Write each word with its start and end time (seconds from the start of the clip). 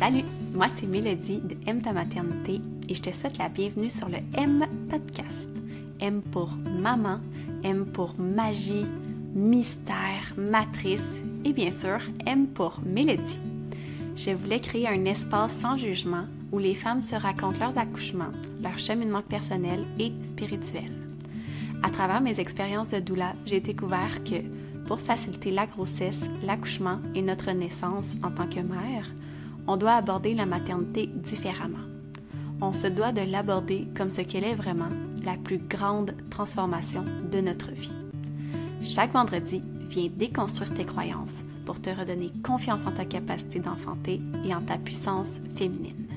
Salut, 0.00 0.24
moi 0.54 0.66
c'est 0.74 0.86
Mélodie 0.86 1.42
de 1.44 1.56
M 1.66 1.82
ta 1.82 1.92
maternité 1.92 2.62
et 2.88 2.94
je 2.94 3.02
te 3.02 3.12
souhaite 3.12 3.36
la 3.36 3.50
bienvenue 3.50 3.90
sur 3.90 4.08
le 4.08 4.16
M 4.32 4.64
podcast. 4.88 5.50
M 6.00 6.22
pour 6.22 6.48
maman, 6.80 7.20
M 7.64 7.84
pour 7.84 8.14
magie, 8.18 8.86
mystère, 9.34 10.32
matrice 10.38 11.04
et 11.44 11.52
bien 11.52 11.70
sûr 11.70 11.98
M 12.24 12.46
pour 12.46 12.80
Mélodie. 12.82 13.42
Je 14.16 14.30
voulais 14.30 14.60
créer 14.60 14.88
un 14.88 15.04
espace 15.04 15.52
sans 15.52 15.76
jugement 15.76 16.24
où 16.50 16.58
les 16.58 16.74
femmes 16.74 17.02
se 17.02 17.14
racontent 17.14 17.58
leurs 17.58 17.76
accouchements, 17.76 18.32
leur 18.62 18.78
cheminement 18.78 19.20
personnel 19.20 19.84
et 19.98 20.12
spirituel. 20.32 20.90
À 21.82 21.90
travers 21.90 22.22
mes 22.22 22.40
expériences 22.40 22.92
de 22.92 23.00
doula, 23.00 23.34
j'ai 23.44 23.60
découvert 23.60 24.24
que 24.24 24.36
pour 24.86 24.98
faciliter 24.98 25.50
la 25.50 25.66
grossesse, 25.66 26.20
l'accouchement 26.42 27.00
et 27.14 27.20
notre 27.20 27.50
naissance 27.50 28.14
en 28.22 28.30
tant 28.30 28.46
que 28.46 28.60
mère, 28.60 29.04
on 29.70 29.76
doit 29.76 29.92
aborder 29.92 30.34
la 30.34 30.46
maternité 30.46 31.06
différemment. 31.06 31.78
On 32.60 32.72
se 32.72 32.88
doit 32.88 33.12
de 33.12 33.20
l'aborder 33.20 33.86
comme 33.96 34.10
ce 34.10 34.20
qu'elle 34.20 34.42
est 34.42 34.56
vraiment, 34.56 34.88
la 35.22 35.36
plus 35.36 35.58
grande 35.58 36.12
transformation 36.28 37.04
de 37.30 37.40
notre 37.40 37.70
vie. 37.70 37.92
Chaque 38.82 39.12
vendredi, 39.12 39.62
viens 39.88 40.10
déconstruire 40.12 40.74
tes 40.74 40.84
croyances 40.84 41.44
pour 41.66 41.80
te 41.80 41.88
redonner 41.88 42.32
confiance 42.42 42.84
en 42.84 42.90
ta 42.90 43.04
capacité 43.04 43.60
d'enfanter 43.60 44.20
et 44.44 44.52
en 44.52 44.60
ta 44.60 44.76
puissance 44.76 45.40
féminine. 45.54 46.08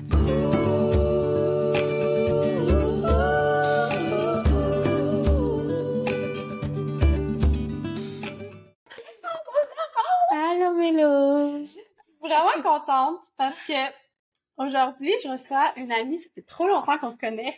Vraiment 12.54 12.78
contente 12.78 13.22
parce 13.36 13.60
que 13.66 13.92
aujourd'hui, 14.56 15.12
je 15.22 15.28
reçois 15.28 15.72
une 15.76 15.92
amie, 15.92 16.18
ça 16.18 16.28
fait 16.34 16.42
trop 16.42 16.66
longtemps 16.66 16.98
qu'on 16.98 17.12
se 17.12 17.16
connaît. 17.16 17.56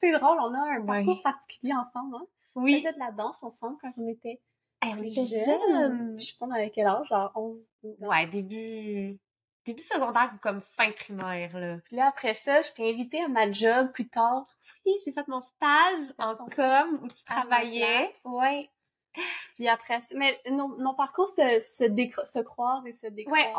C'est 0.00 0.12
drôle, 0.12 0.38
on 0.40 0.52
a 0.52 0.76
un 0.76 0.84
parcours 0.84 1.22
particulier 1.22 1.72
ensemble, 1.72 2.16
hein? 2.16 2.26
On 2.54 2.62
Oui, 2.62 2.78
faisait 2.78 2.92
de 2.92 2.98
la 2.98 3.12
danse 3.12 3.36
ensemble 3.42 3.76
quand 3.80 3.92
on 3.96 4.08
était 4.08 4.40
Hey, 4.82 4.94
on 4.94 5.02
était 5.02 5.24
jeunes. 5.24 6.18
Je 6.18 6.26
sais 6.26 6.34
pas, 6.38 6.46
on 6.46 6.50
avait 6.50 6.70
quel 6.70 6.86
âge, 6.86 7.08
genre 7.08 7.32
11, 7.34 7.70
12 7.82 8.02
ans. 8.02 8.08
Ouais, 8.08 8.26
début... 8.26 9.18
Début 9.64 9.82
secondaire 9.82 10.30
ou 10.32 10.38
comme 10.38 10.60
fin 10.60 10.92
primaire, 10.92 11.58
là. 11.58 11.78
Puis 11.84 11.96
là, 11.96 12.06
après 12.06 12.34
ça, 12.34 12.62
je 12.62 12.70
t'ai 12.70 12.88
invitée 12.88 13.24
à 13.24 13.28
ma 13.28 13.50
job 13.50 13.90
plus 13.92 14.08
tard. 14.08 14.46
Oui, 14.84 14.92
j'ai 15.04 15.12
fait 15.12 15.26
mon 15.26 15.40
stage 15.40 16.14
en 16.18 16.36
com 16.36 17.00
où 17.02 17.08
tu 17.08 17.24
travaillais. 17.24 18.12
Ouais. 18.24 18.70
Puis 19.54 19.68
après 19.68 19.98
mais 20.14 20.40
nos, 20.50 20.76
nos 20.78 20.94
parcours 20.94 21.28
se, 21.28 21.60
se, 21.60 22.40
croisent 22.40 22.86
et 22.86 22.92
se 22.92 23.06
décroisent. 23.06 23.38
Ouais, 23.38 23.52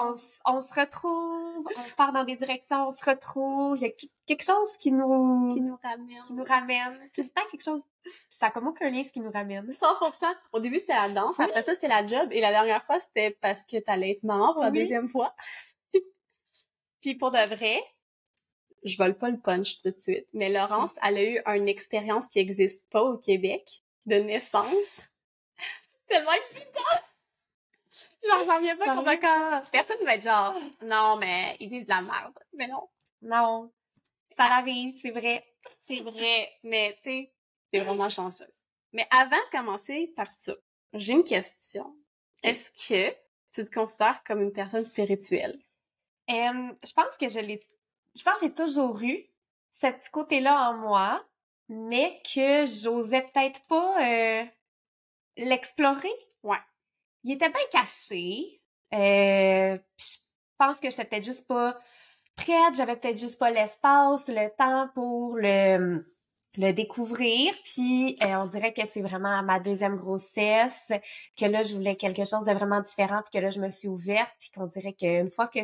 on, 0.46 0.56
on 0.58 0.62
se 0.62 0.74
retrouve, 0.74 1.66
on 1.66 1.96
part 1.96 2.14
dans 2.14 2.24
des 2.24 2.36
directions, 2.36 2.88
on 2.88 2.92
se 2.92 3.04
retrouve. 3.04 3.78
Il 3.78 3.82
y 3.84 3.86
a 3.86 3.94
quelque 4.26 4.44
chose 4.44 4.78
qui 4.80 4.92
nous, 4.92 5.54
qui 5.54 5.62
nous 5.62 5.78
ramènent. 5.82 6.24
qui 6.26 6.34
nous 6.34 6.44
ramène. 6.44 7.10
Tout 7.14 7.24
le 7.24 7.30
temps 7.30 7.42
quelque 7.50 7.64
chose. 7.64 7.82
Puis 8.04 8.14
ça 8.30 8.48
a 8.48 8.52
comme 8.52 8.68
aucun 8.68 8.90
lien 8.90 9.04
ce 9.04 9.12
qui 9.12 9.20
nous 9.20 9.32
ramène. 9.32 9.70
100%. 9.70 10.26
Au 10.54 10.60
début, 10.60 10.80
c'était 10.80 10.94
la 10.94 11.10
danse. 11.10 11.40
Après 11.40 11.62
ça, 11.62 11.74
c'était 11.74 11.88
la 11.88 12.06
job. 12.06 12.30
Et 12.32 12.40
la 12.42 12.52
dernière 12.52 12.84
fois, 12.86 13.00
c'était 13.00 13.32
parce 13.42 13.66
que 13.66 13.78
t'allais 13.78 14.12
être 14.12 14.24
maman 14.24 14.54
pour 14.54 14.64
la 14.64 14.70
Oui. 14.70 14.80
deuxième 14.80 15.08
fois. 15.08 15.36
Puis 17.02 17.16
pour 17.16 17.32
de 17.32 17.56
vrai, 17.56 17.82
je 18.84 18.98
vole 18.98 19.18
pas 19.18 19.30
le 19.30 19.40
punch 19.40 19.82
tout 19.82 19.90
de 19.90 20.00
suite. 20.00 20.28
Mais 20.34 20.50
Laurence, 20.50 20.92
elle 21.04 21.18
a 21.18 21.24
eu 21.24 21.42
une 21.58 21.68
expérience 21.68 22.28
qui 22.30 22.40
existe 22.40 22.82
pas 22.90 23.02
au 23.04 23.18
Québec 23.18 23.84
de 24.06 24.16
naissance. 24.16 25.10
Tellement 26.08 26.32
excitante! 26.34 27.04
Genre, 28.24 28.44
j'en 28.46 28.56
reviens 28.58 28.76
pas 28.76 28.86
comment 28.86 29.18
quand 29.18 29.62
personne 29.72 30.04
va 30.04 30.16
être 30.16 30.24
genre, 30.24 30.56
non, 30.84 31.16
mais 31.18 31.56
ils 31.60 31.70
disent 31.70 31.86
de 31.86 31.90
la 31.90 32.02
merde. 32.02 32.38
Mais 32.54 32.68
non, 32.68 32.88
Non. 33.22 33.72
Ça 34.36 34.44
arrive, 34.46 34.96
c'est 34.96 35.12
vrai. 35.12 35.44
c'est 35.76 36.02
vrai. 36.02 36.52
Mais 36.64 36.96
tu 37.02 37.10
sais, 37.10 37.32
t'es 37.72 37.80
vraiment 37.80 38.10
chanceuse. 38.10 38.62
Mais 38.94 39.08
avant 39.10 39.38
de 39.38 39.58
commencer 39.58 40.14
par 40.16 40.32
ça, 40.32 40.54
j'ai 40.94 41.14
une 41.14 41.24
question. 41.24 41.96
Est-ce 42.44 42.70
que 42.72 43.16
tu 43.52 43.66
te 43.66 43.74
considères 43.74 44.24
comme 44.24 44.42
une 44.42 44.52
personne 44.54 44.86
spirituelle? 44.86 45.60
Euh, 46.30 46.72
je 46.86 46.94
pense 46.94 47.18
que 47.20 47.30
je 47.30 47.40
l'ai. 47.40 47.66
Je 48.16 48.24
pense 48.24 48.40
que 48.42 48.48
j'ai 48.48 48.54
toujours 48.54 49.02
eu 49.02 49.26
ce 49.74 49.88
petit 49.88 50.10
côté-là 50.10 50.70
en 50.70 50.74
moi, 50.78 51.24
mais 51.70 52.22
que 52.24 52.66
j'osais 52.68 53.22
peut-être 53.22 53.62
pas 53.68 53.96
euh, 54.06 54.46
l'explorer? 55.38 56.14
Ouais. 56.44 56.58
Il 57.24 57.34
était 57.34 57.50
bien 57.50 57.62
caché. 57.72 58.62
Euh, 58.94 59.78
je 59.98 60.18
pense 60.58 60.80
que 60.80 60.90
j'étais 60.90 61.06
peut-être 61.06 61.26
juste 61.26 61.48
pas 61.48 61.78
prête, 62.36 62.76
j'avais 62.76 62.96
peut-être 62.96 63.20
juste 63.20 63.40
pas 63.40 63.50
l'espace, 63.50 64.28
le 64.30 64.56
temps 64.56 64.88
pour 64.94 65.38
le 65.38 66.06
le 66.58 66.72
découvrir. 66.72 67.54
Puis 67.64 68.18
euh, 68.22 68.38
on 68.38 68.48
dirait 68.48 68.74
que 68.74 68.86
c'est 68.86 69.02
vraiment 69.02 69.38
à 69.38 69.42
ma 69.42 69.60
deuxième 69.60 69.96
grossesse 69.96 70.92
que 71.38 71.46
là 71.46 71.64
je 71.64 71.76
voulais 71.76 71.96
quelque 71.96 72.24
chose 72.24 72.46
de 72.46 72.54
vraiment 72.54 72.82
différent, 72.82 73.22
puis 73.22 73.40
que 73.40 73.44
là 73.44 73.50
je 73.50 73.60
me 73.60 73.70
suis 73.70 73.88
ouverte, 73.88 74.34
puis 74.40 74.50
qu'on 74.52 74.66
dirait 74.68 74.94
qu'une 74.94 75.30
fois 75.30 75.48
que 75.48 75.60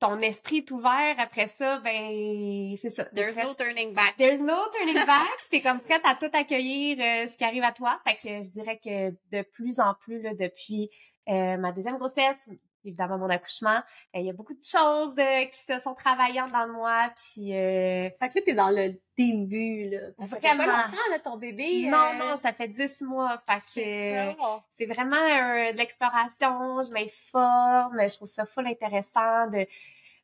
ton 0.00 0.16
esprit 0.20 0.58
est 0.58 0.70
ouvert 0.70 1.16
après 1.18 1.48
ça, 1.48 1.78
ben 1.78 2.74
c'est 2.76 2.90
ça. 2.90 3.04
t'es 3.04 3.28
prête? 3.28 3.56
turning 3.56 3.92
back. 3.92 4.14
There's 4.16 4.40
no 4.40 4.56
turning 4.72 5.04
back. 5.06 5.28
T'es 5.50 5.60
comme 5.60 5.80
prête 5.80 6.02
à 6.04 6.14
tout 6.14 6.30
accueillir 6.32 6.98
euh, 7.00 7.26
ce 7.26 7.36
qui 7.36 7.44
arrive 7.44 7.64
à 7.64 7.72
toi. 7.72 7.98
Fait 8.04 8.16
que 8.16 8.42
je 8.42 8.50
dirais 8.50 8.78
que 8.82 9.10
de 9.10 9.42
plus 9.42 9.80
en 9.80 9.94
plus, 9.94 10.22
là, 10.22 10.34
depuis 10.34 10.88
euh, 11.28 11.56
ma 11.56 11.72
deuxième 11.72 11.98
grossesse, 11.98 12.48
évidemment 12.84 13.18
mon 13.18 13.28
accouchement, 13.28 13.78
euh, 13.78 14.20
il 14.20 14.26
y 14.26 14.30
a 14.30 14.32
beaucoup 14.32 14.54
de 14.54 14.64
choses 14.64 15.14
euh, 15.18 15.44
qui 15.46 15.58
se 15.58 15.78
sont 15.78 15.94
dedans 15.94 16.66
de 16.66 16.72
moi. 16.72 17.10
Puis 17.16 17.54
euh, 17.56 18.08
Fait 18.18 18.28
que 18.28 18.38
là, 18.38 18.42
t'es 18.44 18.54
dans 18.54 18.70
le 18.70 18.94
début, 19.16 19.90
là. 19.90 20.26
Ça 20.26 20.36
fait 20.36 20.56
pas 20.56 20.66
longtemps, 20.66 21.10
là, 21.10 21.18
ton 21.18 21.36
bébé. 21.36 21.86
non, 21.88 21.98
euh, 21.98 22.14
non, 22.14 22.36
ça 22.36 22.52
fait 22.52 22.68
dix 22.68 23.00
mois. 23.00 23.40
Fait 23.48 23.58
c'est 23.66 24.34
que 24.36 24.42
c'est 24.70 24.86
vraiment 24.86 25.16
euh, 25.16 25.72
de 25.72 25.76
l'exploration, 25.76 26.82
je 26.82 26.90
m'informe, 26.92 27.98
je 28.08 28.14
trouve 28.14 28.28
ça 28.28 28.44
full 28.46 28.66
intéressant 28.66 29.48
de 29.48 29.66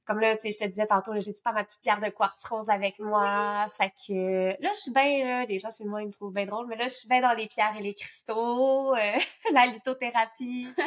comme 0.07 0.21
là, 0.21 0.37
tu 0.37 0.43
sais, 0.43 0.53
je 0.53 0.59
te 0.65 0.69
disais 0.69 0.87
tantôt, 0.87 1.13
j'ai 1.15 1.33
tout 1.33 1.41
le 1.45 1.51
temps 1.51 1.53
ma 1.55 1.65
petite 1.65 1.81
pierre 1.81 2.01
de 2.01 2.09
quartz 2.11 2.45
rose 2.45 2.69
avec 2.69 2.99
moi. 2.99 3.67
Fait 3.77 3.93
que 4.07 4.63
là, 4.63 4.71
je 4.75 4.81
suis 4.81 4.93
bien 4.93 5.25
là, 5.25 5.45
les 5.47 5.59
gens 5.59 5.71
chez 5.71 5.85
moi, 5.85 6.03
ils 6.03 6.09
me 6.09 6.13
trouvent 6.13 6.33
bien 6.33 6.47
drôle, 6.47 6.67
mais 6.67 6.77
là, 6.77 6.85
je 6.85 6.95
suis 6.95 7.09
bien 7.09 7.21
dans 7.21 7.33
les 7.33 7.47
pierres 7.47 7.75
et 7.79 7.83
les 7.83 7.95
cristaux, 7.95 8.95
euh, 8.95 9.13
la 9.53 9.67
lithothérapie. 9.67 10.69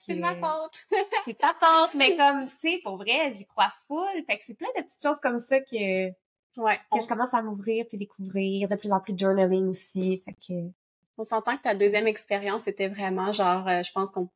C'est 0.00 0.14
de 0.14 0.20
ma 0.20 0.34
faute. 0.34 0.84
c'est 1.24 1.38
ta 1.38 1.54
faute, 1.60 1.94
mais 1.94 2.16
comme, 2.16 2.44
tu 2.44 2.56
sais, 2.58 2.80
pour 2.82 2.96
vrai, 2.96 3.30
j'y 3.30 3.46
crois 3.46 3.72
full. 3.86 4.24
Fait 4.26 4.38
que 4.38 4.44
c'est 4.44 4.54
plein 4.54 4.68
de 4.76 4.82
petites 4.82 5.02
choses 5.02 5.20
comme 5.20 5.38
ça 5.38 5.60
que, 5.60 6.08
Ouais. 6.56 6.76
que 6.76 6.82
On, 6.96 7.00
je 7.00 7.06
commence 7.06 7.34
à 7.34 7.42
m'ouvrir 7.42 7.84
puis 7.86 7.98
découvrir, 7.98 8.68
de 8.68 8.74
plus 8.74 8.90
en 8.92 9.00
plus 9.00 9.12
de 9.12 9.18
journaling 9.18 9.68
aussi. 9.68 10.22
Fait 10.24 10.32
que, 10.32 10.70
on 11.18 11.24
s'entend 11.24 11.56
que 11.56 11.62
ta 11.62 11.74
deuxième 11.74 12.06
expérience 12.06 12.66
était 12.66 12.88
vraiment 12.88 13.32
genre, 13.32 13.68
euh, 13.68 13.82
je 13.82 13.92
pense 13.92 14.10
qu'on 14.10 14.28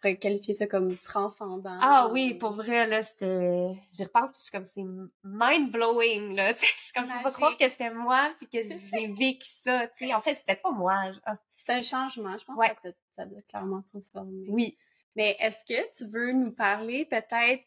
pourrait 0.00 0.16
qualifier 0.16 0.54
ça 0.54 0.66
comme 0.66 0.88
transcendant. 1.04 1.78
Ah 1.80 2.08
oui, 2.12 2.34
pour 2.34 2.52
vrai, 2.52 2.86
là, 2.86 3.02
c'était... 3.02 3.68
J'y 3.92 4.04
repense, 4.04 4.30
puis 4.30 4.38
je 4.38 4.42
suis 4.44 4.50
comme, 4.52 4.64
c'est 4.64 4.82
mind-blowing, 5.24 6.34
là, 6.34 6.54
tu 6.54 6.60
sais, 6.66 6.72
je 6.76 6.80
suis 6.82 6.92
comme, 6.92 7.06
je 7.06 7.12
peux 7.12 7.22
pas 7.22 7.30
croire 7.32 7.56
que 7.56 7.68
c'était 7.68 7.90
moi, 7.92 8.32
puis 8.38 8.48
que 8.48 8.58
j'ai 8.62 9.06
vécu 9.18 9.46
ça, 9.48 9.86
tu 9.88 10.06
sais. 10.06 10.14
En 10.14 10.20
fait, 10.20 10.34
c'était 10.34 10.56
pas 10.56 10.70
moi. 10.70 11.12
je- 11.12 11.20
ah, 11.24 11.36
C'est 11.64 11.72
un 11.72 11.82
changement. 11.82 12.36
Je 12.36 12.44
pense 12.44 12.56
Ouais. 12.58 12.74
que 12.82 12.88
ça 13.10 13.24
doit 13.26 13.42
clairement 13.42 13.82
transformer. 13.90 14.46
oui. 14.48 14.76
Mais 15.16 15.36
est-ce 15.40 15.64
que 15.64 15.90
tu 15.96 16.04
veux 16.12 16.30
nous 16.32 16.52
parler 16.52 17.04
peut-être 17.04 17.66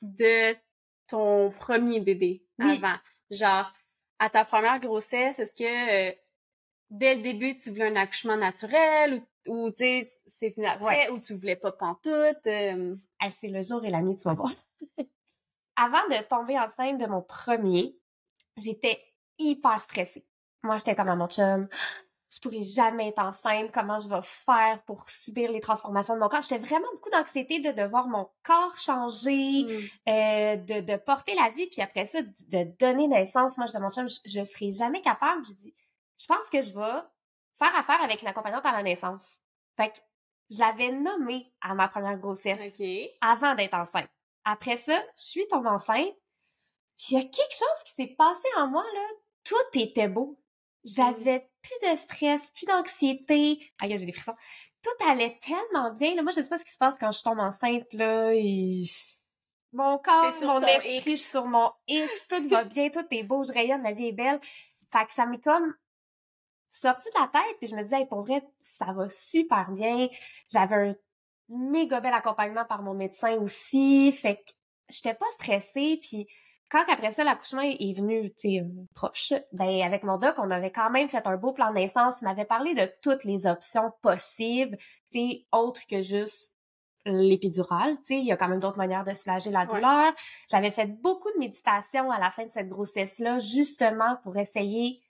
de 0.00 0.56
ton 1.06 1.50
premier 1.50 2.00
bébé 2.00 2.42
Oui. 2.58 2.80
avant? 2.82 2.96
Genre, 3.30 3.70
à 4.18 4.30
ta 4.30 4.46
première 4.46 4.80
grossesse, 4.80 5.38
est-ce 5.38 5.52
que 5.52 6.10
euh, 6.10 6.14
dès 6.90 7.14
le 7.16 7.22
début, 7.22 7.56
tu 7.56 7.70
voulais 7.70 7.88
un 7.90 7.96
accouchement 7.96 8.36
naturel 8.36 9.22
ou, 9.46 9.52
ou 9.52 9.70
tu 9.70 9.76
sais, 9.78 10.08
c'est 10.26 10.48
venu 10.50 10.66
après 10.66 11.08
ou 11.10 11.18
tu 11.20 11.34
voulais 11.34 11.56
pas 11.56 11.72
pantoute? 11.72 12.46
euh, 12.46 12.96
Ah, 13.20 13.28
c'est 13.30 13.48
le 13.48 13.62
jour 13.62 13.84
et 13.84 13.90
la 13.90 14.02
nuit, 14.02 14.16
tu 14.16 14.22
vas 14.24 14.34
voir. 14.34 14.50
Avant 15.76 16.06
de 16.08 16.22
tomber 16.26 16.58
enceinte 16.58 16.98
de 16.98 17.06
mon 17.06 17.22
premier, 17.22 17.96
j'étais 18.56 18.98
hyper 19.38 19.82
stressée. 19.82 20.24
Moi, 20.62 20.78
j'étais 20.78 20.94
comme 20.94 21.08
à 21.08 21.16
mon 21.16 21.28
chum, 21.28 21.68
je 22.32 22.40
pourrais 22.40 22.62
jamais 22.62 23.08
être 23.08 23.18
enceinte, 23.20 23.70
comment 23.72 23.98
je 23.98 24.08
vais 24.08 24.22
faire 24.22 24.82
pour 24.86 25.08
subir 25.08 25.52
les 25.52 25.60
transformations 25.60 26.14
de 26.14 26.20
mon 26.20 26.28
corps. 26.28 26.40
J'étais 26.42 26.58
vraiment 26.58 26.88
beaucoup 26.94 27.10
d'anxiété 27.10 27.60
de, 27.60 27.72
de 27.72 27.82
voir 27.82 28.08
mon 28.08 28.28
corps 28.42 28.76
changer, 28.78 29.64
euh, 30.08 30.56
de, 30.56 30.80
de 30.80 30.96
porter 30.96 31.34
la 31.34 31.50
vie, 31.50 31.66
puis 31.66 31.82
après 31.82 32.06
ça, 32.06 32.22
de, 32.22 32.28
de 32.48 32.64
donner 32.78 33.06
naissance. 33.06 33.58
Moi, 33.58 33.66
je 33.66 33.72
dis 33.72 33.76
à 33.76 33.80
mon 33.80 33.90
chum, 33.90 34.08
je, 34.08 34.18
je 34.24 34.44
serai 34.44 34.72
jamais 34.72 35.02
capable. 35.02 35.46
Je 35.46 35.52
dis, 35.52 35.74
je 36.18 36.26
pense 36.26 36.48
que 36.50 36.62
je 36.62 36.74
vais 36.74 37.02
faire 37.58 37.74
affaire 37.76 38.02
avec 38.02 38.22
une 38.22 38.28
accompagnante 38.28 38.64
à 38.66 38.72
la 38.72 38.82
naissance. 38.82 39.40
Fait 39.76 39.90
que 39.90 39.98
je 40.50 40.58
l'avais 40.58 40.92
nommé 40.92 41.52
à 41.60 41.74
ma 41.74 41.88
première 41.88 42.18
grossesse 42.18 42.58
OK. 42.60 42.86
avant 43.20 43.54
d'être 43.54 43.74
enceinte. 43.74 44.08
Après 44.44 44.76
ça, 44.76 44.98
je 45.16 45.22
suis 45.22 45.46
tombée 45.48 45.68
enceinte. 45.68 46.14
Puis 46.96 47.06
il 47.10 47.14
y 47.14 47.20
a 47.20 47.22
quelque 47.22 47.52
chose 47.52 47.82
qui 47.84 47.92
s'est 47.92 48.14
passé 48.16 48.48
en 48.56 48.68
moi, 48.68 48.84
là. 48.94 49.02
Tout 49.44 49.78
était 49.78 50.08
beau. 50.08 50.38
J'avais 50.84 51.50
plus 51.62 51.90
de 51.90 51.96
stress, 51.96 52.50
plus 52.52 52.64
d'anxiété. 52.66 53.58
Ah, 53.80 53.88
j'ai 53.88 53.98
des 54.04 54.12
frissons. 54.12 54.36
Tout 54.82 55.04
allait 55.08 55.38
tellement 55.42 55.92
bien. 55.92 56.14
Là. 56.14 56.22
Moi, 56.22 56.32
je 56.34 56.40
sais 56.42 56.48
pas 56.48 56.58
ce 56.58 56.64
qui 56.64 56.72
se 56.72 56.78
passe 56.78 56.96
quand 56.98 57.10
je 57.10 57.22
tombe 57.22 57.40
enceinte, 57.40 57.92
là. 57.92 58.32
et- 58.34 58.84
mon 59.72 59.98
corps, 59.98 60.32
sur 60.32 60.48
mon 60.48 60.60
esprit, 60.60 61.02
je 61.04 61.10
suis 61.16 61.18
sur 61.30 61.44
mon 61.44 61.70
X, 61.86 62.28
tout 62.28 62.48
va 62.48 62.64
bien, 62.64 62.88
tout 62.88 63.04
est 63.10 63.24
beau, 63.24 63.44
je 63.44 63.52
rayonne, 63.52 63.82
la 63.82 63.92
vie 63.92 64.06
est 64.08 64.12
belle. 64.12 64.40
Fait 64.92 65.04
que 65.04 65.12
ça 65.12 65.26
m'est 65.26 65.42
comme 65.42 65.74
sorti 66.78 67.08
de 67.14 67.20
la 67.20 67.28
tête, 67.28 67.56
puis 67.58 67.68
je 67.68 67.76
me 67.76 67.82
disais, 67.82 68.00
hey, 68.00 68.06
pour 68.06 68.22
vrai, 68.22 68.42
ça 68.60 68.92
va 68.92 69.08
super 69.08 69.70
bien. 69.72 70.08
J'avais 70.50 70.74
un 70.90 70.94
méga 71.48 72.00
bel 72.00 72.12
accompagnement 72.12 72.64
par 72.64 72.82
mon 72.82 72.94
médecin 72.94 73.34
aussi, 73.38 74.12
fait 74.12 74.36
que 74.36 74.50
j'étais 74.88 75.14
pas 75.14 75.26
stressée, 75.32 75.98
puis 76.02 76.26
quand 76.68 76.82
après 76.88 77.12
ça, 77.12 77.22
l'accouchement 77.22 77.62
est 77.62 77.96
venu, 77.96 78.30
tu 78.34 78.50
sais, 78.50 78.60
euh, 78.60 78.64
proche, 78.94 79.32
ben 79.52 79.82
avec 79.82 80.02
mon 80.02 80.18
doc, 80.18 80.34
on 80.38 80.50
avait 80.50 80.72
quand 80.72 80.90
même 80.90 81.08
fait 81.08 81.24
un 81.24 81.36
beau 81.36 81.52
plan 81.52 81.72
d'instance. 81.72 82.20
Il 82.20 82.24
m'avait 82.24 82.44
parlé 82.44 82.74
de 82.74 82.90
toutes 83.02 83.22
les 83.22 83.46
options 83.46 83.92
possibles, 84.02 84.76
tu 85.12 85.20
sais, 85.20 85.46
autres 85.52 85.82
que 85.88 86.02
juste 86.02 86.52
l'épidurale, 87.04 87.94
tu 87.98 88.02
sais, 88.06 88.14
il 88.18 88.24
y 88.26 88.32
a 88.32 88.36
quand 88.36 88.48
même 88.48 88.58
d'autres 88.58 88.78
manières 88.78 89.04
de 89.04 89.12
soulager 89.12 89.50
la 89.52 89.60
Ouais. 89.60 89.66
douleur. 89.76 90.12
J'avais 90.50 90.72
fait 90.72 90.86
beaucoup 90.86 91.30
de 91.32 91.38
méditation 91.38 92.10
à 92.10 92.18
la 92.18 92.32
fin 92.32 92.44
de 92.44 92.50
cette 92.50 92.68
grossesse-là, 92.68 93.38
justement 93.38 94.16
pour 94.24 94.36
essayer 94.36 95.00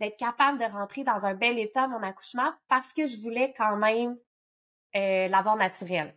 d'être 0.00 0.16
capable 0.18 0.58
de 0.58 0.64
rentrer 0.64 1.04
dans 1.04 1.24
un 1.24 1.34
bel 1.34 1.58
état 1.58 1.86
mon 1.86 2.02
accouchement 2.02 2.52
parce 2.68 2.92
que 2.92 3.06
je 3.06 3.16
voulais 3.20 3.52
quand 3.56 3.76
même 3.76 4.18
euh, 4.96 5.28
l'avoir 5.28 5.56
naturel. 5.56 6.16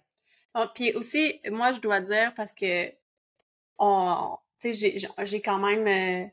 Bon, 0.54 0.68
puis 0.74 0.94
aussi, 0.94 1.42
moi, 1.52 1.72
je 1.72 1.80
dois 1.80 2.02
dire, 2.02 2.34
parce 2.36 2.54
que, 2.56 2.92
on, 3.78 4.38
j'ai- 4.64 5.42
quand 5.44 5.60
même 5.60 5.88
euh, 5.88 6.28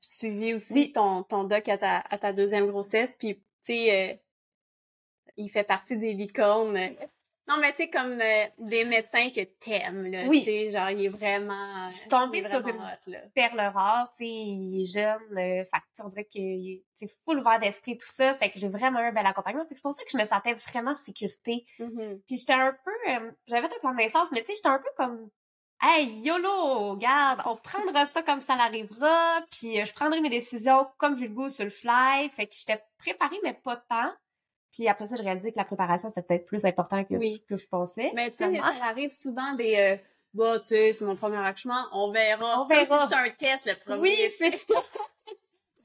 suivi 0.00 0.54
aussi 0.54 0.72
Oui. 0.74 0.92
ton, 0.92 1.22
ton 1.24 1.44
doc 1.44 1.68
à 1.68 1.78
ta, 1.78 1.98
à 1.98 2.18
ta 2.18 2.32
deuxième 2.32 2.66
grossesse, 2.68 3.16
puis, 3.16 3.36
tu 3.36 3.42
sais, 3.62 4.12
euh, 4.12 4.16
il 5.36 5.48
fait 5.48 5.64
partie 5.64 5.96
des 5.96 6.12
licornes. 6.12 6.78
Non, 7.46 7.58
mais 7.60 7.72
tu 7.72 7.82
sais, 7.82 7.90
comme 7.90 8.18
euh, 8.20 8.44
des 8.58 8.84
médecins 8.86 9.28
que 9.28 9.42
t'aimes, 9.42 10.10
là, 10.10 10.24
Oui. 10.26 10.38
tu 10.38 10.44
sais, 10.46 10.70
genre, 10.70 10.88
il 10.90 11.04
est 11.04 11.08
vraiment... 11.08 11.86
Je 11.88 11.94
suis 11.94 12.08
tombée 12.08 12.40
sur 12.40 12.66
une- 12.66 12.76
hot, 12.76 13.10
là. 13.10 13.18
perle 13.34 13.60
rare, 13.60 14.10
tu 14.12 14.24
sais, 14.24 14.30
il 14.30 14.80
est 14.82 14.86
jeune, 14.86 15.20
euh, 15.36 15.64
fait 15.64 16.02
on 16.02 16.08
dirait 16.08 16.24
qu'il 16.24 16.82
est 17.02 17.14
full 17.24 17.38
ouvert 17.40 17.58
d'esprit, 17.60 17.98
tout 17.98 18.06
ça, 18.08 18.34
fait 18.34 18.48
que 18.50 18.58
j'ai 18.58 18.68
vraiment 18.68 19.00
un 19.00 19.12
bel 19.12 19.26
accompagnement. 19.26 19.64
Fait 19.64 19.70
que 19.74 19.76
c'est 19.76 19.82
pour 19.82 19.92
ça 19.92 20.02
que 20.04 20.10
je 20.10 20.16
me 20.16 20.24
sentais 20.24 20.54
vraiment 20.54 20.92
en 20.92 20.94
sécurité. 20.94 21.66
Mhm. 21.78 22.20
Puis 22.26 22.38
j'étais 22.38 22.54
un 22.54 22.74
peu, 22.82 23.10
euh, 23.10 23.30
j'avais 23.46 23.66
un 23.66 23.78
plan 23.78 23.90
de 23.92 23.96
naissance, 23.96 24.28
mais 24.32 24.40
tu 24.40 24.46
sais, 24.46 24.54
j'étais 24.56 24.68
un 24.68 24.78
peu 24.78 24.88
comme, 24.96 25.28
hey, 25.82 26.06
YOLO, 26.20 26.92
regarde, 26.92 27.42
on 27.44 27.56
prendra 27.56 28.06
ça 28.06 28.22
comme 28.22 28.40
ça 28.40 28.56
l'arrivera, 28.56 29.42
puis 29.50 29.78
euh, 29.78 29.84
je 29.84 29.92
prendrai 29.92 30.22
mes 30.22 30.30
décisions 30.30 30.86
comme 30.96 31.14
j'ai 31.14 31.28
le 31.28 31.34
goût 31.34 31.50
sur 31.50 31.64
le 31.64 31.70
fly, 31.70 32.30
fait 32.30 32.46
que 32.46 32.54
j'étais 32.54 32.82
préparée, 32.96 33.38
mais 33.42 33.52
pas 33.52 33.76
tant. 33.76 34.10
Puis 34.74 34.88
après 34.88 35.06
ça, 35.06 35.14
j'ai 35.16 35.22
réalisé 35.22 35.52
que 35.52 35.56
la 35.58 35.64
préparation, 35.64 36.08
c'était 36.08 36.22
peut-être 36.22 36.44
plus 36.46 36.64
important 36.66 37.02
que, 37.04 37.14
Oui. 37.14 37.42
que 37.48 37.56
je 37.56 37.66
pensais. 37.66 38.10
Mais 38.14 38.28
tu 38.30 38.36
sais, 38.38 38.54
ça 38.56 38.72
arrive 38.84 39.10
souvent 39.10 39.52
des... 39.54 39.76
Euh, 39.76 39.96
bah, 40.34 40.58
tu 40.58 40.66
sais, 40.66 40.92
c'est 40.92 41.04
mon 41.04 41.14
premier 41.14 41.36
accouchement, 41.38 41.86
on 41.92 42.10
verra. 42.10 42.60
On 42.62 42.66
verra. 42.66 42.84
Comme 42.84 42.98
si 42.98 43.02
c'était 43.04 43.14
un 43.14 43.30
test, 43.54 43.66
le 43.66 43.76
premier. 43.78 44.00
Oui, 44.00 44.30
c'est 44.36 44.50
ça. 44.50 44.98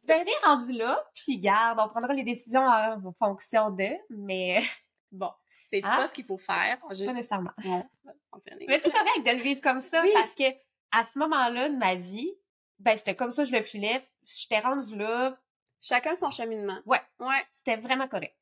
Ben, 0.05 0.23
rien 0.23 0.33
rendu 0.43 0.73
là, 0.73 1.05
puis 1.13 1.37
garde, 1.37 1.79
on 1.79 1.87
prendra 1.87 2.11
les 2.15 2.23
décisions 2.23 2.65
en 2.65 3.13
fonction 3.19 3.69
d'eux, 3.69 3.95
mais 4.09 4.59
Bon, 5.11 5.29
c'est 5.71 5.81
Ah. 5.83 5.97
pas 5.97 6.07
ce 6.07 6.15
qu'il 6.15 6.25
faut 6.25 6.39
faire. 6.39 6.79
pas 6.79 6.95
nécessairement. 6.95 7.51
Mais 7.63 8.81
c'est 8.83 8.89
correct 8.91 9.23
de 9.23 9.31
le 9.37 9.43
vivre 9.43 9.61
comme 9.61 9.81
ça, 9.81 10.01
Oui. 10.01 10.09
parce 10.15 10.33
que 10.33 10.45
à 10.91 11.03
ce 11.03 11.19
moment-là 11.19 11.69
de 11.69 11.75
ma 11.75 11.93
vie, 11.93 12.33
ben 12.79 12.97
c'était 12.97 13.15
comme 13.15 13.31
ça, 13.31 13.43
je 13.43 13.51
le 13.51 13.61
filais, 13.61 14.03
j'étais 14.25 14.59
rendue 14.59 14.95
là, 14.95 15.37
Chacun 15.81 16.15
son 16.15 16.29
cheminement. 16.31 16.79
Ouais. 16.87 17.01
Ouais. 17.19 17.45
c'était 17.53 17.77
vraiment 17.77 18.07
correct. 18.07 18.35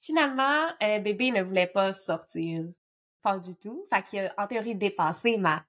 Finalement, 0.00 0.66
euh, 0.82 0.98
bébé 1.00 1.30
ne 1.32 1.42
voulait 1.42 1.66
pas 1.66 1.92
sortir, 1.92 2.64
pas 3.22 3.38
du 3.38 3.56
tout, 3.56 3.86
fait 3.90 4.02
qu'il 4.02 4.20
a 4.20 4.34
en 4.38 4.46
théorie 4.46 4.74
dépassé 4.74 5.36
ma 5.36 5.64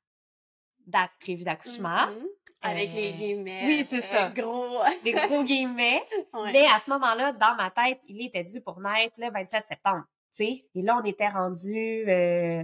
date 0.85 1.11
prévue 1.19 1.43
d'accouchement, 1.43 2.07
Mhm. 2.07 2.27
Avec 2.61 2.89
Euh, 2.89 2.93
les 2.95 3.13
guillemets. 3.13 3.63
oui, 3.67 3.83
c'est 3.83 4.03
euh, 4.03 4.07
ça. 4.09 4.29
Gros. 4.29 4.79
des 5.03 5.11
gros 5.11 5.43
guillemets. 5.43 6.01
Ouais. 6.33 6.51
Mais 6.53 6.65
à 6.65 6.79
ce 6.83 6.89
moment-là, 6.89 7.31
dans 7.33 7.55
ma 7.55 7.69
tête, 7.69 7.99
il 8.07 8.25
était 8.25 8.43
dû 8.43 8.61
pour 8.61 8.79
naître 8.79 9.13
le 9.19 9.29
27 9.31 9.67
septembre. 9.67 10.03
Et 10.39 10.63
là, 10.75 10.99
on 11.01 11.05
était 11.05 11.27
rendu 11.29 12.03
euh, 12.07 12.63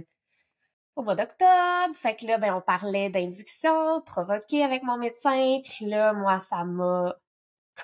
au 0.96 1.02
mois 1.02 1.14
d'octobre. 1.16 1.94
Fait 1.94 2.14
que 2.16 2.24
là, 2.26 2.38
ben, 2.38 2.54
on 2.54 2.60
parlait 2.60 3.08
d'induction 3.10 4.00
provoquée 4.02 4.62
avec 4.64 4.82
mon 4.84 4.96
médecin. 4.96 5.60
Puis 5.64 5.86
là, 5.86 6.12
moi, 6.12 6.38
ça 6.38 6.64
m'a 6.64 7.14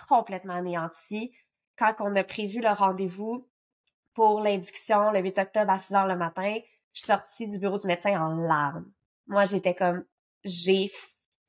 complètement 0.09 0.55
anéanti. 0.55 1.33
Quand 1.77 1.95
on 2.01 2.15
a 2.17 2.23
prévu 2.25 2.61
le 2.61 2.71
rendez-vous 2.71 3.49
pour 4.15 4.41
l'induction 4.41 5.11
le 5.13 5.21
8 5.21 5.39
octobre 5.39 5.71
à 5.71 5.79
6 5.79 5.95
heures 5.95 6.07
le 6.07 6.17
matin, 6.17 6.59
je 6.93 7.01
suis 7.01 7.07
sortie 7.07 7.47
du 7.47 7.59
bureau 7.59 7.79
du 7.79 7.87
médecin 7.87 8.21
en 8.21 8.35
larmes. 8.35 8.91
Moi, 9.27 9.45
j'étais 9.47 9.75
comme, 9.75 10.05
j'ai, 10.45 10.91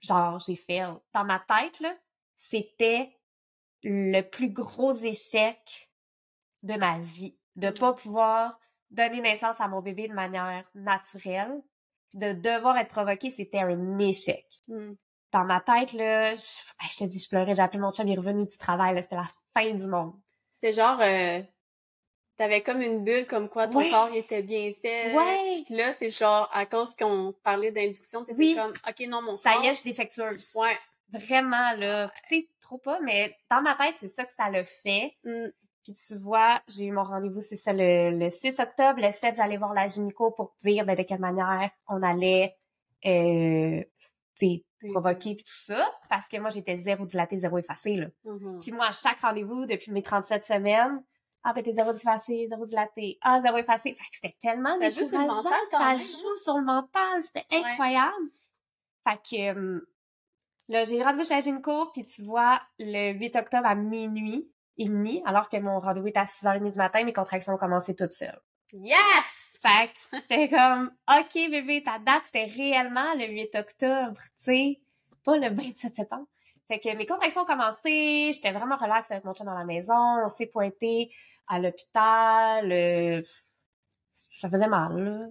genre, 0.01 0.39
j'ai 0.39 0.55
fait. 0.55 0.83
Dans 1.13 1.23
ma 1.23 1.39
tête, 1.39 1.79
là, 1.79 1.95
c'était 2.35 3.11
le 3.83 4.21
plus 4.21 4.51
gros 4.51 4.93
échec 4.93 5.91
de 6.63 6.75
ma 6.75 6.99
vie. 6.99 7.37
De 7.55 7.69
pas 7.69 7.93
pouvoir 7.93 8.59
donner 8.91 9.21
naissance 9.21 9.59
à 9.59 9.67
mon 9.67 9.81
bébé 9.81 10.07
de 10.07 10.13
manière 10.13 10.65
naturelle. 10.75 11.61
Puis 12.09 12.19
de 12.19 12.33
devoir 12.33 12.77
être 12.77 12.89
provoqué, 12.89 13.29
c'était 13.29 13.59
un 13.59 13.97
échec. 13.97 14.45
Mhm. 14.67 14.95
Dans 15.31 15.45
ma 15.45 15.61
tête, 15.61 15.93
là, 15.93 16.35
je, 16.35 16.41
ben, 16.79 16.87
je 16.91 16.97
te 16.97 17.03
dis, 17.05 17.19
je 17.19 17.29
pleurais, 17.29 17.55
j'ai 17.55 17.61
appelé 17.61 17.79
mon 17.79 17.93
chum, 17.93 18.05
il 18.07 18.13
est 18.13 18.17
revenu 18.17 18.45
du 18.45 18.57
travail, 18.57 19.01
c'était 19.01 19.15
la 19.15 19.29
fin 19.53 19.73
du 19.73 19.87
monde. 19.87 20.13
C'est 20.51 20.73
genre, 20.73 20.99
euh, 20.99 21.41
t'avais 22.41 22.61
comme 22.61 22.81
une 22.81 23.03
bulle 23.03 23.27
comme 23.27 23.47
quoi 23.49 23.67
ton 23.67 23.77
Ouais. 23.77 23.89
corps 23.91 24.09
il 24.11 24.17
était 24.17 24.41
bien 24.41 24.71
fait. 24.81 25.15
Ouais. 25.15 25.61
Puis 25.63 25.75
là, 25.75 25.93
c'est 25.93 26.09
genre, 26.09 26.49
à 26.51 26.65
cause 26.65 26.95
qu'on 26.95 27.35
parlait 27.43 27.71
d'induction, 27.71 28.23
t'étais 28.23 28.39
Oui. 28.39 28.55
comme, 28.55 28.73
ok, 28.87 29.07
non, 29.07 29.21
mon 29.21 29.35
Ça 29.35 29.53
corps. 29.53 29.63
y 29.63 29.67
est, 29.67 29.73
je 29.73 29.79
suis 29.81 29.89
défectueuse. 29.91 30.51
Ouais. 30.55 30.75
Vraiment, 31.13 31.73
là. 31.77 32.07
Puis 32.07 32.21
tu 32.27 32.35
sais, 32.41 32.49
trop 32.59 32.79
pas, 32.79 32.99
mais 33.01 33.37
dans 33.51 33.61
ma 33.61 33.75
tête, 33.75 33.95
c'est 33.99 34.11
ça 34.15 34.23
que 34.25 34.31
ça 34.35 34.49
l'a 34.49 34.63
fait. 34.63 35.13
Mm. 35.23 35.49
Puis 35.83 35.93
tu 35.93 36.15
vois, 36.17 36.61
j'ai 36.67 36.85
eu 36.85 36.91
mon 36.91 37.03
rendez-vous, 37.03 37.41
c'est 37.41 37.55
ça, 37.57 37.73
le, 37.73 38.11
le 38.17 38.29
6 38.31 38.59
octobre. 38.59 38.99
Le 39.01 39.11
7, 39.11 39.35
j'allais 39.35 39.57
voir 39.57 39.73
la 39.73 39.85
gynéco 39.87 40.31
pour 40.31 40.55
dire 40.59 40.83
ben, 40.85 40.95
de 40.95 41.03
quelle 41.03 41.19
manière 41.19 41.69
on 41.87 42.01
allait 42.01 42.55
euh, 43.05 43.83
Oui, 44.41 44.65
provoquer 44.89 45.35
puis 45.35 45.43
tout 45.43 45.59
ça. 45.63 45.91
Parce 46.09 46.27
que 46.27 46.37
moi, 46.37 46.49
j'étais 46.49 46.77
zéro 46.77 47.05
dilaté, 47.05 47.37
zéro 47.37 47.57
effacé. 47.59 47.95
Là. 47.95 48.07
Mhm. 48.23 48.59
Puis 48.61 48.71
moi, 48.71 48.87
à 48.87 48.91
chaque 48.91 49.19
rendez-vous, 49.21 49.65
depuis 49.67 49.91
mes 49.91 50.01
37 50.01 50.43
semaines, 50.43 51.03
ah 51.43 51.53
ben 51.53 51.63
t'es 51.63 51.73
zéro 51.73 51.93
effacé, 51.93 52.47
zéro 52.47 52.65
dilaté, 52.65 53.17
ah 53.21 53.41
zéro 53.41 53.57
effacé. 53.57 53.93
Fait 53.93 54.03
que 54.03 54.15
c'était 54.15 54.37
tellement 54.41 54.77
Ça 54.77 54.89
joue 54.89 55.03
sur 55.03 55.19
le 55.19 55.27
mental 55.27 55.59
quand 55.71 55.77
ça 55.77 55.87
même, 55.89 55.99
joue 55.99 56.35
sur 56.35 56.57
le 56.57 56.63
mental, 56.63 57.23
c'était 57.23 57.45
incroyable. 57.51 58.27
Fait 59.07 59.17
que 59.17 59.57
euh, 59.57 59.89
là, 60.67 60.85
j'ai 60.85 61.01
rendez-vous 61.01 61.27
chez 61.27 61.35
la 61.35 61.41
gynéco, 61.41 61.87
puis 61.93 62.05
tu 62.05 62.23
vois, 62.23 62.61
le 62.79 63.13
8 63.13 63.35
octobre 63.35 63.65
à 63.65 63.75
minuit 63.75 64.51
et 64.77 64.85
demi, 64.85 65.21
alors 65.25 65.49
que 65.49 65.57
mon 65.57 65.79
rendez-vous 65.79 66.07
était 66.07 66.19
à 66.19 66.25
6h30 66.25 66.71
du 66.71 66.77
matin, 66.77 67.03
mes 67.03 67.13
contractions 67.13 67.53
ont 67.53 67.57
commencé 67.57 67.95
toutes 67.95 68.11
seules. 68.11 68.39
Yes! 68.73 69.57
Fait 69.61 69.87
que 69.87 70.17
j'étais 70.17 70.49
comme, 70.49 70.91
OK, 71.09 71.33
bébé, 71.33 71.83
ta 71.83 71.99
date, 71.99 72.23
c'était 72.25 72.45
réellement 72.45 73.13
le 73.15 73.27
8 73.27 73.55
octobre, 73.55 74.21
tu 74.21 74.29
sais, 74.37 74.81
pas 75.23 75.37
le 75.37 75.49
27 75.49 75.95
septembre. 75.95 76.27
Fait 76.67 76.79
que 76.79 76.95
mes 76.95 77.05
contractions 77.05 77.41
ont 77.41 77.45
commencé, 77.45 78.31
j'étais 78.33 78.51
vraiment 78.51 78.77
relax 78.77 79.11
avec 79.11 79.25
mon 79.25 79.33
chum 79.33 79.45
dans 79.45 79.57
la 79.57 79.65
maison, 79.65 80.23
on 80.23 80.29
s'est 80.29 80.45
pointé 80.45 81.11
à 81.47 81.59
l'hôpital, 81.59 82.71
euh, 82.71 83.21
ça 84.11 84.49
faisait 84.49 84.67
mal, 84.67 84.97
là. 84.97 85.27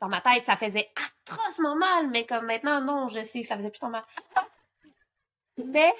Dans 0.00 0.08
ma 0.08 0.20
tête, 0.20 0.44
ça 0.44 0.56
faisait 0.56 0.90
atrocement 0.96 1.76
mal, 1.76 2.10
mais 2.10 2.26
comme 2.26 2.46
maintenant, 2.46 2.80
non, 2.80 3.08
je 3.08 3.22
sais 3.24 3.42
ça 3.42 3.56
faisait 3.56 3.70
plus 3.70 3.78
tant 3.78 3.90
mal. 3.90 4.04
Mais, 5.56 5.92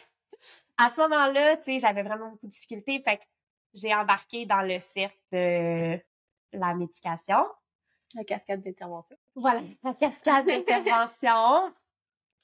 à 0.76 0.90
ce 0.90 1.00
moment-là, 1.00 1.56
tu 1.56 1.64
sais, 1.64 1.78
j'avais 1.78 2.02
vraiment 2.02 2.30
beaucoup 2.30 2.46
de 2.46 2.50
difficultés, 2.50 3.00
fait 3.02 3.18
que 3.18 3.24
j'ai 3.72 3.94
embarqué 3.94 4.46
dans 4.46 4.62
le 4.62 4.78
cercle 4.80 5.16
de 5.32 5.98
la 6.52 6.74
médication. 6.74 7.46
La 8.14 8.24
cascade 8.24 8.62
d'intervention. 8.62 9.16
Voilà, 9.34 9.62
la 9.82 9.94
cascade 9.94 10.46
d'intervention. 10.46 11.72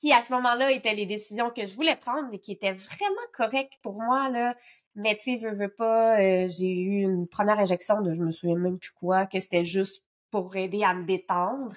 Qui, 0.00 0.12
à 0.12 0.23
ce 0.23 0.33
moment-là, 0.33 0.73
étaient 0.73 0.95
les 0.95 1.07
décisions 1.07 1.50
que 1.50 1.66
je 1.66 1.75
voulais 1.75 1.97
prendre 1.97 2.33
et 2.33 2.38
qui 2.38 2.52
étaient 2.52 2.73
vraiment 2.73 3.26
correctes 3.35 3.75
pour 3.83 3.95
moi, 3.95 4.30
là. 4.30 4.57
Mais, 4.95 5.16
tu 5.16 5.23
sais, 5.23 5.37
veux, 5.37 5.54
veux 5.54 5.73
pas, 5.73 6.19
euh, 6.21 6.49
j'ai 6.49 6.73
eu 6.73 7.02
une 7.02 7.28
première 7.28 7.59
injection 7.59 8.00
de 8.00 8.12
je 8.12 8.23
me 8.23 8.30
souviens 8.30 8.57
même 8.57 8.78
plus 8.78 8.92
quoi, 8.92 9.26
que 9.26 9.38
c'était 9.38 9.64
juste 9.64 10.04
pour 10.30 10.57
aider 10.57 10.83
à 10.85 10.95
me 10.95 11.04
détendre. 11.04 11.76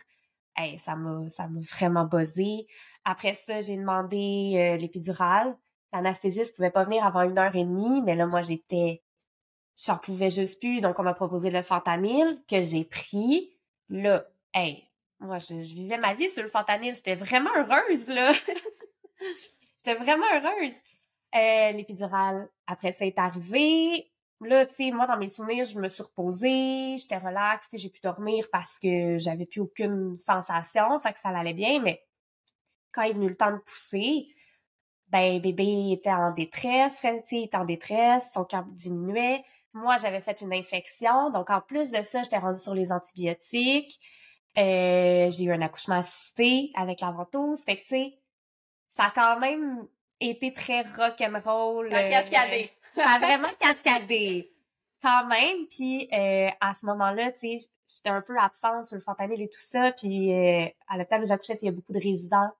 Hey, 0.55 0.77
ça 0.77 0.95
m'a, 0.95 1.29
ça 1.29 1.47
m'a 1.47 1.59
vraiment 1.61 2.05
buzzé. 2.05 2.67
Après 3.05 3.33
ça, 3.33 3.61
j'ai 3.61 3.77
demandé 3.77 4.53
euh, 4.55 4.77
l'épidurale. 4.77 5.57
L'anesthésiste 5.91 6.55
pouvait 6.55 6.71
pas 6.71 6.85
venir 6.85 7.05
avant 7.05 7.21
une 7.23 7.37
heure 7.37 7.55
et 7.55 7.63
demie, 7.63 8.01
mais 8.01 8.15
là, 8.15 8.25
moi, 8.25 8.41
j'étais, 8.41 9.03
j'en 9.85 9.97
pouvais 9.97 10.29
juste 10.29 10.59
plus. 10.59 10.81
Donc, 10.81 10.99
on 10.99 11.03
m'a 11.03 11.13
proposé 11.13 11.51
le 11.51 11.61
fentanyl 11.61 12.41
que 12.49 12.63
j'ai 12.63 12.85
pris. 12.85 13.51
Là, 13.89 14.25
hey, 14.53 14.87
moi, 15.23 15.39
je, 15.39 15.53
vivais 15.53 15.97
ma 15.97 16.13
vie 16.13 16.29
sur 16.29 16.43
le 16.43 16.49
fentanyl. 16.49 16.95
J'étais 16.95 17.15
vraiment 17.15 17.49
heureuse, 17.55 18.09
là. 18.09 18.33
J'étais 19.77 19.95
vraiment 19.95 20.25
heureuse. 20.33 20.75
Euh, 21.35 21.71
l'épidurale, 21.71 22.49
après 22.67 22.91
ça, 22.91 23.05
est 23.05 23.17
arrivé. 23.17 24.11
là, 24.41 24.65
tu 24.65 24.75
sais, 24.75 24.91
moi, 24.91 25.07
dans 25.07 25.17
mes 25.17 25.29
souvenirs, 25.29 25.65
je 25.65 25.79
me 25.79 25.87
suis 25.87 26.03
reposée, 26.03 26.97
j'étais 26.97 27.17
relaxe, 27.17 27.67
j'ai 27.73 27.89
pu 27.89 28.01
dormir 28.01 28.47
parce 28.51 28.77
que 28.77 29.17
j'avais 29.17 29.45
plus 29.45 29.61
aucune 29.61 30.17
sensation, 30.17 30.99
fait 30.99 31.13
que 31.13 31.19
ça 31.19 31.29
allait 31.29 31.53
bien, 31.53 31.81
mais 31.81 32.03
quand 32.91 33.03
est 33.03 33.13
venu 33.13 33.29
le 33.29 33.35
temps 33.35 33.51
de 33.51 33.57
pousser, 33.57 34.27
ben, 35.07 35.39
bébé 35.39 35.91
était 35.93 36.11
en 36.11 36.31
détresse, 36.31 36.97
tu 37.01 37.07
sais, 37.07 37.21
il 37.31 37.43
était 37.45 37.57
en 37.57 37.65
détresse, 37.65 38.31
son 38.33 38.43
cœur 38.43 38.65
diminuait. 38.65 39.43
Moi, 39.73 39.97
j'avais 39.97 40.21
fait 40.21 40.41
une 40.41 40.53
infection, 40.53 41.31
donc 41.31 41.49
en 41.49 41.61
plus 41.61 41.89
de 41.89 42.01
ça, 42.03 42.21
j'étais 42.21 42.37
rendue 42.37 42.59
sur 42.59 42.75
les 42.75 42.91
antibiotiques. 42.91 43.99
Euh, 44.57 45.29
j'ai 45.31 45.45
eu 45.45 45.51
un 45.51 45.61
accouchement 45.61 45.97
assisté 45.97 46.71
avec 46.75 47.01
la 47.01 47.11
ventouse, 47.11 47.63
fait 47.63 47.77
que, 47.77 47.81
tu 47.81 47.87
sais, 47.87 48.19
ça 48.89 49.05
a 49.05 49.09
quand 49.09 49.39
même 49.39 49.87
été 50.19 50.53
très 50.53 50.81
rock'n'roll. 50.81 51.89
Ça 51.91 51.97
a 51.97 52.09
cascadé. 52.09 52.71
ça 52.91 53.09
a 53.09 53.19
vraiment 53.19 53.49
cascadé. 53.59 54.51
Quand 55.01 55.25
même. 55.25 55.67
Puis 55.67 56.07
euh, 56.13 56.49
à 56.61 56.73
ce 56.73 56.85
moment-là, 56.85 57.31
tu 57.31 57.59
sais, 57.59 57.69
j'étais 57.87 58.09
un 58.09 58.21
peu 58.21 58.37
absente 58.39 58.85
sur 58.85 58.95
le 58.95 59.01
fentanyl 59.01 59.41
et 59.41 59.49
tout 59.49 59.59
ça. 59.59 59.91
Puis 59.91 60.31
euh, 60.31 60.65
à 60.87 60.97
l'hôpital 60.97 61.21
où 61.21 61.25
j'accouchais, 61.25 61.55
il 61.61 61.65
y 61.65 61.69
a 61.69 61.71
beaucoup 61.71 61.91
de 61.91 61.99
résidents. 61.99 62.51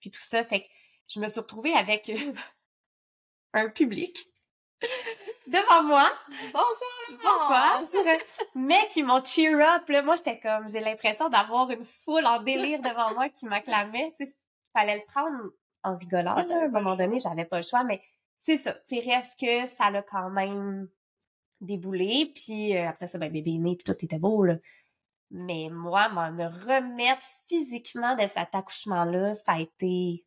Puis 0.00 0.10
tout 0.10 0.20
ça. 0.20 0.44
Fait 0.44 0.60
que 0.60 0.66
je 1.08 1.20
me 1.20 1.28
suis 1.28 1.40
retrouvée 1.40 1.72
avec 1.72 2.12
un 3.54 3.68
public 3.70 4.18
devant 5.46 5.82
moi. 5.84 6.10
Bonsoir! 6.52 7.80
Bonsoir! 7.80 7.82
mais 8.54 8.86
qui 8.88 9.02
m'ont 9.02 9.24
cheer 9.24 9.54
up. 9.54 9.88
Là, 9.88 10.02
moi, 10.02 10.16
j'étais 10.16 10.38
comme, 10.40 10.68
j'ai 10.68 10.80
l'impression 10.80 11.28
d'avoir 11.28 11.70
une 11.70 11.84
foule 11.84 12.26
en 12.26 12.42
délire 12.42 12.80
devant 12.80 13.14
moi 13.14 13.28
qui 13.28 13.46
m'acclamait. 13.46 14.12
Tu 14.16 14.26
sais, 14.26 14.36
fallait 14.72 14.96
le 14.96 15.04
prendre 15.06 15.50
en 15.82 15.96
rigolant. 15.96 16.36
Ouais, 16.36 16.46
là. 16.46 16.60
À 16.60 16.64
un 16.64 16.68
moment 16.68 16.96
donné, 16.96 17.18
j'avais 17.18 17.44
pas 17.44 17.58
le 17.58 17.62
choix, 17.62 17.84
mais 17.84 18.02
c'est 18.38 18.56
ça. 18.56 18.74
Tu 18.86 19.00
sais, 19.00 19.14
reste 19.14 19.38
que 19.38 19.66
ça 19.66 19.90
l'a 19.90 20.02
quand 20.02 20.30
même 20.30 20.88
déboulé. 21.60 22.32
Puis 22.34 22.76
euh, 22.76 22.88
après 22.88 23.06
ça, 23.06 23.18
ben, 23.18 23.30
bébé 23.30 23.54
est 23.54 23.58
né, 23.58 23.76
puis 23.76 23.84
tout 23.84 24.04
était 24.04 24.18
beau, 24.18 24.44
là. 24.44 24.56
Mais 25.30 25.68
moi, 25.70 26.08
m'en 26.08 26.28
remettre 26.28 27.26
physiquement 27.48 28.14
de 28.14 28.26
cet 28.28 28.54
accouchement-là, 28.54 29.34
ça 29.34 29.52
a 29.52 29.60
été... 29.60 30.24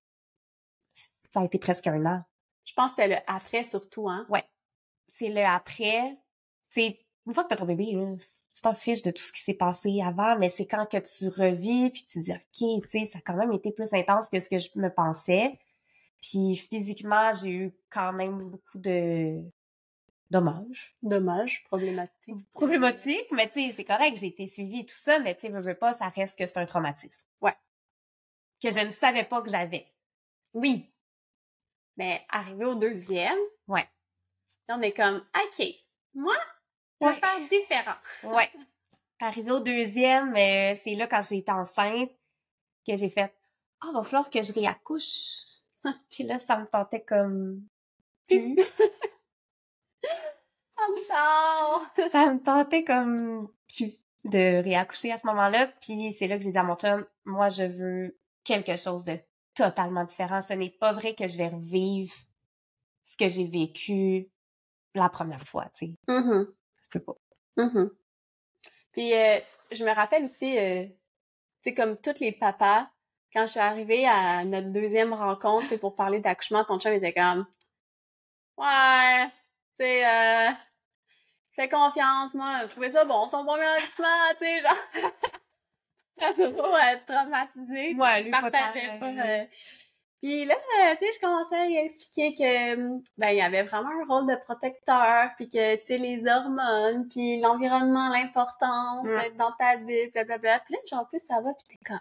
Ça 1.23 1.41
a 1.41 1.45
été 1.45 1.59
presque 1.59 1.88
un 1.88 2.05
an. 2.05 2.23
Je 2.65 2.73
pense 2.73 2.91
que 2.91 2.97
c'est 2.97 3.07
le 3.07 3.15
après 3.27 3.63
surtout, 3.63 4.09
hein? 4.09 4.25
C'est 5.19 5.29
le 5.29 5.43
après. 5.45 6.17
Sais, 6.69 6.97
une 7.27 7.33
fois 7.33 7.43
que 7.43 7.49
t'as 7.49 7.57
ton 7.57 7.65
bébé, 7.65 7.91
là, 7.91 8.15
tu 8.53 8.61
t'en 8.61 8.73
fiches 8.73 9.01
de 9.01 9.11
tout 9.11 9.21
ce 9.21 9.33
qui 9.33 9.41
s'est 9.41 9.53
passé 9.53 10.01
avant, 10.01 10.38
mais 10.39 10.49
c'est 10.49 10.65
quand 10.65 10.85
que 10.85 10.97
tu 10.97 11.27
revis, 11.27 11.89
puis 11.89 12.05
tu 12.05 12.21
dis, 12.21 12.31
OK, 12.31 12.81
tu 12.83 12.88
sais, 12.88 13.05
ça 13.05 13.19
a 13.19 13.21
quand 13.21 13.35
même 13.35 13.51
été 13.51 13.73
plus 13.73 13.93
intense 13.93 14.29
que 14.29 14.39
ce 14.39 14.47
que 14.47 14.59
je 14.59 14.69
me 14.75 14.89
pensais. 14.89 15.59
Puis 16.21 16.55
physiquement, 16.55 17.33
j'ai 17.33 17.49
eu 17.49 17.71
quand 17.89 18.13
même 18.13 18.38
beaucoup 18.38 18.77
de 18.77 19.43
dommages. 20.29 20.95
Dommage, 21.01 21.65
problématique. 21.65 22.35
Problématiques, 22.51 23.31
mais 23.31 23.47
tu 23.47 23.61
sais, 23.67 23.71
c'est 23.73 23.85
correct, 23.85 24.17
j'ai 24.17 24.27
été 24.27 24.47
suivie 24.47 24.81
et 24.81 24.85
tout 24.85 24.97
ça, 24.97 25.19
mais 25.19 25.35
tu 25.35 25.41
sais, 25.41 25.49
veux, 25.49 25.61
veux 25.61 25.77
pas, 25.77 25.91
ça 25.91 26.07
reste 26.07 26.38
que 26.38 26.45
c'est 26.45 26.59
un 26.59 26.65
traumatisme. 26.65 27.27
Ouais. 27.41 27.55
Que 28.61 28.71
je 28.71 28.79
ne 28.79 28.89
savais 28.89 29.25
pas 29.25 29.41
que 29.41 29.49
j'avais. 29.49 29.85
Oui. 30.53 30.93
Mais 31.97 32.21
arrivé 32.29 32.63
au 32.65 32.75
deuxième, 32.75 33.38
Ouais. 33.67 33.88
On 34.69 34.81
est 34.81 34.91
comme, 34.93 35.17
OK, 35.35 35.65
moi, 36.13 36.35
je 37.01 37.05
vais 37.07 37.13
Ouais. 37.13 37.19
faire 37.19 37.39
différent. 37.49 37.95
Ouais. 38.35 38.51
Arrivé 39.21 39.51
au 39.51 39.59
deuxième, 39.59 40.35
euh, 40.35 40.75
c'est 40.81 40.95
là 40.95 41.07
quand 41.07 41.21
j'ai 41.21 41.38
été 41.39 41.51
enceinte 41.51 42.11
que 42.88 42.95
j'ai 42.95 43.09
fait 43.09 43.33
Ah, 43.81 43.91
va 43.93 44.03
falloir 44.03 44.29
que 44.29 44.41
je 44.41 44.53
réaccouche. 44.53 45.43
Puis 46.11 46.23
là, 46.23 46.39
ça 46.39 46.57
me 46.57 46.65
tentait 46.65 47.03
comme. 47.03 47.65
Oh 50.81 50.95
non! 51.09 52.09
ça 52.09 52.31
me 52.33 52.41
tentait 52.41 52.83
comme 52.85 53.49
plus 53.67 53.97
de 54.23 54.63
réaccoucher 54.63 55.11
à 55.11 55.17
ce 55.17 55.27
moment-là. 55.27 55.67
Puis 55.81 56.13
c'est 56.13 56.27
là 56.27 56.38
que 56.38 56.43
j'ai 56.43 56.51
dit 56.51 56.57
à 56.57 56.63
mon 56.63 56.75
chum, 56.75 57.05
moi, 57.25 57.49
je 57.49 57.63
veux 57.63 58.17
quelque 58.45 58.77
chose 58.77 59.03
de 59.03 59.19
totalement 59.53 60.05
différent. 60.05 60.39
Ce 60.41 60.53
n'est 60.53 60.69
pas 60.69 60.93
vrai 60.93 61.15
que 61.15 61.27
je 61.27 61.38
vais 61.38 61.49
revivre 61.49 62.13
ce 63.03 63.17
que 63.17 63.27
j'ai 63.27 63.45
vécu 63.45 64.29
la 64.96 65.10
première 65.10 65.43
fois, 65.46 65.65
tu 65.75 65.88
sais. 65.88 65.93
Ça 66.77 66.84
se 66.84 66.89
peut 66.89 67.00
pas. 67.01 67.15
mhm. 67.58 67.89
Puis, 68.91 69.13
euh, 69.13 69.39
je 69.72 69.84
me 69.86 69.91
rappelle 69.93 70.24
aussi, 70.24 70.58
euh, 70.58 70.86
tu 70.86 70.93
sais, 71.62 71.74
comme 71.74 71.98
tous 71.98 72.19
les 72.19 72.31
papas, 72.31 72.89
quand 73.34 73.41
je 73.46 73.51
suis 73.51 73.60
arrivée 73.60 74.08
à 74.08 74.43
notre 74.43 74.72
deuxième 74.72 75.13
rencontre, 75.13 75.75
pour 75.77 75.96
parler 75.96 76.19
d'accouchement, 76.19 76.65
ton 76.65 76.79
chum 76.79 76.93
était 76.93 77.13
comme, 77.13 77.46
ouais, 78.58 79.27
tu 79.27 79.31
sais, 79.86 80.05
euh, 80.05 80.50
fais 81.55 81.69
confiance, 81.69 82.34
moi, 82.34 82.62
je 82.63 82.67
trouvais 82.72 82.89
ça 82.89 83.05
bon, 83.05 83.27
ton 83.27 83.46
premier 83.46 83.65
accouchement, 83.65 84.08
tu 84.39 84.46
sais, 84.46 84.62
genre, 84.62 84.74
trop 86.58 86.77
être 86.77 87.05
traumatisée, 87.05 87.96
Ouais, 87.96 88.24
lui, 88.24 88.31
pas. 88.31 88.72
Euh. 90.23 90.27
Puis 90.27 90.45
là, 90.45 90.55
euh, 90.55 90.91
tu 90.91 90.97
sais, 90.97 91.11
je 91.15 91.19
commençais 91.19 91.55
à 91.55 91.65
lui 91.65 91.77
expliquer 91.77 92.33
que, 92.33 92.75
hum, 92.75 93.01
ben, 93.17 93.29
il 93.29 93.38
y 93.38 93.41
avait 93.41 93.63
vraiment 93.63 93.89
un 93.89 94.05
rôle 94.07 94.27
de 94.27 94.35
protecteur, 94.43 95.29
puis 95.38 95.47
que, 95.49 95.75
tu 95.77 95.85
sais, 95.85 95.97
les 95.97 96.27
hormones, 96.27 97.07
puis 97.09 97.39
l'environnement, 97.39 98.09
l'importance, 98.09 99.07
être 99.07 99.38
dans 99.38 99.51
ta 99.53 99.77
vie, 99.77 100.07
blablabla. 100.11 100.59
Puis 100.59 100.73
là, 100.75 100.79
genre, 100.89 101.07
plus 101.09 101.19
ça 101.19 101.41
va, 101.41 101.51
puis 101.53 101.67
t'es 101.77 101.85
comme, 101.85 101.99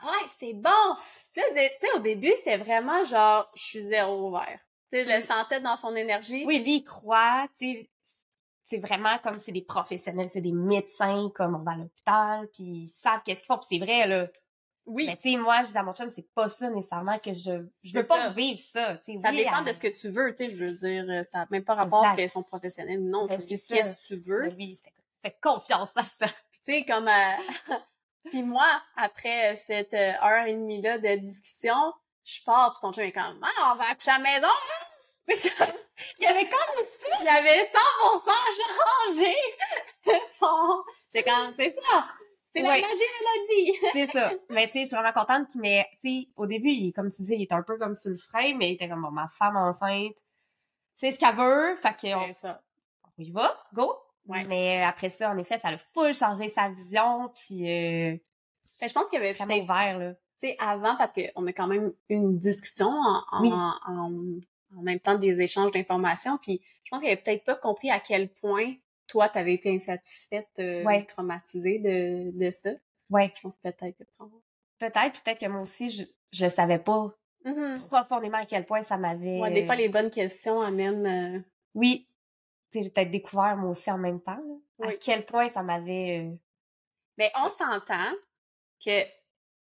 ah 0.00 0.06
ouais, 0.06 0.26
c'est 0.26 0.52
bon! 0.54 0.96
Puis 1.32 1.42
là, 1.42 1.48
tu 1.54 1.86
sais, 1.86 1.92
au 1.96 2.00
début, 2.00 2.32
c'était 2.36 2.56
vraiment 2.56 3.04
genre, 3.04 3.50
je 3.54 3.62
suis 3.62 3.82
zéro 3.82 4.28
ouvert. 4.28 4.58
Tu 4.90 4.98
sais, 4.98 5.04
je 5.04 5.08
le 5.08 5.16
Oui. 5.16 5.22
sentais 5.22 5.60
dans 5.60 5.76
son 5.76 5.94
énergie. 5.96 6.44
Oui, 6.46 6.60
lui, 6.62 6.76
il 6.76 6.84
croit, 6.84 7.46
tu 7.58 7.72
sais, 7.74 7.90
c'est 8.64 8.78
vraiment 8.78 9.16
comme 9.18 9.38
c'est 9.38 9.52
des 9.52 9.62
professionnels, 9.62 10.28
c'est 10.28 10.40
des 10.42 10.52
médecins, 10.52 11.30
comme 11.34 11.54
on 11.56 11.62
va 11.64 11.72
à 11.72 11.76
l'hôpital, 11.76 12.48
puis 12.52 12.64
ils 12.64 12.88
savent 12.88 13.22
qu'est-ce 13.24 13.40
qu'ils 13.40 13.46
font, 13.46 13.58
puis 13.58 13.78
c'est 13.78 13.84
vrai, 13.84 14.06
là. 14.06 14.28
Oui. 14.88 15.06
Mais 15.06 15.16
tu 15.16 15.30
sais, 15.30 15.36
moi, 15.36 15.62
je 15.64 15.70
dis 15.70 15.78
à 15.78 15.82
mon 15.82 15.92
chum, 15.94 16.08
c'est 16.10 16.26
pas 16.34 16.48
ça 16.48 16.68
nécessairement 16.70 17.18
que 17.18 17.32
je... 17.32 17.66
Je 17.84 17.92
veux 17.94 18.02
C'est 18.02 18.08
pas 18.08 18.30
vivre 18.30 18.58
ça, 18.60 18.96
tu 18.96 19.12
sais. 19.12 19.18
Ça 19.18 19.28
oui, 19.30 19.36
dépend 19.36 19.56
à- 19.58 19.62
de 19.62 19.72
ce 19.72 19.80
que 19.80 19.88
tu 20.00 20.08
veux, 20.08 20.34
tu 20.34 20.46
sais, 20.46 20.54
je 20.54 20.64
veux 20.64 20.72
dire, 20.76 21.04
euh, 21.08 21.22
ça 21.24 21.38
n'a 21.40 21.46
même 21.50 21.64
pas 21.64 21.74
rapport 21.74 22.02
Exact. 22.04 22.16
qu'elles 22.16 22.30
sont 22.30 22.42
professionnelles 22.42 22.98
ou 23.00 23.08
non. 23.08 23.26
Ben, 23.26 23.38
c'est. 23.38 23.58
Qu'est-ce 23.66 23.94
que 23.96 24.06
tu 24.06 24.16
veux? 24.16 24.42
Mais 24.42 24.50
lui, 24.50 24.76
c'était- 24.76 24.92
fais 25.22 25.36
confiance 25.42 25.90
à 25.94 26.02
ça. 26.02 26.26
Tu 26.26 26.60
sais, 26.74 26.84
comme... 26.84 27.06
euh, 27.08 27.74
puis 28.30 28.42
moi, 28.42 28.66
après 28.96 29.56
cette 29.56 29.94
euh, 29.94 30.12
heure 30.22 30.46
et 30.46 30.52
demie-là 30.54 30.98
de 30.98 31.16
discussion, 31.20 31.92
je 32.24 32.42
pars, 32.44 32.72
puis 32.72 32.80
ton 32.82 32.92
chum 32.92 33.04
est 33.04 33.12
comme, 33.12 33.40
ah, 33.42 33.72
on 33.74 33.78
va 33.78 33.90
accoucher 33.90 34.10
à 34.10 34.18
la 34.18 34.24
maison! 34.24 34.48
C'est 35.26 35.56
comme- 35.58 35.66
Il 36.18 36.24
y 36.24 36.26
avait 36.26 36.48
comme 36.48 36.82
ça. 36.82 37.24
J'avais 37.24 37.62
100% 37.62 38.30
changé 38.56 39.34
son... 40.32 40.82
J'ai 41.12 41.22
comme, 41.22 41.52
c'est 41.56 41.70
ça! 41.70 42.06
C'est 42.54 42.62
la 42.62 42.70
magie 42.70 42.84
vie! 43.48 43.72
C'est 43.94 44.10
ça. 44.12 44.32
Mais 44.50 44.66
tu 44.66 44.72
sais, 44.72 44.80
je 44.80 44.86
suis 44.86 44.96
vraiment 44.96 45.12
contente 45.12 45.48
qu'il 45.48 45.60
m'ait... 45.60 45.86
Tu 46.02 46.22
sais, 46.22 46.28
au 46.36 46.46
début, 46.46 46.70
il, 46.70 46.92
comme 46.92 47.10
tu 47.10 47.22
disais, 47.22 47.36
il 47.36 47.42
était 47.42 47.54
un 47.54 47.62
peu 47.62 47.76
comme 47.78 47.94
sur 47.94 48.10
le 48.10 48.16
frein, 48.16 48.54
mais 48.56 48.70
il 48.70 48.74
était 48.74 48.88
comme, 48.88 49.02
bon, 49.02 49.10
ma 49.10 49.28
femme 49.28 49.56
enceinte, 49.56 50.16
c'est 50.94 51.12
ce 51.12 51.18
qu'elle 51.18 51.34
veut, 51.36 51.74
fait 51.76 51.90
qu'on 52.00 52.26
C'est 52.28 52.32
ça. 52.34 52.62
on 53.04 53.22
y 53.22 53.30
va, 53.30 53.54
go! 53.74 53.94
Ouais. 54.26 54.42
Mais 54.48 54.82
après 54.82 55.10
ça, 55.10 55.30
en 55.30 55.38
effet, 55.38 55.58
ça 55.58 55.68
a 55.68 55.78
full 55.78 56.12
changé 56.14 56.48
sa 56.48 56.68
vision, 56.68 57.30
puis 57.34 57.62
euh, 57.70 58.16
Mais 58.82 58.88
je 58.88 58.92
pense 58.92 59.08
qu'il 59.08 59.18
avait 59.18 59.32
vraiment 59.32 59.56
ouvert, 59.56 59.98
là. 59.98 60.12
tu 60.40 60.48
sais, 60.48 60.56
avant, 60.58 60.96
parce 60.96 61.12
qu'on 61.14 61.46
a 61.46 61.52
quand 61.52 61.66
même 61.66 61.92
eu 62.08 62.14
une 62.14 62.36
discussion 62.38 62.88
en, 62.88 63.22
en, 63.30 63.40
Oui. 63.42 63.52
en, 63.52 64.78
en 64.78 64.82
même 64.82 65.00
temps 65.00 65.16
des 65.16 65.40
échanges 65.40 65.70
d'informations, 65.70 66.36
puis 66.38 66.60
je 66.84 66.90
pense 66.90 67.00
qu'il 67.00 67.10
avait 67.10 67.20
peut-être 67.22 67.44
pas 67.44 67.54
compris 67.56 67.90
à 67.90 68.00
quel 68.00 68.28
point 68.34 68.74
toi, 69.08 69.28
t'avais 69.28 69.54
été 69.54 69.74
insatisfaite, 69.74 70.48
euh, 70.60 70.84
Ouais. 70.84 71.04
traumatisée 71.04 71.78
de, 71.80 72.30
de 72.38 72.50
ça? 72.50 72.70
Ouais. 73.10 73.32
Je 73.36 73.40
pense 73.40 73.56
peut-être 73.56 73.96
que... 73.98 74.04
Peut-être, 74.78 75.20
peut-être 75.22 75.40
que 75.40 75.46
moi 75.46 75.62
aussi, 75.62 75.90
je, 75.90 76.04
je 76.32 76.48
savais 76.48 76.78
pas 76.78 77.10
profondément 77.88 78.38
à 78.38 78.46
quel 78.46 78.64
point 78.64 78.82
ça 78.84 78.96
m'avait... 78.96 79.40
Ouais, 79.40 79.50
des 79.50 79.64
fois, 79.64 79.74
les 79.74 79.88
bonnes 79.88 80.10
questions 80.10 80.60
amènent... 80.60 81.36
euh, 81.36 81.40
Oui. 81.74 82.06
Tu 82.70 82.82
j'ai 82.82 82.90
peut-être 82.90 83.10
découvert 83.10 83.56
moi 83.56 83.70
aussi 83.70 83.90
en 83.90 83.96
même 83.98 84.20
temps, 84.20 84.36
là, 84.46 84.86
à 84.86 84.88
Oui. 84.88 84.98
quel 85.00 85.24
point 85.24 85.48
ça 85.48 85.62
m'avait... 85.62 86.26
euh, 86.26 86.36
Mais 87.16 87.32
on 87.42 87.48
s'entend 87.50 88.12
que 88.84 89.02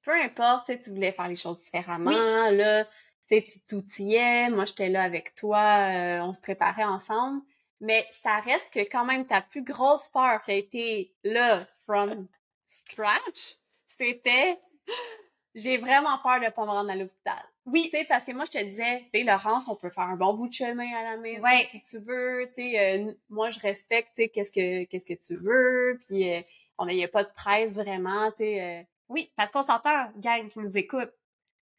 peu 0.02 0.14
importe, 0.14 0.68
tu 0.68 0.80
tu 0.80 0.90
voulais 0.90 1.12
faire 1.12 1.28
les 1.28 1.36
choses 1.36 1.60
différemment, 1.64 2.10
Oui. 2.10 2.58
là, 2.58 2.86
tu 3.30 3.44
tu 3.44 3.60
t'outillais, 3.62 4.50
moi 4.50 4.66
j'étais 4.66 4.90
là 4.90 5.04
avec 5.04 5.36
toi, 5.36 5.60
euh, 5.60 6.22
on 6.22 6.34
se 6.34 6.42
préparait 6.42 6.86
ensemble, 6.86 7.42
mais 7.80 8.06
ça 8.12 8.40
reste 8.40 8.72
que 8.74 8.80
quand 8.80 9.06
même 9.06 9.26
ta 9.26 9.42
plus 9.42 9.64
grosse 9.64 10.08
peur 10.10 10.42
qui 10.42 10.52
a 10.52 10.56
été 10.56 11.14
là, 11.24 11.66
from 11.86 12.28
scratch, 12.66 13.58
c'était 13.88 14.60
j'ai 15.56 15.78
vraiment 15.78 16.18
peur 16.20 16.40
de 16.40 16.50
pas 16.50 16.66
me 16.66 16.70
rendre 16.72 16.90
à 16.92 16.96
l'hôpital. 16.96 17.44
Oui, 17.66 17.90
Tu 17.92 17.98
sais, 17.98 18.06
parce 18.06 18.24
que 18.24 18.32
moi, 18.32 18.46
je 18.46 18.52
te 18.52 18.64
disais, 18.64 19.02
tu 19.12 19.20
sais, 19.20 19.24
Laurence, 19.24 19.68
on 19.68 19.76
peut 19.76 19.90
faire 19.90 20.06
un 20.06 20.16
bon 20.16 20.34
bout 20.34 20.48
de 20.48 20.54
chemin 20.54 20.94
à 20.96 21.04
la 21.04 21.18
maison 21.18 21.46
Ouais. 21.46 21.68
si 21.70 21.82
tu 21.82 21.98
veux. 22.00 22.48
Tu 22.56 22.62
sais, 22.62 23.00
euh, 23.00 23.14
moi, 23.30 23.50
je 23.50 23.60
respecte, 23.60 24.12
tu 24.16 24.24
sais, 24.24 24.30
qu'est-ce 24.30 24.52
que, 24.52 24.86
qu'est-ce 24.86 25.06
que 25.06 25.14
tu 25.14 25.36
veux. 25.36 26.00
Puis, 26.08 26.32
euh, 26.34 26.42
on 26.78 26.88
a 26.88 27.08
pas 27.08 27.24
de 27.26 27.32
presse 27.34 27.76
vraiment, 27.76 28.32
tu 28.32 28.38
sais. 28.38 28.62
euh. 28.62 28.84
oui, 29.10 29.32
parce 29.36 29.52
qu'on 29.52 29.64
s'entend, 29.64 30.12
gang 30.18 30.48
qui 30.48 30.60
nous 30.60 30.78
écoute. 30.78 31.12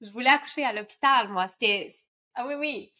Je 0.00 0.10
voulais 0.10 0.30
accoucher 0.30 0.64
à 0.64 0.72
l'hôpital, 0.72 1.28
moi. 1.28 1.48
C'était... 1.48 1.88
Ah 2.34 2.46
oui, 2.46 2.54
oui. 2.54 2.92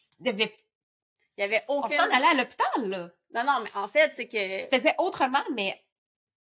Il 1.39 1.43
y 1.43 1.45
avait- 1.45 1.57
avait 1.57 1.65
On 1.69 1.79
aucune... 1.79 1.97
s'en 1.97 2.03
allait 2.11 2.27
à 2.27 2.35
l'hôpital, 2.35 2.67
là. 2.85 3.09
Non, 3.35 3.45
non, 3.45 3.61
mais 3.63 3.71
en 3.75 3.89
fait, 3.89 4.11
c'est 4.15 4.27
que... 4.29 4.37
Je 4.39 4.67
faisais 4.77 4.95
autrement, 4.99 5.43
mais 5.55 5.81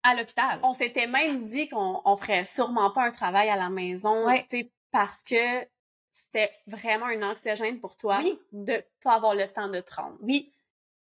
à 0.03 0.15
l'hôpital. 0.15 0.61
On 0.63 0.73
s'était 0.73 1.07
même 1.07 1.45
dit 1.45 1.69
qu'on 1.69 2.01
on 2.05 2.17
ferait 2.17 2.45
sûrement 2.45 2.91
pas 2.91 3.03
un 3.05 3.11
travail 3.11 3.49
à 3.51 3.57
la 3.57 3.69
maison, 3.69 4.27
Ouais. 4.27 4.47
tu 4.49 4.59
sais, 4.61 4.73
parce 4.93 5.23
que 5.25 5.37
c'était 6.13 6.51
vraiment 6.67 7.07
un 7.07 7.23
anxiogène 7.31 7.81
pour 7.81 7.97
toi 7.97 8.19
Oui. 8.23 8.39
de 8.53 8.83
pas 9.03 9.15
avoir 9.15 9.35
le 9.35 9.47
temps 9.49 9.69
de 9.69 9.81
te 9.81 9.95
rendre. 9.95 10.17
Oui. 10.21 10.53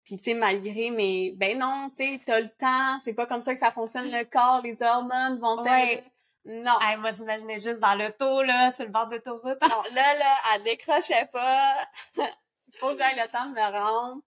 Puis, 0.05 0.17
tu 0.19 0.25
sais, 0.25 0.35
malgré, 0.35 0.91
mais 0.91 1.33
ben 1.37 1.59
non, 1.59 1.91
tu 1.91 1.97
sais, 1.97 2.21
t'as 2.25 2.41
le 2.41 2.49
temps, 2.49 2.99
c'est 2.99 3.13
pas 3.15 3.27
comme 3.27 3.41
ça 3.43 3.53
que 3.53 3.59
ça 3.61 3.71
fonctionne 3.71 4.11
le 4.11 4.25
corps, 4.25 4.61
les 4.63 4.83
hormones 4.83 5.39
vont 5.39 5.63
Ouais. 5.63 6.03
Non. 6.45 6.79
Hey, 6.81 6.97
moi, 6.97 7.13
j'imaginais 7.13 7.59
juste 7.59 7.81
dans 7.81 7.95
l'auto, 7.95 8.43
là, 8.43 8.71
sur 8.71 8.85
le 8.87 8.91
bord 8.91 9.07
d'autoroute. 9.09 9.59
Non, 9.63 9.83
là, 9.95 10.15
là, 10.15 10.35
elle 10.55 10.63
décrochait 10.63 11.29
pas. 11.33 11.75
Faut 12.79 12.91
que 12.93 12.99
j'aille 12.99 13.19
le 13.19 13.29
temps 13.31 13.47
de 13.47 13.55
me 13.55 13.61
rendre. 13.79 14.23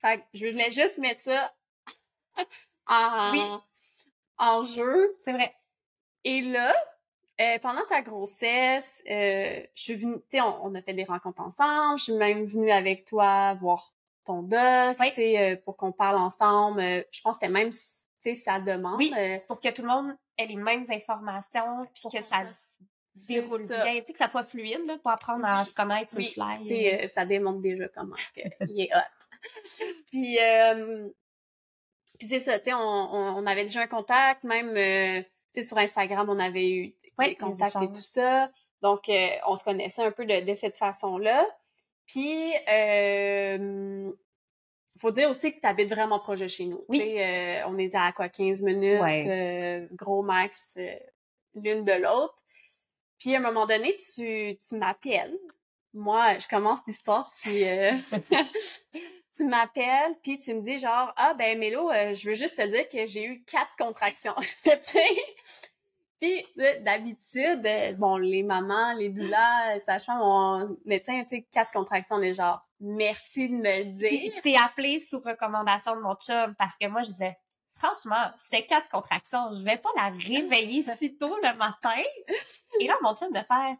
Fait 0.00 0.18
que 0.18 0.24
je 0.34 0.46
voulais 0.46 0.70
juste 0.70 0.98
mettre 0.98 1.20
ça 1.22 1.52
en, 2.86 3.30
Oui. 3.32 3.42
en 4.38 4.62
jeu. 4.62 5.16
C'est 5.24 5.32
vrai. 5.32 5.54
Et 6.24 6.40
là, 6.42 6.74
euh, 7.40 7.58
pendant 7.60 7.84
ta 7.88 8.02
grossesse, 8.02 9.02
euh, 9.10 9.62
je 9.74 9.82
suis 9.82 9.94
venue, 9.94 10.16
tu 10.16 10.22
sais, 10.38 10.40
on, 10.40 10.64
on 10.66 10.74
a 10.74 10.82
fait 10.82 10.94
des 10.94 11.04
rencontres 11.04 11.42
ensemble. 11.42 11.98
Je 11.98 12.04
suis 12.04 12.12
même 12.14 12.46
venue 12.46 12.70
avec 12.70 13.04
toi 13.04 13.54
voir 13.54 13.92
ton 14.24 14.42
doc, 14.42 14.96
Oui. 15.00 15.08
tu 15.10 15.14
sais, 15.16 15.38
euh, 15.52 15.56
pour 15.64 15.76
qu'on 15.76 15.92
parle 15.92 16.16
ensemble. 16.16 16.80
Je 17.10 17.20
pense 17.20 17.36
que 17.36 17.40
c'était 17.46 17.52
même, 17.52 17.70
tu 17.70 17.76
sais, 18.20 18.34
sa 18.34 18.58
demande. 18.60 18.96
Oui. 18.98 19.12
Pour 19.48 19.60
que 19.60 19.68
tout 19.70 19.82
le 19.82 19.88
monde 19.88 20.16
ait 20.38 20.46
les 20.46 20.56
mêmes 20.56 20.86
informations, 20.90 21.86
puis 21.92 22.04
que 22.12 22.22
ça 22.22 22.42
déroule 23.28 23.66
ça. 23.66 23.84
bien, 23.84 24.00
tu 24.00 24.06
sais, 24.06 24.12
que 24.12 24.18
ça 24.18 24.26
soit 24.26 24.44
fluide, 24.44 24.86
là, 24.86 24.98
pour 24.98 25.10
apprendre 25.10 25.44
à 25.46 25.60
Oui. 25.62 25.66
se 25.68 25.74
connaître 25.74 26.10
sur 26.12 26.20
le 26.20 26.26
fly. 26.26 26.58
tu 26.62 26.66
sais, 26.68 27.04
euh, 27.04 27.08
ça 27.08 27.24
démontre 27.24 27.60
déjà 27.60 27.88
comment 27.88 28.16
il 28.68 28.80
est 28.82 28.90
hot. 28.94 29.98
puis, 30.08 30.38
euh, 30.38 31.08
puis 32.18 32.28
c'est 32.28 32.40
ça, 32.40 32.58
tu 32.58 32.64
sais, 32.66 32.74
on, 32.74 32.78
on, 32.78 33.36
on 33.36 33.46
avait 33.46 33.64
déjà 33.64 33.82
un 33.82 33.86
contact, 33.86 34.44
même, 34.44 34.76
euh, 34.76 35.22
tu 35.52 35.62
sais, 35.62 35.68
sur 35.68 35.78
Instagram, 35.78 36.28
on 36.28 36.38
avait 36.38 36.70
eu 36.70 36.94
Ouais, 37.18 37.28
des 37.30 37.36
contacts 37.36 37.76
et 37.76 37.86
tout 37.88 38.00
ça. 38.00 38.50
Donc, 38.82 39.08
euh, 39.08 39.28
on 39.46 39.56
se 39.56 39.64
connaissait 39.64 40.02
un 40.02 40.10
peu 40.10 40.26
de, 40.26 40.44
de 40.44 40.54
cette 40.54 40.76
façon-là. 40.76 41.46
Puis, 42.06 42.52
euh, 42.70 44.12
faut 44.98 45.10
dire 45.10 45.30
aussi 45.30 45.54
que 45.54 45.60
tu 45.60 45.66
habites 45.66 45.88
vraiment 45.88 46.18
proche 46.20 46.40
de 46.40 46.48
chez 46.48 46.66
nous. 46.66 46.84
Oui. 46.88 47.16
Euh, 47.18 47.62
on 47.66 47.78
était 47.78 47.96
à 47.96 48.12
quoi, 48.12 48.28
15 48.28 48.62
minutes, 48.62 49.00
euh, 49.02 49.86
gros 49.92 50.22
max, 50.22 50.74
euh, 50.78 50.94
l'une 51.54 51.84
de 51.84 51.92
l'autre. 51.92 52.34
Puis, 53.24 53.34
à 53.34 53.38
un 53.38 53.40
moment 53.40 53.64
donné, 53.64 53.96
tu, 53.96 54.54
tu 54.58 54.74
m'appelles. 54.74 55.38
Moi, 55.94 56.36
je 56.36 56.46
commence 56.46 56.80
l'histoire, 56.86 57.32
puis 57.40 57.66
euh, 57.66 57.92
tu 59.34 59.44
m'appelles, 59.46 60.14
puis 60.22 60.38
tu 60.38 60.52
me 60.52 60.60
dis 60.60 60.78
genre 60.78 61.10
«Ah, 61.16 61.32
ben 61.32 61.58
Mélo, 61.58 61.90
euh, 61.90 62.12
je 62.12 62.28
veux 62.28 62.34
juste 62.34 62.58
te 62.58 62.66
dire 62.66 62.86
que 62.86 63.06
j'ai 63.06 63.24
eu 63.24 63.42
quatre 63.44 63.74
contractions.»? 63.78 64.34
Puis, 66.20 66.46
euh, 66.58 66.80
d'habitude, 66.80 67.96
bon, 67.96 68.18
les 68.18 68.42
mamans, 68.42 68.92
les 68.92 69.08
doulas, 69.08 69.80
sages-femmes, 69.80 70.18
mon 70.18 70.76
médecin, 70.84 71.22
tu 71.22 71.28
sais, 71.28 71.46
quatre 71.50 71.72
contractions, 71.72 72.16
on 72.16 72.22
est 72.22 72.34
genre 72.34 72.60
«Merci 72.80 73.48
de 73.48 73.54
me 73.54 73.84
le 73.84 73.92
dire. 73.92 74.10
je 74.10 74.42
t'ai 74.42 74.58
appelé 74.58 74.98
sous 74.98 75.20
recommandation 75.20 75.96
de 75.96 76.02
mon 76.02 76.14
chum 76.16 76.54
parce 76.58 76.74
que 76.78 76.86
moi, 76.88 77.02
je 77.02 77.08
disais, 77.12 77.38
franchement, 77.84 78.30
c'est 78.36 78.64
quatre 78.66 78.88
contractions. 78.88 79.52
Je 79.52 79.62
vais 79.62 79.78
pas 79.78 79.90
la 79.96 80.08
réveiller 80.10 80.82
si 80.98 81.16
tôt 81.16 81.36
le 81.42 81.56
matin. 81.56 82.02
Et 82.80 82.86
là, 82.86 82.96
mon 83.02 83.14
chum 83.14 83.30
de 83.32 83.38
faire, 83.40 83.76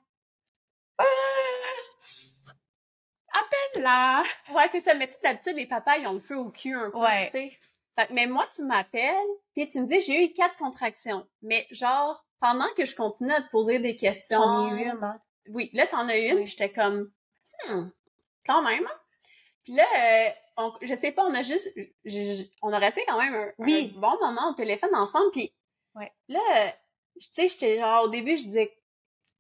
Ah! 0.99 1.04
appelle-la.» 3.32 4.23
Ouais, 4.54 4.68
c'est 4.70 4.80
ça. 4.80 4.94
Mais 4.94 5.06
tu 5.08 5.14
sais, 5.14 5.18
d'habitude, 5.23 5.56
les 5.56 5.66
papas, 5.66 5.96
ils 5.99 6.06
ont 6.06 6.12
le 6.14 6.20
feu 6.20 6.37
au 6.37 6.50
cul 6.50 6.75
un 6.75 6.90
peu, 6.90 6.99
Ouais. 6.99 7.26
tu 7.26 7.32
sais. 7.38 7.58
Fait 7.99 8.06
que, 8.08 8.12
mais 8.12 8.26
moi, 8.26 8.46
tu 8.54 8.62
m'appelles, 8.62 9.14
puis 9.54 9.68
tu 9.68 9.80
me 9.80 9.87
dis 9.87 10.00
«J'ai 10.02 10.25
eu 10.25 10.32
quatre 10.32 10.56
contractions.» 10.56 11.26
Mais 11.42 11.66
genre, 11.70 12.25
pendant 12.40 12.68
que 12.76 12.84
je 12.87 12.94
continue 12.94 13.32
à 13.32 13.42
te 13.42 13.50
poser 13.50 13.78
des 13.78 13.96
questions... 13.96 14.40
J'en 14.42 14.76
ai 14.76 14.82
eu 14.82 14.84
une, 14.90 15.02
hein. 15.04 15.20
Oui, 15.49 15.70
là, 15.75 15.87
t'en 15.87 16.08
as 16.08 16.16
une, 16.16 16.34
Oui. 16.37 16.42
puis 16.42 16.50
j'étais 16.50 16.73
comme, 16.73 17.11
hmm, 17.68 17.88
quand 18.46 18.62
même. 18.62 18.85
hein. 18.87 18.98
Puis 19.64 19.74
là, 19.74 19.85
euh, 19.96 20.31
on, 20.57 20.73
je 20.83 20.95
sais 20.95 21.12
pas, 21.12 21.25
on 21.25 21.35
a 21.35 21.43
juste, 21.43 21.73
on 22.62 22.73
a 22.73 22.79
resté 22.79 23.03
quand 23.07 23.19
même 23.19 23.35
un, 23.35 23.53
Oui. 23.59 23.93
un 23.97 24.01
bon 24.01 24.17
moment 24.21 24.51
au 24.51 24.55
téléphone 24.55 24.95
ensemble, 24.95 25.31
puis 25.33 25.53
Ouais. 25.95 26.12
là, 26.29 26.73
tu 27.21 27.29
sais, 27.31 27.49
j'étais 27.49 27.79
genre, 27.79 28.05
au 28.05 28.09
début, 28.09 28.37
je 28.37 28.45
disais, 28.45 28.77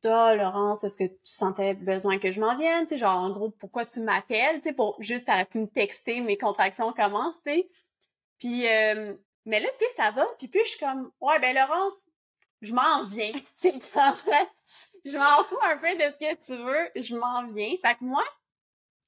toi, 0.02 0.34
Laurence, 0.36 0.84
est-ce 0.84 0.98
que 0.98 1.04
tu 1.04 1.18
sentais 1.24 1.74
besoin 1.74 2.18
que 2.18 2.30
je 2.30 2.40
m'en 2.40 2.56
vienne? 2.56 2.84
Tu 2.84 2.90
sais, 2.90 2.98
genre, 2.98 3.16
en 3.18 3.30
gros, 3.30 3.50
pourquoi 3.50 3.86
tu 3.86 4.00
m'appelles? 4.00 4.56
Tu 4.60 4.68
sais, 4.68 4.72
pour 4.74 4.96
juste, 5.00 5.24
t'aurais 5.26 5.46
pu 5.46 5.58
me 5.58 5.66
texter, 5.66 6.20
mes 6.20 6.36
contractions 6.36 6.92
commencent, 6.92 7.40
tu 7.42 7.52
sais. 7.52 7.68
Puis, 8.38 8.68
euh, 8.68 9.14
mais 9.46 9.60
là, 9.60 9.68
plus 9.78 9.88
ça 9.96 10.10
va, 10.10 10.26
puis 10.38 10.48
plus 10.48 10.64
je 10.64 10.70
suis 10.70 10.78
comme, 10.78 11.10
ouais, 11.20 11.38
ben 11.40 11.54
Laurence, 11.54 11.94
je 12.60 12.74
m'en 12.74 13.04
viens. 13.04 13.32
Tu 13.32 13.42
sais, 13.56 13.72
comme, 13.72 14.14
je 15.04 15.16
m'en 15.18 15.44
fous 15.44 15.58
un 15.62 15.76
peu 15.78 15.90
de 15.94 16.02
ce 16.02 16.18
que 16.18 16.34
tu 16.44 16.62
veux, 16.62 16.90
je 17.02 17.16
m'en 17.16 17.46
viens. 17.48 17.74
Fait 17.76 17.94
que 17.94 18.04
moi, 18.04 18.24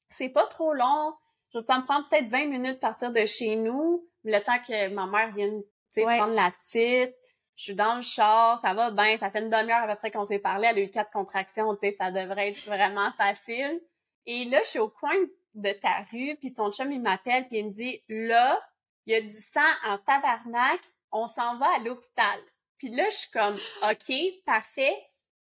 c'est 0.08 0.28
pas 0.30 0.46
trop 0.46 0.72
long. 0.72 1.14
Je 1.56 1.60
ça 1.60 1.78
me 1.78 1.84
prend 1.84 2.02
peut-être 2.04 2.28
20 2.28 2.46
minutes 2.48 2.74
de 2.74 2.80
partir 2.80 3.10
de 3.12 3.24
chez 3.24 3.56
nous, 3.56 4.06
le 4.24 4.38
temps 4.40 4.58
que 4.58 4.88
ma 4.88 5.06
mère 5.06 5.32
vienne, 5.34 5.62
tu 5.62 5.68
sais, 5.90 6.04
Ouais. 6.04 6.18
prendre 6.18 6.34
la 6.34 6.50
petite. 6.50 7.14
Je 7.54 7.62
suis 7.62 7.74
dans 7.74 7.96
le 7.96 8.02
char, 8.02 8.58
ça 8.58 8.74
va 8.74 8.90
bien, 8.90 9.16
ça 9.16 9.30
fait 9.30 9.40
une 9.40 9.48
demi-heure 9.48 9.84
à 9.84 9.86
peu 9.88 9.96
près 9.96 10.10
qu'on 10.10 10.26
s'est 10.26 10.38
parlé, 10.38 10.68
elle 10.70 10.76
a 10.76 10.82
eu 10.82 10.90
quatre 10.90 11.10
contractions, 11.10 11.74
tu 11.76 11.88
sais, 11.88 11.96
ça 11.96 12.10
devrait 12.10 12.50
être 12.50 12.62
vraiment 12.66 13.10
facile. 13.12 13.80
Et 14.26 14.44
là, 14.44 14.60
je 14.64 14.68
suis 14.68 14.78
au 14.78 14.90
coin 14.90 15.14
de 15.54 15.72
ta 15.72 16.04
rue, 16.12 16.36
puis 16.36 16.52
ton 16.52 16.70
chum, 16.70 16.92
il 16.92 17.00
m'appelle, 17.00 17.48
puis 17.48 17.58
il 17.58 17.66
me 17.66 17.70
dit, 17.70 18.02
là, 18.10 18.60
il 19.06 19.14
y 19.14 19.16
a 19.16 19.22
du 19.22 19.28
sang 19.28 19.60
en 19.86 19.96
tabarnak, 19.96 20.80
on 21.12 21.26
s'en 21.26 21.56
va 21.56 21.66
à 21.76 21.78
l'hôpital. 21.78 22.38
Puis 22.76 22.90
là, 22.90 23.08
je 23.08 23.16
suis 23.16 23.30
comme, 23.30 23.56
OK, 23.84 24.14
parfait, 24.44 24.94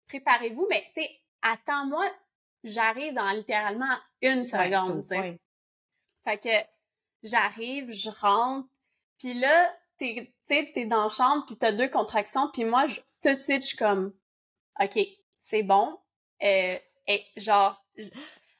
préparez-vous, 0.08 0.66
mais 0.70 0.82
tu 0.94 1.02
sais, 1.02 1.10
attends-moi, 1.42 2.10
j'arrive 2.64 3.12
dans 3.12 3.28
littéralement 3.32 3.94
une 4.22 4.42
seconde, 4.44 5.02
tu 5.02 5.08
sais. 5.08 5.38
Fait 6.26 6.38
que 6.38 6.48
j'arrive, 7.22 7.92
je 7.92 8.10
rentre, 8.10 8.68
puis 9.18 9.32
là, 9.34 9.72
t'es, 9.96 10.34
t'es 10.48 10.84
dans 10.86 11.04
la 11.04 11.08
chambre, 11.08 11.46
puis 11.46 11.56
t'as 11.56 11.70
deux 11.70 11.88
contractions, 11.88 12.50
puis 12.52 12.64
moi, 12.64 12.88
je- 12.88 13.00
tout 13.22 13.28
de 13.34 13.40
suite, 13.40 13.62
je 13.62 13.68
suis 13.68 13.76
comme, 13.76 14.12
OK, 14.80 14.98
c'est 15.38 15.62
bon. 15.62 15.96
Euh, 16.42 16.76
et 17.06 17.24
genre, 17.36 17.80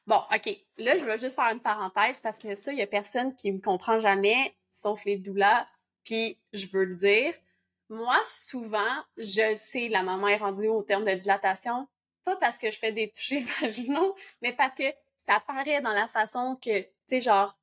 bon, 0.07 0.20
OK, 0.33 0.57
là, 0.79 0.96
je 0.96 1.05
vais 1.05 1.18
juste 1.18 1.35
faire 1.35 1.50
une 1.50 1.61
parenthèse, 1.61 2.20
parce 2.20 2.38
que 2.38 2.55
ça, 2.55 2.72
il 2.72 2.79
y 2.79 2.83
a 2.83 2.87
personne 2.87 3.35
qui 3.35 3.50
me 3.50 3.61
comprend 3.61 3.98
jamais, 3.98 4.55
sauf 4.70 5.05
les 5.05 5.16
doulas, 5.16 5.66
puis 6.05 6.38
je 6.52 6.68
veux 6.68 6.85
le 6.85 6.94
dire. 6.94 7.35
Moi, 7.88 8.16
souvent, 8.24 9.02
je 9.16 9.57
sais, 9.57 9.88
la 9.88 10.05
maman 10.05 10.29
est 10.29 10.37
rendue 10.37 10.68
au 10.68 10.85
terme 10.85 11.05
de 11.05 11.14
dilatation, 11.14 11.88
pas 12.24 12.37
parce 12.37 12.61
que 12.61 12.70
je 12.70 12.79
fais 12.79 12.92
des 12.92 13.11
touchés 13.11 13.40
vaginaux, 13.61 14.14
mais 14.40 14.52
parce 14.52 14.74
que 14.76 14.85
ça 15.26 15.40
paraît 15.40 15.81
dans 15.81 15.92
la 15.92 16.07
façon 16.09 16.57
que, 16.64 16.87
sais, 17.09 17.21
genre, 17.21 17.59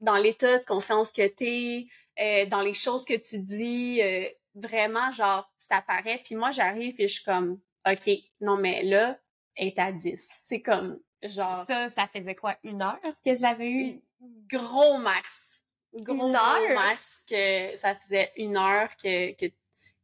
dans 0.00 0.16
l'état 0.16 0.58
de 0.58 0.64
conscience 0.64 1.12
que 1.12 1.26
t'es, 1.26 1.86
euh, 2.20 2.46
dans 2.46 2.60
les 2.60 2.74
choses 2.74 3.04
que 3.04 3.14
tu 3.14 3.38
dis, 3.38 4.00
euh, 4.02 4.24
vraiment, 4.54 5.10
genre, 5.12 5.50
ça 5.58 5.80
paraît. 5.82 6.20
Puis 6.24 6.34
moi, 6.34 6.50
j'arrive 6.50 6.94
et 6.98 7.08
je 7.08 7.14
suis 7.14 7.24
comme, 7.24 7.60
OK, 7.86 8.10
non, 8.40 8.56
mais 8.56 8.82
là, 8.82 9.18
elle 9.54 9.68
est 9.68 9.78
à 9.78 9.92
10. 9.92 10.28
C'est 10.44 10.60
comme, 10.62 11.00
genre, 11.22 11.64
Ça, 11.66 11.88
ça 11.88 12.08
faisait 12.08 12.34
quoi, 12.34 12.56
une 12.64 12.82
heure 12.82 12.98
que 13.24 13.34
j'avais 13.36 13.70
eu? 13.70 14.00
gros 14.48 14.98
max. 14.98 15.60
Gros, 15.94 16.14
Une 16.28 16.32
gros 16.32 16.74
max 16.74 17.22
que 17.28 17.74
ça 17.76 17.94
faisait 17.94 18.32
une 18.36 18.56
heure 18.56 18.88
que, 18.96 19.32
que, 19.32 19.52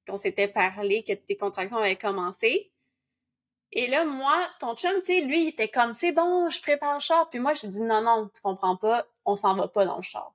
qu'on 0.07 0.19
s'était 0.19 0.49
parlé, 0.49 1.03
que 1.03 1.13
tes 1.13 1.37
contractions 1.37 1.79
avaient 1.79 1.97
commencé. 1.97 2.71
Et 3.73 3.87
là, 3.87 4.05
moi, 4.05 4.49
ton 4.61 4.75
chum, 4.75 4.95
tu 5.01 5.07
sais, 5.07 5.21
lui, 5.21 5.43
il 5.45 5.49
était 5.49 5.69
comme, 5.69 5.93
c'est 5.93 6.13
bon, 6.13 6.49
je 6.49 6.61
prépare 6.61 6.95
le 6.95 7.01
char. 7.01 7.29
Puis 7.29 7.39
moi, 7.39 7.53
je 7.55 7.67
dis, 7.67 7.81
non, 7.81 8.01
non, 8.01 8.29
tu 8.35 8.41
comprends 8.41 8.77
pas, 8.77 9.07
on 9.25 9.35
s'en 9.35 9.55
va 9.55 9.69
pas 9.69 9.85
dans 9.85 9.97
le 9.97 10.03
char. 10.03 10.33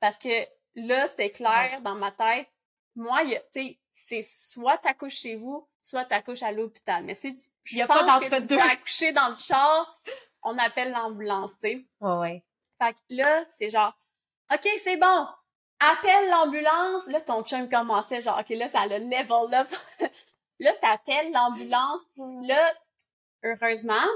Parce 0.00 0.18
que 0.18 0.46
là, 0.74 1.06
c'était 1.08 1.30
clair 1.30 1.80
dans 1.82 1.94
ma 1.94 2.12
tête. 2.12 2.48
Moi, 2.94 3.20
tu 3.24 3.36
sais, 3.50 3.78
c'est 3.92 4.22
soit 4.22 4.78
t'accouches 4.78 5.16
chez 5.20 5.36
vous, 5.36 5.66
soit 5.82 6.04
t'accouches 6.04 6.42
à 6.42 6.52
l'hôpital. 6.52 7.02
Mais 7.04 7.14
si 7.14 7.34
tu, 7.34 7.42
je 7.64 7.76
y 7.76 7.82
a 7.82 7.86
pense 7.86 8.00
pas 8.00 8.20
que 8.20 8.40
tu 8.40 8.46
peux 8.46 8.60
accoucher 8.60 9.12
dans 9.12 9.28
le 9.28 9.34
char, 9.34 9.94
on 10.42 10.56
appelle 10.58 10.92
l'ambulance, 10.92 11.52
tu 11.54 11.68
sais. 11.68 11.84
Ouais, 12.00 12.18
ouais. 12.18 12.44
Fait 12.80 12.92
que 12.92 12.98
là, 13.08 13.44
c'est 13.48 13.70
genre, 13.70 13.94
OK, 14.52 14.68
c'est 14.82 14.96
bon. 14.96 15.26
Appelle 15.80 16.30
l'ambulance. 16.30 17.06
Là, 17.08 17.20
ton 17.20 17.42
chum 17.42 17.68
commençait 17.68 18.20
genre, 18.20 18.38
OK, 18.38 18.50
là, 18.50 18.68
ça 18.68 18.80
a 18.80 18.86
le 18.86 18.98
level 18.98 19.54
up. 19.54 19.68
Là, 20.58 20.72
t'appelles 20.80 21.32
l'ambulance. 21.32 22.00
Là, 22.16 22.74
heureusement, 23.44 24.06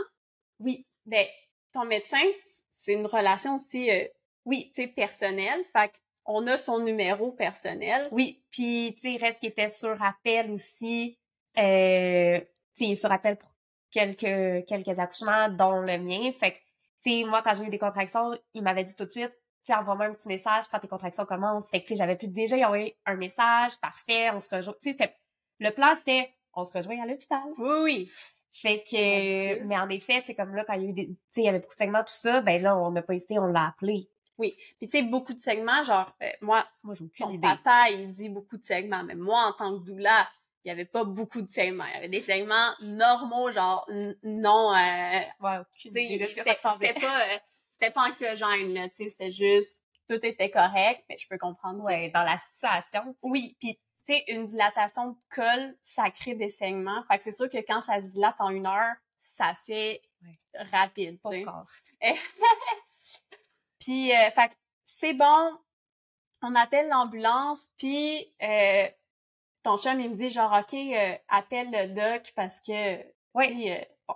Oui. 0.59 0.87
ben, 1.07 1.27
ton 1.73 1.85
médecin, 1.85 2.23
c'est 2.71 2.93
une 2.95 3.07
relation 3.07 3.57
aussi, 3.57 3.91
euh, 3.91 4.05
Oui. 4.45 4.73
tu 4.75 4.83
sais, 4.83 4.89
personnelle. 4.89 5.65
Fait 5.73 5.93
qu'on 6.25 6.47
a 6.47 6.57
son 6.57 6.81
numéro 6.81 7.33
personnel. 7.33 8.09
Oui, 8.13 8.45
puis 8.51 8.95
tu 9.01 9.13
sais, 9.13 9.25
reste 9.25 9.41
qui 9.41 9.47
était 9.47 9.69
sur 9.69 10.01
appel 10.03 10.51
aussi. 10.51 11.19
Euh, 11.59 12.39
tu 12.41 12.47
sais, 12.75 12.85
il 12.87 12.93
est 12.93 12.95
sur 12.95 13.11
appel 13.13 13.37
pour 13.37 13.51
quelques 13.91 14.67
quelques 14.67 14.99
accouchements, 14.99 15.49
dont 15.49 15.81
le 15.81 15.99
mien. 15.99 16.33
Fait 16.33 16.53
que 16.53 16.59
tu 17.03 17.11
sais, 17.23 17.25
moi 17.25 17.43
quand 17.43 17.55
j'ai 17.55 17.65
eu 17.65 17.71
des 17.71 17.79
contractions, 17.79 18.31
il 18.55 18.63
m'avait 18.63 18.85
dit 18.85 18.95
tout 18.95 19.05
de 19.05 19.11
suite, 19.11 19.33
tu 19.33 19.73
sais, 19.73 19.75
envoie-moi 19.75 20.07
un 20.07 20.15
petit 20.15 20.29
message 20.29 20.65
quand 20.71 20.79
tes 20.79 20.89
contractions 20.89 21.25
commencent. 21.25 21.71
Fait 21.71 21.81
que, 21.81 21.87
tu 21.87 21.95
sais, 21.95 21.97
j'avais 21.97 22.17
pu 22.17 22.29
déjà 22.29 22.57
y 22.57 22.65
envoyer 22.65 22.97
un 23.07 23.17
message, 23.17 23.79
parfait, 23.81 24.31
on 24.31 24.39
se 24.41 24.55
rejoint. 24.55 24.75
Tu 24.81 24.93
sais, 24.97 25.15
le 25.61 25.71
plan, 25.71 25.95
c'était, 25.95 26.31
on 26.55 26.65
se 26.65 26.73
rejoint 26.73 27.01
à 27.03 27.07
l'hôpital. 27.07 27.43
Oui, 27.59 27.79
oui. 27.83 28.11
Fait 28.53 28.83
que, 28.83 29.63
mais 29.65 29.79
en 29.79 29.89
effet, 29.89 30.23
c'est 30.25 30.35
comme 30.35 30.55
là, 30.57 30.65
quand 30.65 30.73
il 30.73 30.83
y 30.83 30.87
a 30.87 30.89
eu 30.89 30.93
des, 30.93 31.07
tu 31.07 31.15
sais, 31.31 31.43
il 31.43 31.45
y 31.45 31.49
avait 31.49 31.61
beaucoup 31.61 31.75
de 31.75 31.79
segments, 31.79 32.03
tout 32.03 32.15
ça, 32.15 32.41
ben 32.41 32.61
là, 32.61 32.77
on 32.77 32.91
n'a 32.91 33.03
pas 33.03 33.15
hésité, 33.15 33.39
on 33.39 33.47
l'a 33.47 33.69
appelé. 33.69 34.09
Puis 34.39 34.55
tu 34.81 34.89
sais, 34.89 35.03
beaucoup 35.03 35.35
de 35.35 35.39
segments, 35.39 35.85
genre, 35.85 36.11
euh, 36.23 36.29
moi, 36.41 36.67
Moi, 36.83 36.95
j'ai 36.95 37.05
aucune 37.05 37.31
idée. 37.35 37.47
papa, 37.47 37.91
il 37.91 38.13
dit 38.13 38.29
beaucoup 38.31 38.57
de 38.57 38.65
segments, 38.65 39.05
mais 39.05 39.15
moi, 39.15 39.45
en 39.47 39.53
tant 39.53 39.79
que 39.79 39.85
doula, 39.85 40.29
il 40.65 40.69
y 40.69 40.71
avait 40.71 40.87
pas 40.87 41.05
beaucoup 41.05 41.43
de 41.43 41.49
segments. 41.49 41.85
Il 41.87 41.95
y 41.95 41.97
avait 41.99 42.09
des 42.09 42.21
segments 42.21 42.71
normaux, 42.81 43.51
genre, 43.53 43.87
non, 44.23 44.75
euh, 44.75 45.21
que 45.41 45.91
c'était 46.29 46.55
pas, 46.55 46.77
euh, 46.81 47.39
c'était 47.79 47.93
pas 47.93 48.09
anxiogène, 48.09 48.75
là, 48.75 48.89
tu 48.89 49.05
sais, 49.05 49.09
c'était 49.09 49.31
juste, 49.31 49.79
tout 50.09 50.19
était 50.25 50.51
correct, 50.51 51.05
mais 51.09 51.17
je 51.19 51.29
peux 51.29 51.39
comprendre. 51.39 51.83
Ouais, 51.85 52.11
dans 52.11 52.23
la 52.23 52.37
situation. 52.37 53.15
Oui, 53.23 53.57
puis 53.61 53.79
tu 54.07 54.15
sais, 54.15 54.25
une 54.29 54.47
dilatation 54.47 55.11
de 55.11 55.17
col, 55.31 55.77
ça 55.83 56.11
crée 56.11 56.35
des 56.35 56.49
saignements. 56.49 57.03
Fait 57.05 57.19
que 57.19 57.25
c'est 57.25 57.37
sûr 57.37 57.51
que 57.51 57.59
quand 57.59 57.81
ça 57.81 58.01
se 58.01 58.07
dilate 58.07 58.37
en 58.39 58.51
une 58.51 58.67
heure, 58.67 58.95
ça 59.19 59.55
fait 59.55 60.03
rapide, 60.55 61.21
Pas 61.21 61.31
encore. 61.31 61.67
Puis, 63.81 64.13
euh, 64.13 64.31
fait 64.31 64.49
que 64.49 64.55
c'est 64.85 65.15
bon, 65.15 65.59
on 66.43 66.55
appelle 66.55 66.89
l'ambulance, 66.89 67.71
puis 67.77 68.33
euh, 68.43 68.87
ton 69.63 69.77
chum, 69.77 70.01
il 70.01 70.11
me 70.11 70.17
dit 70.17 70.31
genre, 70.31 70.53
OK, 70.53 70.75
euh, 70.75 71.15
appelle 71.29 71.71
le 71.71 71.95
doc 71.95 72.33
parce 72.35 72.61
que, 72.61 72.73
sais, 72.73 73.07
euh, 73.35 73.85
bon, 74.09 74.15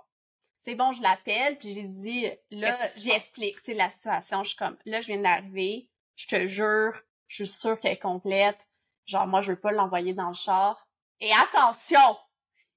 c'est 0.59 0.75
bon, 0.75 0.91
je 0.91 1.01
l'appelle, 1.01 1.57
puis 1.57 1.73
j'ai 1.73 1.83
dit, 1.83 2.29
là, 2.51 2.73
qui 2.73 2.99
se 2.99 3.05
j'explique, 3.05 3.57
tu 3.57 3.65
sais, 3.65 3.73
la 3.73 3.89
situation. 3.89 4.43
Je 4.43 4.49
suis 4.49 4.57
comme, 4.57 4.77
là, 4.85 5.01
je 5.01 5.07
viens 5.07 5.21
d'arriver, 5.21 5.89
je 6.15 6.27
te 6.27 6.45
jure, 6.45 6.99
je 7.27 7.43
suis 7.43 7.47
sûre 7.47 7.79
qu'elle 7.79 7.93
est 7.93 7.99
complète. 7.99 8.67
Genre, 9.05 9.27
moi, 9.27 9.41
je 9.41 9.51
veux 9.51 9.59
pas 9.59 9.71
l'envoyer 9.71 10.13
dans 10.13 10.27
le 10.27 10.33
char. 10.33 10.87
Et 11.19 11.31
attention, 11.33 12.17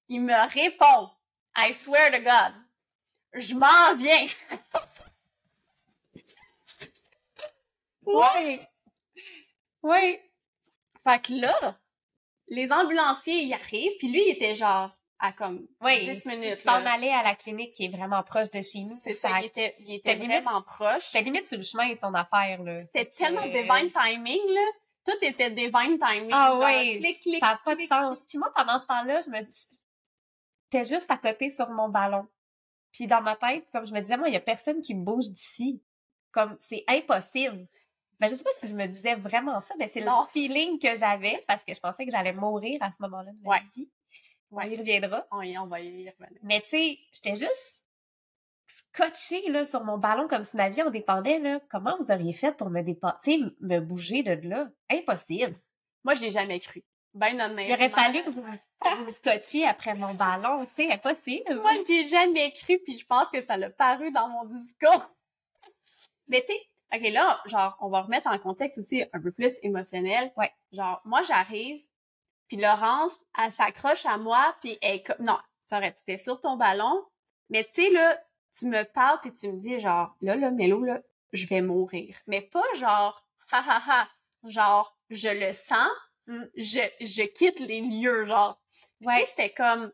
il 0.08 0.20
me 0.22 0.52
répond, 0.52 1.10
I 1.56 1.72
swear 1.72 2.10
to 2.12 2.18
God, 2.20 2.54
je 3.34 3.54
m'en 3.54 3.94
viens. 3.96 4.26
Ouais. 8.06 8.66
Ouais. 9.82 10.30
Fait 11.04 11.22
que 11.22 11.32
là, 11.34 11.78
les 12.48 12.72
ambulanciers, 12.72 13.42
ils 13.42 13.52
arrivent, 13.52 13.92
puis 13.98 14.08
lui, 14.08 14.22
il 14.26 14.30
était 14.32 14.54
genre 14.54 14.90
à 15.18 15.32
comme 15.32 15.66
Ouais. 15.80 16.00
10 16.00 16.24
il- 16.24 16.30
minutes. 16.30 16.56
Il 16.58 16.62
s'en 16.62 16.86
allait 16.86 17.12
à 17.12 17.22
la 17.22 17.34
clinique 17.34 17.74
qui 17.74 17.84
est 17.84 17.94
vraiment 17.94 18.22
proche 18.22 18.50
de 18.50 18.62
chez 18.62 18.80
nous. 18.80 18.96
C'est 18.98 19.14
ça, 19.14 19.38
il 19.40 19.46
était, 19.46 19.72
il 19.80 19.96
était 19.96 20.14
limite, 20.14 20.42
vraiment 20.42 20.62
proche. 20.62 21.02
c'était 21.04 21.22
limite 21.24 21.46
sur 21.46 21.58
le 21.58 21.62
chemin, 21.62 21.94
son 21.94 22.14
affaire, 22.14 22.62
là. 22.62 22.80
C'était 22.80 23.06
tellement 23.06 23.42
euh, 23.42 23.48
divine 23.48 23.90
timing, 23.92 24.40
là. 24.54 24.66
Tout 25.10 25.24
était 25.24 25.50
divine 25.50 25.98
timing. 25.98 26.30
Ah 26.32 26.50
genre, 26.52 26.60
ouais, 26.60 26.98
clic, 26.98 27.20
clic, 27.22 27.44
Ça 27.44 27.52
n'a 27.52 27.60
pas 27.64 27.74
de 27.74 27.86
sens. 27.86 28.26
Puis 28.28 28.38
moi, 28.38 28.52
pendant 28.54 28.78
ce 28.78 28.86
temps-là, 28.86 29.20
je 29.22 29.30
me 29.30 29.38
j'étais 30.70 30.84
juste 30.84 31.10
à 31.10 31.16
côté 31.16 31.48
sur 31.50 31.68
mon 31.70 31.88
ballon. 31.88 32.26
Puis 32.92 33.06
dans 33.06 33.22
ma 33.22 33.36
tête, 33.36 33.66
comme 33.72 33.86
je 33.86 33.92
me 33.92 34.00
disais, 34.00 34.16
moi, 34.16 34.28
il 34.28 34.34
y 34.34 34.36
a 34.36 34.40
personne 34.40 34.80
qui 34.80 34.94
me 34.94 35.04
bouge 35.04 35.28
d'ici. 35.30 35.82
Comme, 36.30 36.56
c'est 36.58 36.84
impossible. 36.88 37.66
Mais 38.20 38.28
je 38.28 38.34
sais 38.34 38.44
pas 38.44 38.50
si 38.54 38.68
je 38.68 38.74
me 38.74 38.86
disais 38.86 39.14
vraiment 39.14 39.60
ça, 39.60 39.74
mais 39.78 39.86
c'est 39.86 40.00
le 40.00 40.10
feeling 40.32 40.78
que 40.78 40.94
j'avais 40.96 41.42
parce 41.46 41.62
que 41.64 41.72
je 41.72 41.80
pensais 41.80 42.04
que 42.04 42.10
j'allais 42.10 42.32
mourir 42.32 42.78
à 42.82 42.90
ce 42.90 43.00
moment-là 43.02 43.30
de 43.32 43.38
ma 43.42 43.50
Ouais. 43.50 43.62
vie. 43.74 43.88
Ouais. 44.50 44.64
On 44.66 44.70
y 44.70 44.76
reviendra. 44.76 45.26
On 45.30 45.42
y, 45.42 45.56
on 45.56 45.66
va 45.66 45.80
y 45.80 46.10
revenir. 46.10 46.40
Mais 46.42 46.60
tu 46.60 46.68
sais, 46.68 46.98
j'étais 47.12 47.36
juste 47.36 47.77
scotchée 48.68 49.48
là, 49.48 49.64
sur 49.64 49.82
mon 49.82 49.98
ballon 49.98 50.28
comme 50.28 50.44
si 50.44 50.56
ma 50.56 50.68
vie 50.68 50.82
en 50.82 50.90
dépendait. 50.90 51.38
Là. 51.38 51.60
Comment 51.70 51.96
vous 51.98 52.12
auriez 52.12 52.32
fait 52.32 52.56
pour 52.56 52.70
me 52.70 52.82
dépasser, 52.82 53.40
me 53.60 53.80
bouger 53.80 54.22
de 54.22 54.48
là? 54.48 54.68
Impossible. 54.90 55.56
Moi, 56.04 56.14
je 56.14 56.22
l'ai 56.22 56.30
jamais 56.30 56.60
cru. 56.60 56.84
Ben 57.14 57.34
honnêtement. 57.40 57.62
Il 57.62 57.72
aurait 57.72 57.88
fallu 57.88 58.22
que 58.22 58.30
vous 58.30 58.42
vous 58.42 59.10
scotchiez 59.10 59.66
après 59.66 59.94
mon 59.94 60.14
ballon. 60.14 60.64
Tu 60.66 60.74
sais, 60.74 60.92
impossible. 60.92 61.54
Moi, 61.56 61.72
j'ai 61.86 62.04
jamais 62.04 62.52
cru, 62.52 62.78
puis 62.78 62.98
je 62.98 63.06
pense 63.06 63.30
que 63.30 63.40
ça 63.40 63.56
l'a 63.56 63.70
paru 63.70 64.12
dans 64.12 64.28
mon 64.28 64.44
discours. 64.44 65.08
Mais 66.28 66.42
tu 66.42 66.52
sais, 66.52 66.60
OK, 66.94 67.10
là, 67.10 67.40
genre, 67.46 67.76
on 67.80 67.88
va 67.88 68.02
remettre 68.02 68.28
en 68.28 68.38
contexte 68.38 68.78
aussi 68.78 69.02
un 69.12 69.20
peu 69.20 69.32
plus 69.32 69.52
émotionnel. 69.62 70.32
Ouais. 70.36 70.52
Genre, 70.72 71.00
moi, 71.04 71.22
j'arrive, 71.22 71.82
puis 72.46 72.58
Laurence, 72.58 73.16
elle 73.38 73.50
s'accroche 73.50 74.06
à 74.06 74.18
moi, 74.18 74.54
puis 74.60 74.78
elle. 74.80 75.02
Non, 75.18 75.38
t'étais 75.70 76.18
sur 76.18 76.40
ton 76.40 76.56
ballon, 76.56 77.04
mais 77.50 77.64
tu 77.64 77.82
sais, 77.82 77.90
là, 77.90 78.18
tu 78.56 78.66
me 78.66 78.82
parles, 78.84 79.18
puis 79.20 79.32
tu 79.32 79.48
me 79.48 79.58
dis, 79.58 79.78
genre, 79.78 80.14
là, 80.20 80.36
là, 80.36 80.50
Mélo, 80.50 80.82
là, 80.84 81.00
je 81.32 81.46
vais 81.46 81.60
mourir. 81.60 82.16
Mais 82.26 82.40
pas 82.40 82.62
genre, 82.76 83.24
ha, 83.52 83.62
ha, 83.66 83.80
ha, 83.86 84.08
genre, 84.44 84.96
je 85.10 85.28
le 85.28 85.52
sens, 85.52 85.88
Mm. 86.30 86.44
je, 86.58 86.80
je 87.00 87.22
quitte 87.22 87.58
les 87.58 87.80
lieux, 87.80 88.24
genre. 88.24 88.60
Ouais. 89.00 89.24
j'étais 89.26 89.48
comme, 89.48 89.90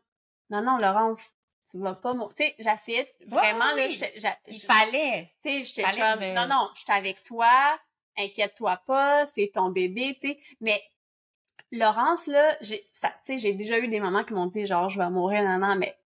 non, 0.49 0.61
non, 0.61 0.77
Laurence, 0.77 1.29
tu 1.71 1.77
vas 1.79 1.93
pas 1.95 2.13
mourir. 2.13 2.35
Tu 2.35 2.43
sais, 2.43 2.55
j'essayais 2.59 3.15
vraiment, 3.25 3.71
là, 3.73 3.85
oui. 3.87 3.91
j'a- 4.17 4.37
Il 4.47 4.53
je- 4.57 4.65
fallait. 4.65 5.31
tu 5.41 5.49
sais, 5.49 5.63
j'étais 5.63 5.83
comme, 5.83 6.19
me- 6.19 6.33
non, 6.35 6.45
non, 6.47 6.69
j'étais 6.75 6.91
avec 6.91 7.23
toi, 7.23 7.79
inquiète-toi 8.17 8.75
pas, 8.85 9.25
c'est 9.27 9.49
ton 9.53 9.69
bébé, 9.69 10.17
tu 10.21 10.27
sais. 10.27 10.39
Mais 10.59 10.83
Laurence, 11.71 12.27
là, 12.27 12.55
j'ai, 12.61 12.85
ça, 12.91 13.09
tu 13.09 13.15
sais, 13.23 13.37
j'ai 13.37 13.53
déjà 13.53 13.79
eu 13.79 13.87
des 13.87 13.99
moments 14.01 14.23
qui 14.25 14.33
m'ont 14.33 14.45
dit, 14.47 14.65
genre, 14.65 14.89
je 14.89 14.99
vais 14.99 15.09
mourir, 15.09 15.41
non, 15.43 15.57
non, 15.65 15.75
mais 15.77 15.97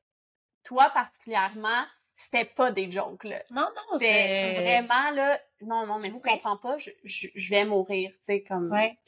toi 0.64 0.90
particulièrement, 0.92 1.86
c'était 2.20 2.44
pas 2.44 2.70
des 2.72 2.92
jokes, 2.92 3.24
là. 3.24 3.42
Non, 3.52 3.70
non, 3.74 3.98
je... 3.98 4.62
vraiment, 4.62 5.12
là, 5.12 5.40
non, 5.62 5.86
non, 5.86 6.00
mais 6.02 6.12
tu 6.12 6.20
comprends 6.20 6.58
pas, 6.58 6.78
je, 6.78 6.90
je, 7.06 7.28
je 7.34 7.50
vais 7.50 7.64
mourir, 7.64 8.12
tu 8.12 8.18
sais, 8.20 8.44
comme... 8.44 8.70
Ouais. 8.70 9.00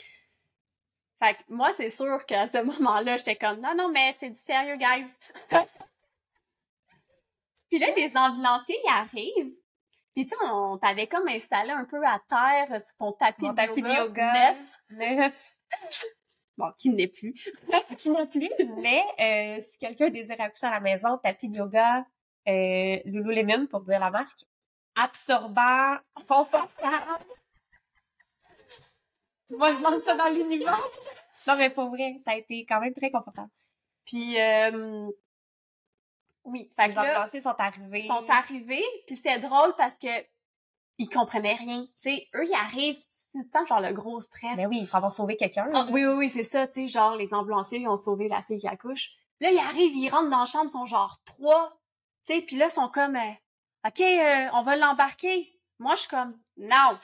Fait 1.21 1.34
que 1.34 1.39
moi, 1.50 1.74
c'est 1.76 1.89
sûr 1.89 2.26
qu'à 2.26 2.47
ce 2.47 2.63
moment-là, 2.63 3.17
j'étais 3.17 3.36
comme, 3.36 3.60
non, 3.60 3.76
non, 3.76 3.89
mais 3.89 4.13
c'est 4.13 4.30
du 4.30 4.39
sérieux, 4.39 4.78
guys. 4.78 5.17
Puis 7.69 7.80
là, 7.80 7.88
les 7.97 8.15
ambulanciers, 8.15 8.80
ils 8.82 8.89
arrivent. 8.89 9.58
Puis 10.15 10.26
tu 10.26 10.30
sais, 10.30 10.36
on 10.45 10.78
t'avait 10.78 11.08
comme 11.08 11.28
installé 11.28 11.71
un 11.71 11.84
peu 11.86 12.02
à 12.06 12.21
terre 12.30 12.82
sur 12.82 12.95
ton 12.97 13.12
tapis, 13.12 13.43
Mon 13.43 13.52
de, 13.52 13.56
tapis 13.56 13.82
yoga 13.82 13.89
de 13.89 14.08
yoga. 14.08 14.34
neuf. 14.34 14.74
Neuf. 14.89 15.58
Bon, 16.58 16.67
qui 16.78 16.89
n'est 16.89 17.08
plus. 17.08 17.34
Qui 17.97 18.10
n'a 18.10 18.26
plus. 18.26 18.50
Mais 18.78 19.04
euh, 19.19 19.62
si 19.62 19.78
quelqu'un 19.80 20.10
désire 20.10 20.39
accoucher 20.39 20.67
à 20.67 20.71
la 20.71 20.80
maison, 20.82 21.17
tapis 21.17 21.47
de 21.47 21.58
yoga, 21.58 22.06
euh, 22.47 22.99
Lululemon, 23.06 23.67
pour 23.67 23.82
dire 23.82 23.99
la 23.99 24.12
marque, 24.12 24.45
absorbant, 24.95 25.97
confortable. 26.27 27.23
Moi, 29.49 29.75
je 29.75 29.84
lance 29.84 30.01
ça 30.04 30.15
dans 30.15 30.30
l'univers. 30.30 30.82
Non, 31.47 31.56
mais 31.58 31.69
pour 31.69 31.89
vrai, 31.89 32.15
ça 32.23 32.32
a 32.32 32.36
été 32.36 32.65
quand 32.65 32.80
même 32.80 32.93
très 32.93 33.12
confortable. 33.12 33.49
Puis, 34.06 34.39
euh, 34.39 35.08
oui, 36.43 36.71
fait 36.75 36.88
Les 36.88 36.93
que 36.93 36.95
là, 36.95 37.01
ambulanciers 37.04 37.41
sont 37.41 37.56
arrivés. 37.58 37.99
ils 38.01 38.08
sont 38.08 38.30
arrivés, 38.30 38.86
puis 39.08 39.15
c'était 39.15 39.39
drôle 39.39 39.73
parce 39.77 39.97
que 39.97 40.08
ils 40.97 41.10
comprenaient 41.10 41.56
rien. 41.56 41.84
Tu 41.86 41.91
sais, 41.97 42.27
eux, 42.36 42.45
ils 42.45 42.54
arrivent, 42.54 42.97
c'est 42.97 43.32
tout 43.32 43.39
le 43.43 43.49
temps 43.49 43.65
genre 43.65 43.82
le 43.82 43.93
gros 43.93 44.21
stress. 44.21 44.58
Mais 44.58 44.65
oui, 44.65 44.80
ils 44.82 44.88
s'en 44.88 44.99
vont 44.99 45.10
sauver 45.10 45.36
quelqu'un. 45.36 45.69
Ah, 45.73 45.88
oui, 45.91 46.06
oui, 46.06 46.13
oui, 46.13 46.30
c'est 46.30 46.43
ça, 46.43 46.67
tu 46.67 46.73
sais, 46.82 46.88
genre, 46.88 47.15
les 47.15 47.34
ambulanciers, 47.34 47.80
ils 47.80 47.88
ont 47.88 47.97
sauvé 47.97 48.27
la 48.27 48.41
fille 48.43 48.60
qui 48.60 48.67
accouche. 48.67 49.12
Là, 49.39 49.51
ils 49.51 49.58
arrivent, 49.60 49.95
ils 49.95 50.10
rentrent 50.10 50.30
dans 50.30 50.41
la 50.41 50.45
chambre, 50.45 50.65
ils 50.67 50.69
sont 50.69 50.86
genre 50.86 51.17
trois, 51.25 51.75
tu 52.25 52.34
sais, 52.34 52.41
puis 52.41 52.55
là, 52.55 52.67
ils 52.67 52.71
sont 52.71 52.89
comme, 52.89 53.15
euh, 53.15 53.34
OK, 53.88 53.99
euh, 53.99 54.47
on 54.53 54.63
va 54.63 54.75
l'embarquer. 54.75 55.60
Moi, 55.79 55.95
je 55.95 56.01
suis 56.01 56.10
comme, 56.10 56.39
non. 56.57 56.99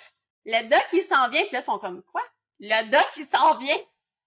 Le 0.45 0.67
doc, 0.69 0.85
il 0.93 1.01
s'en 1.01 1.29
vient, 1.29 1.43
puis 1.43 1.53
là, 1.53 1.59
ils 1.59 1.65
sont 1.65 1.79
comme, 1.79 2.03
quoi? 2.03 2.21
Le 2.59 2.89
doc, 2.89 3.07
il 3.17 3.25
s'en 3.25 3.57
vient. 3.57 3.75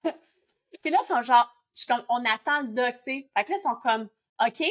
puis 0.82 0.90
là, 0.90 0.98
ils 1.00 1.06
sont 1.06 1.22
genre, 1.22 1.50
je 1.74 1.80
suis 1.80 1.86
comme, 1.86 2.04
on 2.08 2.24
attend 2.24 2.62
le 2.62 2.68
doc, 2.68 2.96
tu 3.04 3.12
sais. 3.12 3.30
Fait 3.36 3.44
que 3.44 3.50
là, 3.52 3.56
ils 3.58 3.62
sont 3.62 3.76
comme, 3.76 4.08
OK. 4.44 4.62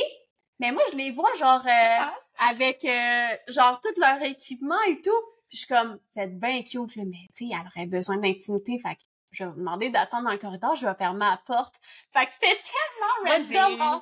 Mais 0.60 0.72
moi, 0.74 0.84
je 0.92 0.98
les 0.98 1.12
vois, 1.12 1.34
genre, 1.36 1.66
euh, 1.66 2.06
avec, 2.50 2.84
euh, 2.84 3.28
genre, 3.48 3.80
tout 3.82 4.00
leur 4.00 4.22
équipement 4.22 4.82
et 4.88 5.02
tout. 5.02 5.22
Puis 5.48 5.58
je 5.58 5.66
suis 5.66 5.68
comme, 5.68 6.00
c'est 6.10 6.28
bien 6.28 6.62
cute, 6.62 6.96
là, 6.96 7.04
mais 7.06 7.28
tu 7.34 7.48
sais, 7.48 7.54
elle 7.54 7.68
aurait 7.68 7.88
besoin 7.88 8.18
d'intimité. 8.18 8.78
Fait 8.78 8.96
que 8.96 9.02
je 9.32 9.44
vais 9.46 9.52
vous 9.52 9.58
demander 9.58 9.90
d'attendre 9.90 10.26
dans 10.26 10.32
le 10.32 10.38
corridor, 10.38 10.76
je 10.76 10.86
vais 10.86 10.94
fermer 10.96 11.26
la 11.26 11.42
porte. 11.46 11.76
Fait 12.12 12.26
que 12.26 12.34
c'était 12.34 12.60
tellement 12.62 13.72
random. 13.74 14.02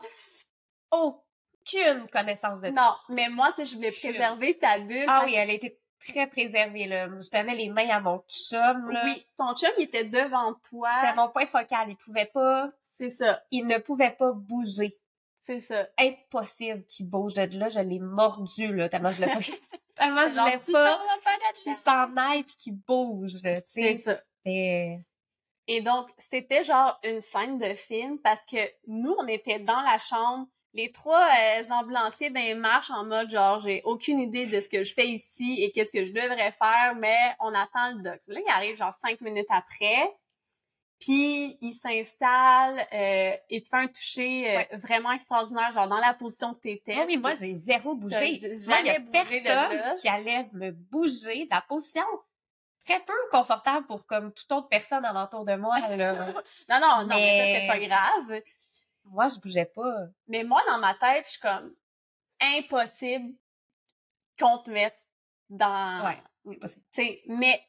eu 0.93 1.26
aucune 1.75 2.07
connaissance 2.09 2.59
de 2.61 2.67
ça. 2.67 2.71
Non, 2.71 2.95
mais 3.09 3.29
moi, 3.29 3.51
tu 3.55 3.63
sais, 3.63 3.71
je 3.71 3.75
voulais 3.75 3.91
préserver 3.91 4.57
ta 4.57 4.79
bulle. 4.79 5.05
Ah 5.07 5.23
oui, 5.25 5.33
elle 5.35 5.49
a 5.49 5.53
été 5.53 5.79
très 5.99 6.27
préservée, 6.27 6.85
là. 6.85 7.07
Je 7.07 7.29
donnais 7.29 7.55
les 7.55 7.69
mains 7.69 7.89
à 7.89 7.99
mon 7.99 8.23
chum, 8.29 8.91
là. 8.91 9.01
Oui, 9.05 9.25
ton 9.37 9.53
chum, 9.55 9.69
il 9.77 9.83
était 9.85 10.03
devant 10.05 10.53
toi. 10.69 10.89
C'était 10.93 11.15
mon 11.15 11.29
point 11.29 11.45
focal. 11.45 11.89
Il 11.89 11.97
pouvait 11.97 12.25
pas, 12.31 12.67
C'est 12.83 13.09
ça, 13.09 13.41
il 13.51 13.65
ne 13.67 13.77
pouvait 13.79 14.11
pas 14.11 14.31
bouger. 14.33 14.93
c'est 15.39 15.59
ça. 15.59 15.87
Impossible 15.97 16.83
qu'il 16.85 17.09
bouge 17.09 17.33
de 17.33 17.57
là. 17.57 17.69
Je 17.69 17.79
l'ai 17.79 17.99
mordu, 17.99 18.73
là, 18.75 18.89
tellement 18.89 19.11
je 19.11 19.21
l'ai 19.25 19.27
pas. 19.27 19.39
tellement 19.95 20.27
je 20.29 20.35
Genre, 20.35 20.49
tu 20.63 20.71
pas 20.71 20.99
qu'il 21.53 21.75
s'en 21.75 22.15
aille 22.17 22.43
pis 22.43 22.55
qu'il 22.55 22.75
bouge, 22.75 23.37
C'est 23.67 23.93
ça. 23.93 24.21
C'était- 24.45 24.99
Et 25.69 25.81
donc, 25.81 26.07
c'était 26.17 26.63
genre 26.63 26.97
une 27.03 27.19
scène 27.21 27.57
de 27.57 27.73
film 27.73 28.19
parce 28.19 28.45
que 28.45 28.57
nous, 28.87 29.13
on 29.19 29.27
était 29.27 29.59
dans 29.59 29.81
la 29.81 29.97
chambre, 29.97 30.47
les 30.77 30.91
trois 30.91 31.27
euh, 31.27 31.63
ambulanciers 31.71 32.29
d'un 32.29 32.55
marche 32.55 32.91
en 32.91 33.03
mode 33.03 33.29
genre 33.31 33.59
j'ai 33.59 33.81
aucune 33.83 34.19
idée 34.19 34.45
de 34.45 34.59
ce 34.61 34.69
que 34.69 34.83
je 34.83 34.93
fais 34.93 35.07
ici 35.07 35.57
et 35.61 35.71
qu'est-ce 35.71 35.91
que 35.91 36.03
je 36.05 36.11
devrais 36.13 36.51
faire, 36.51 36.95
mais 36.95 37.17
on 37.39 37.53
attend 37.53 37.95
le 37.95 38.03
doc. 38.03 38.21
Là, 38.27 38.39
il 38.45 38.51
arrive 38.51 38.77
genre 38.77 38.93
cinq 38.93 39.19
minutes 39.21 39.47
après. 39.49 40.15
Puis 40.99 41.57
il 41.61 41.73
s'installe, 41.73 42.87
euh, 42.91 43.35
il 43.51 43.61
te 43.61 43.67
fait 43.67 43.77
un 43.77 43.87
toucher 43.87 44.57
euh, 44.57 44.77
vraiment 44.77 45.11
extraordinaire, 45.11 45.71
genre 45.71 45.87
dans 45.87 45.99
la 45.99 46.13
position 46.15 46.53
que 46.55 46.61
t'étais. 46.61 46.97
Oui, 46.97 47.03
oui, 47.07 47.17
moi 47.17 47.33
j'ai 47.33 47.53
zéro 47.53 47.93
bougé. 47.93 48.41
Moi, 48.67 48.77
il 48.83 48.89
a 48.89 48.99
personne 49.11 49.93
qui 50.01 50.07
allait 50.07 50.47
me 50.53 50.71
bouger 50.71 51.45
de 51.45 51.49
la 51.51 51.61
position 51.61 52.03
très 52.83 52.99
peu 52.99 53.13
confortable 53.31 53.85
pour 53.85 54.05
comme 54.05 54.31
toute 54.33 54.51
autre 54.51 54.69
personne 54.69 55.05
alentour 55.05 55.45
de 55.45 55.55
moi. 55.55 55.79
Là. 55.79 56.13
Non, 56.69 56.79
non, 56.79 57.01
non, 57.01 57.07
Mais- 57.09 57.15
mais 57.15 57.53
ça, 57.53 57.59
c'est 57.59 57.67
pas 57.67 57.87
grave. 57.87 58.41
Moi, 59.11 59.27
je 59.27 59.39
bougeais 59.39 59.65
pas. 59.65 59.93
Mais 60.27 60.43
moi, 60.43 60.61
dans 60.67 60.79
ma 60.79 60.93
tête, 60.93 61.25
je 61.25 61.31
suis 61.31 61.39
comme 61.39 61.73
impossible 62.41 63.33
qu'on 64.39 64.59
te 64.59 64.69
mette 64.69 64.99
dans. 65.49 66.05
Ouais, 66.05 66.21
oui, 66.45 66.57
possible. 66.57 66.83
Tu 66.93 67.01
sais, 67.01 67.21
mais 67.27 67.61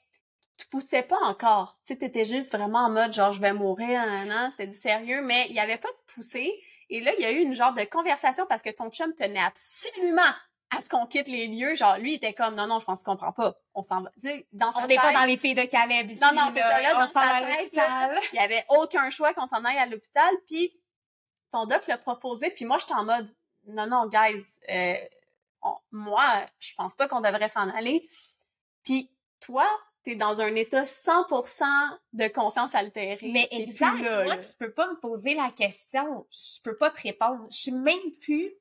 tu 0.59 0.66
poussais 0.66 1.03
pas 1.03 1.18
encore. 1.22 1.79
Tu 1.87 1.92
sais, 1.92 1.98
t'étais 1.98 2.24
juste 2.24 2.55
vraiment 2.55 2.81
en 2.87 2.90
mode 2.90 3.12
genre 3.12 3.33
je 3.33 3.40
vais 3.40 3.53
mourir, 3.53 4.05
nan, 4.07 4.51
c'est 4.57 4.66
du 4.66 4.77
sérieux, 4.77 5.22
mais 5.22 5.46
il 5.48 5.55
y 5.55 5.61
avait 5.61 5.79
pas 5.79 5.88
de 5.88 6.12
poussée. 6.14 6.53
Et 6.90 7.01
là, 7.01 7.12
il 7.18 7.22
y 7.22 7.27
a 7.27 7.33
eu 7.33 7.38
une 7.40 7.55
genre 7.55 7.74
de 7.74 7.85
conversation 7.85 8.46
parce 8.46 8.62
que 8.62 8.70
ton 8.70 8.90
chum 8.90 9.14
tenait 9.14 9.42
absolument 9.42 10.22
à 10.70 10.81
ce 10.81 10.88
qu'on 10.88 11.07
quitte 11.07 11.29
les 11.29 11.46
lieux. 11.46 11.74
Genre, 11.74 11.98
lui, 11.98 12.12
il 12.12 12.16
était 12.16 12.33
comme, 12.35 12.55
non, 12.55 12.66
non, 12.66 12.79
je 12.79 12.87
pense 12.87 13.03
qu'on 13.03 13.12
comprend 13.12 13.33
pas. 13.33 13.55
On 13.74 13.83
s'en 13.83 14.03
va. 14.03 14.11
Dans 14.53 14.70
On 14.77 14.87
n'est 14.87 14.96
pas 14.96 15.12
dans 15.12 15.24
les 15.24 15.37
filles 15.37 15.55
de 15.55 15.64
Caleb 15.64 16.11
ici. 16.11 16.20
Non, 16.22 16.33
non, 16.35 16.48
c'est 16.53 16.61
ça, 16.61 16.81
là, 16.81 16.92
on 16.96 17.01
dans 17.01 17.07
s'en 17.07 17.12
sa 17.12 17.20
va 17.20 17.37
à 17.37 17.40
tête, 17.42 17.59
l'hôpital. 17.61 18.20
il 18.33 18.37
y 18.37 18.38
avait 18.38 18.64
aucun 18.70 19.11
choix 19.11 19.35
qu'on 19.35 19.46
s'en 19.46 19.64
aille 19.64 19.79
à 19.79 19.87
l'hôpital. 19.87 20.35
Puis 20.46 20.72
ton 21.50 21.66
doc 21.66 21.87
l'a 21.87 21.98
proposé, 21.98 22.50
puis 22.50 22.64
moi, 22.64 22.78
j'étais 22.78 22.94
en 22.94 23.04
mode, 23.04 23.28
non, 23.66 23.87
non, 23.87 24.06
guys, 24.08 24.44
euh, 24.70 24.94
on- 25.62 25.76
moi, 25.90 26.26
je 26.58 26.74
pense 26.76 26.94
pas 26.94 27.08
qu'on 27.08 27.20
devrait 27.20 27.48
s'en 27.48 27.68
aller. 27.70 28.08
Puis 28.84 29.11
toi, 29.40 29.66
t'es 30.04 30.14
dans 30.14 30.40
un 30.40 30.54
état 30.54 30.84
100% 30.84 31.64
de 32.12 32.28
conscience 32.28 32.74
altérée. 32.74 33.30
Mais 33.32 33.48
exact, 33.50 34.00
là, 34.00 34.24
moi, 34.24 34.37
là. 34.37 34.42
tu 34.42 34.52
peux 34.58 34.72
pas 34.72 34.88
me 34.88 34.98
poser 35.00 35.34
la 35.34 35.50
question. 35.50 36.26
Je 36.30 36.62
peux 36.62 36.76
pas 36.76 36.90
te 36.90 37.02
répondre. 37.02 37.46
Je 37.50 37.56
suis 37.56 37.72
même 37.72 38.12
plus 38.20 38.52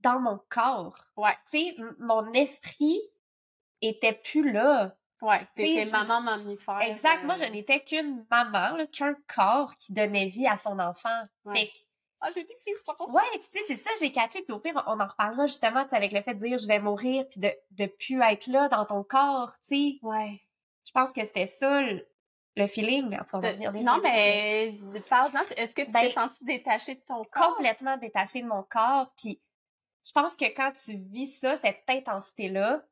dans 0.00 0.18
mon 0.20 0.38
corps. 0.48 0.98
Ouais, 1.16 1.36
Tu 1.50 1.58
sais, 1.58 1.76
mon 2.00 2.32
esprit 2.32 3.00
était 3.82 4.12
plus 4.14 4.50
là. 4.52 4.96
ouais, 5.22 5.46
t'étais 5.54 5.90
maman 5.90 6.20
mammifère. 6.22 6.80
Exact. 6.80 7.22
euh, 7.22 7.26
Moi, 7.26 7.36
je 7.38 7.44
n'étais 7.44 7.80
qu'une 7.84 8.26
maman, 8.30 8.76
qu'un 8.92 9.14
corps 9.34 9.76
qui 9.76 9.92
donnait 9.92 10.26
vie 10.28 10.46
à 10.46 10.56
son 10.56 10.78
enfant. 10.78 11.22
Ouais. 11.44 11.58
Fait 11.60 11.66
que, 11.68 11.78
Ah, 12.26 12.30
j'ai 12.34 12.44
frissons. 12.44 13.10
ouais, 13.12 13.22
tu 13.34 13.46
sais, 13.50 13.60
c'est 13.68 13.76
ça, 13.76 13.90
j'ai 14.00 14.10
catché. 14.10 14.42
Puis 14.42 14.52
au 14.52 14.58
pire, 14.58 14.82
on 14.88 14.98
en 14.98 15.06
reparlera 15.06 15.46
justement, 15.46 15.84
tu 15.84 15.90
sais, 15.90 15.96
avec 15.96 16.10
le 16.12 16.22
fait 16.22 16.34
de 16.34 16.40
dire 16.44 16.58
je 16.58 16.66
vais 16.66 16.80
mourir, 16.80 17.24
puis 17.30 17.38
de, 17.40 17.50
de 17.72 17.86
plus 17.86 18.20
être 18.20 18.48
là 18.48 18.68
dans 18.68 18.84
ton 18.84 19.04
corps, 19.04 19.52
tu 19.66 19.92
sais. 19.92 19.98
Ouais. 20.02 20.40
Je 20.84 20.92
pense 20.92 21.12
que 21.12 21.24
c'était 21.24 21.46
ça, 21.46 21.82
le, 21.82 22.04
le 22.56 22.66
feeling. 22.66 23.08
Mais 23.08 23.16
en 23.20 23.24
tout 23.24 23.30
cas, 23.32 23.36
on 23.38 23.40
va 23.40 23.52
T'as- 23.54 23.66
revenir 23.68 23.82
Non, 23.84 24.00
mais 24.02 24.74
parle-en. 25.08 25.40
Est-ce 25.56 25.72
que 25.72 25.82
tu 25.82 25.92
Ben, 25.92 26.00
t'es 26.00 26.10
senti 26.10 26.44
détaché 26.44 26.94
de 26.96 27.00
ton 27.00 27.22
corps? 27.24 27.54
complètement 27.56 27.96
détachée 27.96 28.42
de 28.42 28.46
mon 28.48 28.62
corps. 28.64 29.12
Puis 29.16 29.40
je 30.04 30.12
pense 30.12 30.36
que 30.36 30.46
quand 30.46 30.72
tu 30.72 30.96
vis 30.96 31.26
ça, 31.38 31.56
cette 31.56 31.82
intensité-là, 31.88 32.82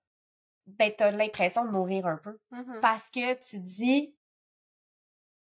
ben 0.66 0.92
t'as 0.96 1.10
l'impression 1.10 1.64
de 1.64 1.70
mourir 1.70 2.06
un 2.06 2.16
peu. 2.16 2.38
Mhm. 2.50 2.78
Parce 2.80 3.10
que 3.10 3.34
tu 3.34 3.58
dis 3.58 4.14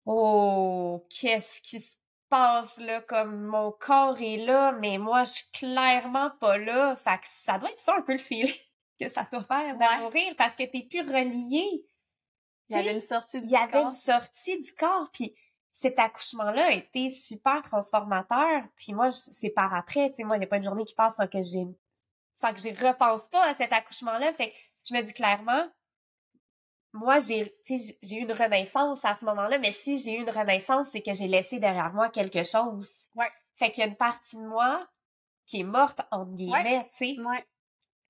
Oh, 0.06 1.06
qu'est-ce 1.08 1.60
qui 1.62 1.80
se 1.80 1.96
passe 2.34 2.78
là? 2.78 3.00
Comme 3.02 3.42
mon 3.44 3.70
corps 3.72 4.20
est 4.20 4.38
là, 4.38 4.72
mais 4.72 4.98
moi 4.98 5.24
je 5.24 5.30
suis 5.32 5.48
clairement 5.52 6.30
pas 6.40 6.58
là. 6.58 6.96
Fait 6.96 7.18
que 7.18 7.26
ça 7.26 7.58
doit 7.58 7.70
être 7.70 7.78
ça 7.80 7.94
un 7.96 8.02
peu 8.02 8.12
le 8.12 8.18
feeling 8.18 8.52
que 9.00 9.08
ça 9.08 9.26
doit 9.30 9.44
faire 9.44 9.74
de 9.74 9.78
Ouais. 9.80 9.98
mourir 10.00 10.34
parce 10.36 10.54
que 10.56 10.64
t'es 10.64 10.86
plus 10.88 11.00
relié. 11.02 11.84
Il 12.70 12.76
y 12.76 12.78
avait 12.78 12.92
une 12.92 13.00
sortie 13.00 13.40
du 13.40 13.46
Il 13.46 13.52
y 13.52 13.56
avait 13.56 13.70
corps. 13.72 13.84
une 13.86 13.90
sortie 13.92 14.58
du 14.58 14.72
corps, 14.72 15.08
puis 15.12 15.34
cet 15.72 15.98
accouchement-là 15.98 16.66
a 16.66 16.70
été 16.72 17.08
super 17.10 17.60
transformateur. 17.62 18.62
Puis 18.76 18.94
moi, 18.94 19.10
c'est 19.12 19.50
par 19.50 19.74
après, 19.74 20.08
tu 20.10 20.16
sais, 20.16 20.24
moi, 20.24 20.36
il 20.36 20.38
n'y 20.40 20.46
a 20.46 20.48
pas 20.48 20.56
une 20.56 20.64
journée 20.64 20.84
qui 20.84 20.94
passe 20.94 21.16
sans 21.16 21.26
que 21.26 21.42
j'ai 21.42 21.66
sans 22.36 22.52
que 22.52 22.60
j'y 22.60 22.72
repense 22.72 23.28
pas 23.28 23.44
à 23.44 23.54
cet 23.54 23.72
accouchement-là. 23.72 24.32
Fait 24.34 24.50
que 24.50 24.56
je 24.88 24.94
me 24.94 25.02
dis 25.02 25.12
clairement, 25.12 25.68
moi, 26.94 27.18
j'ai, 27.18 27.54
tu 27.66 27.76
sais, 27.76 27.98
j'ai 28.02 28.16
eu 28.16 28.22
une 28.22 28.32
renaissance 28.32 29.04
à 29.04 29.14
ce 29.14 29.24
moment-là, 29.26 29.58
mais 29.58 29.72
si 29.72 29.98
j'ai 30.00 30.14
eu 30.16 30.22
une 30.22 30.30
renaissance, 30.30 30.88
c'est 30.90 31.02
que 31.02 31.12
j'ai 31.12 31.26
laissé 31.28 31.58
derrière 31.58 31.92
moi 31.92 32.08
quelque 32.08 32.42
chose. 32.44 33.06
Ouais. 33.16 33.30
Fait 33.56 33.68
qu'il 33.70 33.80
y 33.82 33.86
a 33.86 33.90
une 33.90 33.96
partie 33.96 34.36
de 34.36 34.46
moi 34.46 34.88
qui 35.44 35.60
est 35.60 35.64
morte, 35.64 36.00
entre 36.12 36.30
guillemets, 36.30 36.88
tu 36.96 37.14
sais. 37.16 37.20
Ouais. 37.20 37.44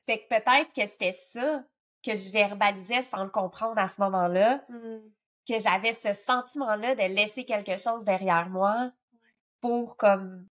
Fait 0.06 0.18
que 0.18 0.28
peut-être 0.28 0.72
que 0.72 0.86
c'était 0.86 1.12
ça 1.12 1.64
que 2.04 2.14
je 2.14 2.30
verbalisais 2.30 3.00
sans 3.02 3.24
le 3.24 3.30
comprendre 3.30 3.78
à 3.78 3.88
ce 3.88 4.00
moment-là 4.02 4.62
Mhm. 4.68 5.10
que 5.48 5.58
j'avais 5.58 5.94
ce 5.94 6.12
sentiment-là 6.12 6.94
de 6.94 7.14
laisser 7.14 7.44
quelque 7.46 7.78
chose 7.78 8.04
derrière 8.04 8.50
moi 8.50 8.92
pour 9.62 9.96
comme 9.96 10.46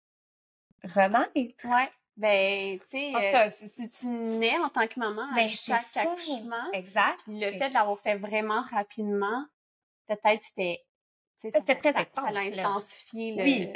renaître. 0.84 1.32
Ouais. 1.64 1.90
Ben, 2.16 2.78
tu 2.80 2.86
sais, 2.88 3.12
euh, 3.14 3.48
tu, 3.88 4.06
nais 4.06 4.58
en 4.58 4.68
tant 4.68 4.86
que 4.86 4.98
maman 5.00 5.26
Ben, 5.34 5.44
à 5.44 5.48
chaque 5.48 5.80
ça. 5.82 6.02
accouchement. 6.02 6.70
Exact. 6.72 7.20
Puis 7.24 7.38
le 7.40 7.52
fait 7.52 7.68
de 7.68 7.74
l'avoir 7.74 7.98
fait 8.00 8.16
vraiment 8.16 8.62
rapidement, 8.70 9.46
peut-être 10.08 10.42
c'était... 10.44 10.84
C'était 11.38 11.74
très 11.76 11.94
intense, 11.96 12.24
Ça 12.26 12.30
l'a 12.32 12.40
intensifié 12.40 13.34
le, 13.34 13.42
Oui. 13.42 13.72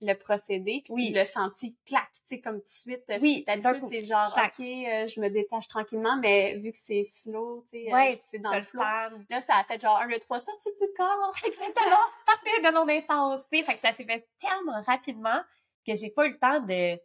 le 0.00 0.14
procédé. 0.14 0.82
Puis 0.84 0.94
Oui. 0.94 1.06
tu 1.08 1.12
l'as 1.12 1.24
senti 1.26 1.76
clac, 1.86 2.08
tu 2.12 2.20
sais, 2.24 2.40
comme 2.40 2.56
tout 2.56 2.62
de 2.64 2.66
suite. 2.66 3.04
Oui, 3.20 3.44
d'un 3.46 3.58
D'habitude, 3.58 3.88
c'est 3.92 4.02
genre, 4.02 4.34
Clac. 4.34 4.54
OK, 4.58 4.64
euh, 4.66 5.06
je 5.06 5.20
me 5.20 5.28
détache 5.28 5.68
tranquillement, 5.68 6.16
mais 6.16 6.56
vu 6.56 6.72
que 6.72 6.76
c'est 6.76 7.04
slow, 7.04 7.62
tu 7.62 7.78
sais, 7.78 7.86
euh, 7.88 7.94
Ouais, 7.94 8.20
c'est 8.24 8.40
dans 8.40 8.52
le 8.52 8.62
flow. 8.62 8.80
Là, 8.82 9.40
ça 9.40 9.54
a 9.58 9.62
fait 9.64 9.80
genre 9.80 9.98
un, 9.98 10.08
deux, 10.08 10.18
trois, 10.18 10.40
sorties 10.40 10.70
du 10.80 10.88
corps. 10.96 11.32
Exactement. 11.46 11.96
Parfait, 12.26 12.62
donnons 12.64 12.84
naissance. 12.84 13.42
tu 13.48 13.58
sais. 13.58 13.62
Fait 13.64 13.74
que 13.76 13.80
ça 13.80 13.92
s'est 13.92 14.04
fait 14.04 14.26
tellement 14.40 14.82
rapidement 14.82 15.40
que 15.86 15.94
j'ai 15.94 16.10
pas 16.10 16.26
eu 16.26 16.32
le 16.32 16.38
temps 16.40 16.58
de, 16.58 16.98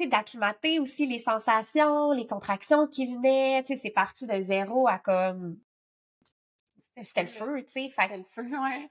d'acclimater 0.00 0.78
aussi 0.78 1.06
les 1.06 1.18
sensations, 1.18 2.12
les 2.12 2.26
contractions 2.26 2.86
qui 2.86 3.06
venaient. 3.06 3.62
Tu 3.62 3.74
sais, 3.74 3.80
c'est 3.80 3.90
parti 3.90 4.26
de 4.26 4.42
zéro 4.42 4.88
à 4.88 4.98
comme, 4.98 5.58
c'était 7.02 7.22
le 7.22 7.26
feu, 7.28 7.62
tu 7.62 7.70
sais. 7.70 7.92
C'était 7.96 8.16
le 8.16 8.24
feu, 8.24 8.42
ouais. 8.42 8.88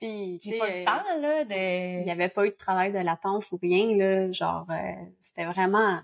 Puis, 0.00 0.38
j'ai 0.42 0.58
pas 0.58 0.68
le 0.68 0.84
temps, 0.84 1.18
là, 1.20 1.42
il 1.42 1.48
de... 1.48 2.04
n'y 2.04 2.10
avait 2.10 2.28
pas 2.28 2.44
eu 2.46 2.50
de 2.50 2.56
travail 2.56 2.92
de 2.92 2.98
latence 2.98 3.52
ou 3.52 3.58
rien, 3.62 3.96
là. 3.96 4.32
Genre, 4.32 4.66
euh, 4.70 5.04
c'était 5.20 5.44
vraiment... 5.44 6.00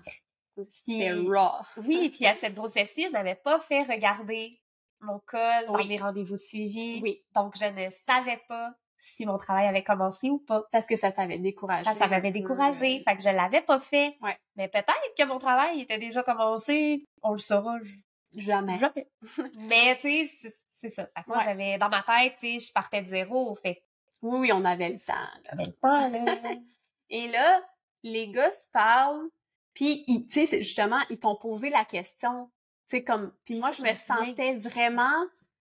C'était 0.69 1.11
raw. 1.11 1.61
Oui, 1.77 2.09
puis 2.09 2.25
à 2.25 2.33
cette 2.33 2.55
grossesse-ci, 2.55 3.07
je 3.07 3.13
n'avais 3.13 3.35
pas 3.35 3.59
fait 3.59 3.83
regarder 3.83 4.59
mon 5.01 5.19
col 5.25 5.65
dans 5.67 5.75
Oui. 5.75 5.87
mes 5.87 5.97
rendez-vous 5.97 6.33
de 6.33 6.37
suivi. 6.41 6.99
Oui, 7.01 7.23
Donc, 7.33 7.55
je 7.57 7.65
ne 7.65 7.89
savais 7.89 8.41
pas 8.47 8.73
si 8.99 9.25
mon 9.25 9.37
travail 9.37 9.65
avait 9.67 9.83
commencé 9.83 10.29
ou 10.29 10.39
pas. 10.39 10.63
parce 10.71 10.85
que 10.87 10.95
ça 10.95 11.11
t'avait 11.11 11.37
découragé. 11.39 11.85
Ça, 11.85 11.93
ça 11.93 12.07
m'avait 12.07 12.29
euh, 12.29 12.31
Fait 13.03 13.15
que 13.15 13.21
je 13.23 13.29
l'avais 13.29 13.61
pas 13.61 13.79
fait. 13.79 14.17
Ouais. 14.21 14.37
Mais 14.55 14.67
peut-être 14.67 15.13
que 15.17 15.23
mon 15.25 15.39
travail 15.39 15.81
était 15.81 15.97
déjà 15.97 16.21
commencé. 16.23 17.05
On 17.23 17.31
le 17.31 17.37
saura 17.39 17.77
Jamais. 18.35 18.77
jamais. 18.77 19.09
Mais, 19.57 19.97
tu 19.97 20.27
sais, 20.27 20.53
c'est- 20.71 20.89
ça. 20.89 21.05
Fait 21.15 21.23
que 21.23 21.29
moi, 21.29 21.37
Ouais. 21.37 21.43
j'avais, 21.45 21.77
dans 21.79 21.89
ma 21.89 22.03
tête, 22.03 22.35
tu 22.39 22.59
sais, 22.59 22.67
je 22.67 22.71
partais 22.71 23.01
de 23.01 23.07
zéro. 23.07 23.55
Fait 23.55 23.81
Oui, 24.21 24.37
oui, 24.39 24.51
on 24.53 24.63
avait 24.65 24.89
le 24.89 24.99
temps, 24.99 25.13
là. 25.13 25.49
j'avais 25.49 25.65
le 25.65 25.73
temps, 25.73 26.09
là. 26.09 26.25
Et 27.09 27.27
là, 27.29 27.61
les 28.03 28.27
gars 28.29 28.51
se 28.51 28.63
parlent, 28.71 29.27
puis, 29.73 30.03
ils- 30.07 30.27
tu 30.27 30.45
sais, 30.45 30.61
justement, 30.61 30.99
ils 31.09 31.19
t'ont 31.19 31.35
posé 31.37 31.69
la 31.69 31.85
question. 31.85 32.51
Tu 32.87 32.97
sais, 32.97 33.03
comme... 33.03 33.33
Puis 33.45 33.59
moi, 33.59 33.71
je 33.71 33.81
me 33.83 33.93
sentais 33.95 34.55
vraiment 34.55 35.25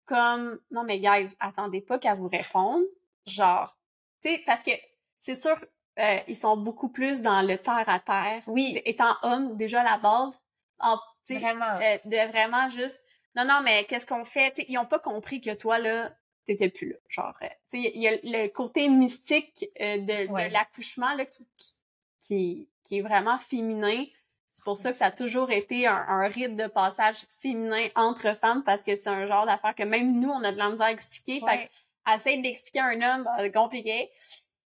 comme... 0.05 0.59
Non, 0.71 0.83
mais 0.83 0.99
guys, 0.99 1.33
attendez 1.39 1.81
pas 1.81 1.97
qu'à 1.99 2.13
vous 2.13 2.27
répondre. 2.27 2.83
Genre, 3.25 3.77
tu 4.21 4.29
sais, 4.29 4.43
parce 4.45 4.61
que 4.63 4.71
c'est 5.19 5.35
sûr, 5.35 5.55
euh, 5.99 6.17
ils 6.27 6.35
sont 6.35 6.57
beaucoup 6.57 6.89
plus 6.89 7.21
dans 7.21 7.41
le 7.41 7.57
terre-à-terre. 7.57 8.41
Oui, 8.47 8.81
Étant 8.85 9.15
homme, 9.23 9.55
déjà 9.57 9.81
à 9.81 9.83
la 9.83 9.97
base, 9.97 10.33
en, 10.79 10.97
vraiment. 11.29 11.79
euh, 11.81 11.97
de 12.05 12.31
vraiment 12.31 12.67
juste 12.69 13.03
non 13.35 13.45
non 13.45 13.61
mais 13.63 13.85
qu'est-ce 13.85 14.05
qu'on 14.05 14.25
fait 14.25 14.53
ils 14.67 14.77
ont 14.77 14.85
pas 14.85 14.99
compris 14.99 15.39
que 15.39 15.53
toi 15.53 15.79
là 15.79 16.11
t'étais 16.45 16.69
plus 16.69 16.89
là 16.89 16.97
genre 17.07 17.33
euh, 17.41 17.47
tu 17.71 17.81
sais 17.81 17.91
il 17.95 18.01
y 18.01 18.07
a 18.09 18.17
le 18.21 18.47
côté 18.49 18.89
mystique 18.89 19.65
euh, 19.79 19.97
de, 19.99 20.29
Ouais. 20.29 20.49
de 20.49 20.53
l'accouchement 20.53 21.13
là 21.15 21.25
qui, 21.25 21.47
qui 21.55 21.73
qui 22.19 22.69
qui 22.83 22.97
est 22.97 23.01
vraiment 23.01 23.37
féminin 23.37 24.03
c'est 24.51 24.63
pour 24.65 24.77
ça 24.77 24.91
que 24.91 24.97
ça 24.97 25.05
a 25.05 25.11
toujours 25.11 25.49
été 25.51 25.87
un, 25.87 25.95
un 25.95 26.27
rite 26.27 26.55
de 26.57 26.67
passage 26.67 27.25
féminin 27.29 27.87
entre 27.95 28.35
femmes 28.35 28.63
parce 28.65 28.83
que 28.83 28.95
c'est 28.97 29.07
un 29.09 29.25
genre 29.25 29.45
d'affaire 29.45 29.73
que 29.75 29.83
même 29.83 30.19
nous 30.19 30.29
on 30.29 30.43
a 30.43 30.51
de 30.51 30.57
la 30.57 30.69
misère 30.69 30.87
à 30.87 30.91
expliquer 30.91 31.39
fait 31.39 31.45
Ouais. 31.45 31.67
que 31.67 31.71
essayer 32.07 32.41
d'expliquer 32.41 32.79
à 32.79 32.85
un 32.87 33.01
homme 33.01 33.23
bah, 33.23 33.49
compliqué 33.49 34.09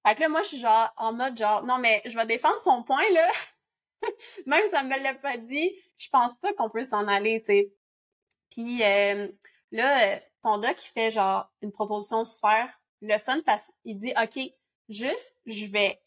fait 0.06 0.14
que 0.14 0.20
là 0.20 0.28
moi 0.28 0.42
je 0.42 0.48
suis 0.48 0.58
genre 0.58 0.90
en 0.96 1.12
mode 1.12 1.36
genre 1.36 1.62
non 1.64 1.78
mais 1.78 2.00
je 2.06 2.16
vais 2.16 2.26
défendre 2.26 2.60
son 2.62 2.82
point 2.82 3.08
là 3.12 3.28
même 4.46 4.62
si 4.64 4.70
ça 4.70 4.82
me 4.82 4.96
l'a 5.02 5.14
pas 5.14 5.36
dit, 5.36 5.72
je 5.96 6.08
pense 6.08 6.34
pas 6.36 6.52
qu'on 6.52 6.70
peut 6.70 6.84
s'en 6.84 7.08
aller, 7.08 7.40
tu 7.40 7.46
sais. 7.46 7.72
Puis 8.50 8.82
euh, 8.82 9.28
là, 9.72 10.20
ton 10.40 10.58
doc, 10.58 10.76
il 10.78 10.88
fait 10.92 11.10
genre 11.10 11.50
une 11.62 11.72
proposition 11.72 12.24
super 12.24 12.68
le 13.00 13.18
fun 13.18 13.40
parce 13.44 13.66
qu'il 13.82 13.98
dit 13.98 14.12
OK, 14.20 14.38
juste 14.88 15.34
je 15.46 15.66
vais 15.66 16.00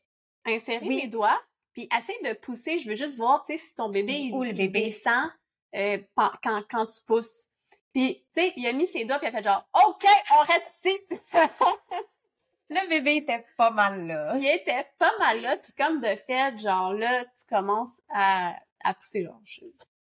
insérer 0.46 0.88
Oui. 0.88 0.96
mes 1.04 1.08
doigts, 1.08 1.40
Puis 1.74 1.88
essaye 1.96 2.18
de 2.24 2.34
pousser, 2.34 2.78
je 2.78 2.88
veux 2.90 2.96
juste 2.96 3.18
voir, 3.18 3.44
tu 3.44 3.58
sais, 3.58 3.64
si 3.64 3.76
ton 3.76 3.90
bébé, 3.90 4.14
il, 4.14 4.34
Où 4.34 4.44
le 4.44 4.50
il 4.52 4.56
bébé? 4.56 4.86
descend 4.86 5.30
euh, 5.76 5.98
quand, 6.42 6.64
quand 6.70 6.86
tu 6.86 7.02
pousses. 7.06 7.48
Puis, 7.94 8.26
tu 8.34 8.42
sais, 8.42 8.54
il 8.56 8.66
a 8.68 8.74
mis 8.74 8.88
ses 8.88 9.04
doigts, 9.06 9.18
puis 9.20 9.28
il 9.28 9.36
a 9.36 9.38
fait 9.38 9.44
genre, 9.44 9.68
OK, 9.88 10.06
on 10.40 10.44
reste 10.46 10.86
ici! 10.86 10.98
Le 12.70 12.88
bébé 12.88 13.18
était 13.18 13.46
pas 13.58 13.70
mal 13.70 14.08
là. 14.08 14.36
il 14.38 14.48
était 14.48 14.88
pas 14.98 15.12
mal 15.20 15.42
là, 15.42 15.58
puis 15.58 15.74
comme 15.78 16.00
de 16.00 16.16
fait, 16.16 16.58
genre 16.58 16.94
là, 16.94 17.26
tu 17.26 17.46
commences 17.50 18.00
à, 18.10 18.56
à 18.82 18.94
pousser, 18.94 19.26
genre, 19.26 19.42
je 19.44 19.60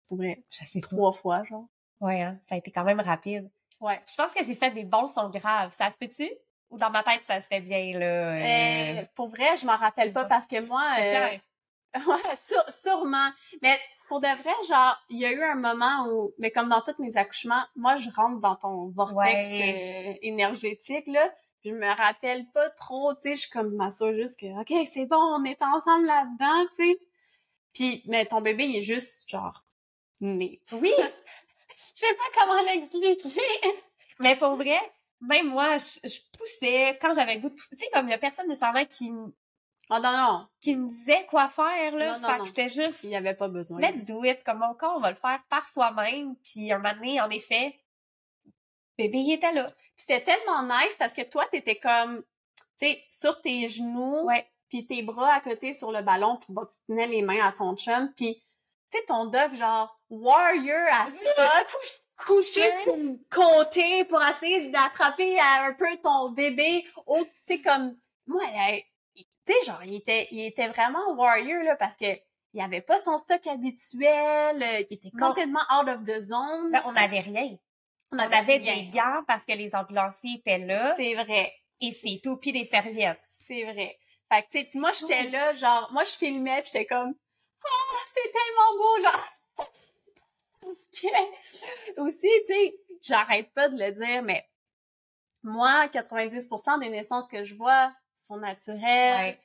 pourrais 0.08 0.42
Je 0.50 0.64
sais 0.64 0.80
pas. 0.80 0.88
trois 0.88 1.12
fois, 1.12 1.44
genre. 1.44 1.66
Ouais, 2.00 2.22
hein, 2.22 2.38
ça 2.48 2.54
a 2.54 2.58
été 2.58 2.70
quand 2.70 2.84
même 2.84 3.00
rapide. 3.00 3.50
Ouais. 3.80 4.00
Je 4.08 4.14
pense 4.14 4.32
que 4.32 4.42
j'ai 4.42 4.54
fait 4.54 4.70
des 4.70 4.84
bons 4.84 5.06
sons 5.06 5.28
graves. 5.28 5.72
Ça 5.74 5.90
se 5.90 5.96
peut-tu? 5.98 6.30
Ou 6.70 6.78
dans 6.78 6.88
ma 6.90 7.02
tête, 7.02 7.22
ça 7.22 7.38
se 7.42 7.46
fait 7.46 7.60
bien, 7.60 7.98
là? 7.98 8.06
euh, 8.06 9.00
Euh, 9.00 9.04
pour 9.14 9.26
vrai, 9.28 9.56
je 9.58 9.66
m'en 9.66 9.76
rappelle 9.76 10.12
pas 10.14 10.24
parce 10.24 10.46
que 10.46 10.64
moi, 10.66 10.86
euh. 11.00 11.28
Ouais, 12.06 12.34
sû- 12.36 12.80
sûrement. 12.82 13.30
Mais 13.62 13.78
pour 14.08 14.20
de 14.20 14.26
vrai, 14.26 14.52
genre, 14.68 14.96
il 15.10 15.18
y 15.18 15.24
a 15.26 15.32
eu 15.32 15.42
un 15.42 15.54
moment 15.54 16.08
où, 16.08 16.32
mais 16.38 16.50
comme 16.50 16.68
dans 16.68 16.80
tous 16.80 17.00
mes 17.00 17.16
accouchements, 17.16 17.64
moi, 17.76 17.96
je 17.96 18.10
rentre 18.10 18.40
dans 18.40 18.56
ton 18.56 18.88
vortex 18.90 19.48
Ouais. 19.48 20.14
euh, 20.14 20.18
énergétique, 20.22 21.06
là. 21.08 21.32
Puis 21.60 21.70
je 21.70 21.76
me 21.76 21.86
rappelle 21.96 22.46
pas 22.52 22.68
trop, 22.70 23.14
tu 23.14 23.22
sais, 23.22 23.34
je 23.36 23.40
suis 23.42 23.50
comme, 23.50 23.70
je 23.70 23.76
m'assure 23.76 24.12
juste 24.14 24.38
que, 24.38 24.46
OK, 24.60 24.86
c'est 24.86 25.06
bon, 25.06 25.16
on 25.16 25.44
est 25.44 25.60
ensemble 25.62 26.06
là-dedans, 26.06 26.66
tu 26.76 26.92
sais. 26.92 26.98
Puis, 27.72 28.02
mais 28.06 28.26
ton 28.26 28.40
bébé, 28.40 28.64
il 28.66 28.76
est 28.76 28.80
juste, 28.82 29.28
genre, 29.28 29.64
né. 30.20 30.60
Oui! 30.72 30.92
Je 31.76 32.00
sais 32.06 32.14
pas 32.14 32.40
comment 32.40 32.62
l'expliquer. 32.62 33.16
Mais 34.20 34.36
pour 34.36 34.54
vrai, 34.54 34.78
même 35.20 35.48
moi, 35.48 35.76
je, 35.78 36.08
je 36.08 36.20
poussais 36.38 36.96
quand 37.00 37.12
j'avais 37.14 37.38
goût 37.40 37.48
de 37.48 37.54
pousser. 37.54 37.74
Tu 37.76 37.84
sais, 37.84 37.90
comme 37.92 38.06
il 38.06 38.10
y 38.12 38.14
a 38.14 38.18
personne 38.18 38.46
nécessairement 38.46 38.84
qui, 38.84 39.10
Oh 39.90 39.96
non, 40.02 40.12
non, 40.16 40.46
qui 40.60 40.74
me 40.76 40.88
disait 40.88 41.26
quoi 41.26 41.48
faire, 41.48 41.94
là. 41.94 42.18
Non, 42.18 42.26
fait 42.28 42.32
non. 42.38 42.42
que 42.42 42.46
j'étais 42.48 42.68
juste, 42.68 43.04
il 43.04 43.10
y 43.10 43.16
avait 43.16 43.34
pas 43.34 43.48
besoin. 43.48 43.80
let's 43.80 44.04
do 44.04 44.24
it. 44.24 44.42
Comme 44.44 44.58
mon 44.58 44.74
corps, 44.74 44.94
on 44.96 45.00
va 45.00 45.10
le 45.10 45.16
faire 45.16 45.40
par 45.50 45.68
soi-même. 45.68 46.36
Puis 46.44 46.72
un 46.72 46.78
moment 46.78 46.94
donné, 46.94 47.20
en 47.20 47.28
effet, 47.30 47.78
bébé, 48.96 49.18
il 49.18 49.32
était 49.34 49.52
là. 49.52 49.66
Puis 49.66 50.06
c'était 50.06 50.22
tellement 50.24 50.62
nice 50.62 50.96
parce 50.98 51.12
que 51.12 51.22
toi, 51.22 51.46
t'étais 51.50 51.76
comme, 51.76 52.22
tu 52.78 52.86
sais, 52.86 53.02
sur 53.10 53.40
tes 53.40 53.68
genoux, 53.68 54.24
Ouais. 54.24 54.46
puis 54.68 54.86
tes 54.86 55.02
bras 55.02 55.34
à 55.34 55.40
côté 55.40 55.72
sur 55.72 55.92
le 55.92 56.02
ballon, 56.02 56.36
puis 56.36 56.52
bon, 56.52 56.64
tu 56.64 56.76
tenais 56.88 57.06
les 57.06 57.22
mains 57.22 57.46
à 57.46 57.52
ton 57.52 57.76
chum, 57.76 58.12
puis 58.16 58.34
tu 58.90 58.98
sais, 58.98 59.04
ton 59.06 59.26
dog, 59.26 59.54
genre, 59.54 59.98
warrior 60.08 60.86
à 60.92 61.06
fuck, 61.06 62.26
couché 62.26 62.72
sur 62.84 62.96
le 62.96 63.18
côté 63.30 64.04
pour 64.04 64.22
essayer 64.24 64.68
d'attraper 64.70 65.38
un 65.40 65.72
peu 65.74 65.96
ton 66.02 66.30
bébé, 66.30 66.86
ou, 67.06 67.24
tu 67.24 67.30
sais, 67.56 67.60
comme, 67.60 67.96
moi, 68.26 68.42
euh, 68.44 68.78
tu 69.46 69.52
sais, 69.52 69.64
genre, 69.66 69.82
il 69.84 69.94
était, 69.94 70.28
il 70.30 70.44
était 70.46 70.68
vraiment 70.68 71.14
warrior, 71.14 71.62
là, 71.62 71.76
parce 71.76 71.96
que 71.96 72.06
il 72.52 72.60
avait 72.60 72.80
pas 72.82 72.98
son 72.98 73.18
stock 73.18 73.44
habituel, 73.48 74.62
euh, 74.62 74.84
il 74.88 74.94
était 74.94 75.10
Non. 75.14 75.28
complètement 75.28 75.62
out 75.72 75.88
of 75.88 76.04
the 76.04 76.20
zone. 76.20 76.70
Ben, 76.70 76.82
on 76.86 76.92
n'avait 76.92 77.20
rien. 77.20 77.56
On 78.12 78.16
On 78.16 78.18
avait 78.20 78.60
des 78.60 78.88
gants 78.90 79.24
parce 79.26 79.44
que 79.44 79.52
les 79.52 79.74
ambulanciers 79.74 80.36
étaient 80.38 80.58
là. 80.58 80.94
C'est 80.96 81.14
vrai. 81.14 81.52
Et 81.80 81.90
c'est 81.90 82.20
tout. 82.22 82.36
Puis 82.36 82.52
des 82.52 82.64
serviettes. 82.64 83.20
C'est 83.26 83.64
vrai. 83.64 83.98
Fait 84.32 84.42
que, 84.42 84.50
tu 84.52 84.64
sais, 84.64 84.78
moi, 84.78 84.92
j'étais 84.92 85.24
là, 85.30 85.52
genre, 85.52 85.90
moi, 85.92 86.04
je 86.04 86.12
filmais, 86.12 86.62
puis 86.62 86.70
j'étais 86.72 86.86
comme, 86.86 87.12
oh, 87.12 87.96
c'est 88.06 88.32
tellement 88.32 88.78
beau, 88.78 89.00
genre. 89.02 89.24
Ok. 90.66 91.10
Aussi, 91.98 92.28
tu 92.48 92.54
sais, 92.54 92.74
j'arrête 93.02 93.52
pas 93.52 93.68
de 93.68 93.76
le 93.76 93.92
dire, 93.92 94.22
mais 94.22 94.48
moi, 95.42 95.86
90% 95.88 96.80
des 96.80 96.88
naissances 96.88 97.28
que 97.28 97.44
je 97.44 97.54
vois 97.54 97.92
sont 98.16 98.36
naturelles. 98.36 98.80
Ouais. 99.34 99.40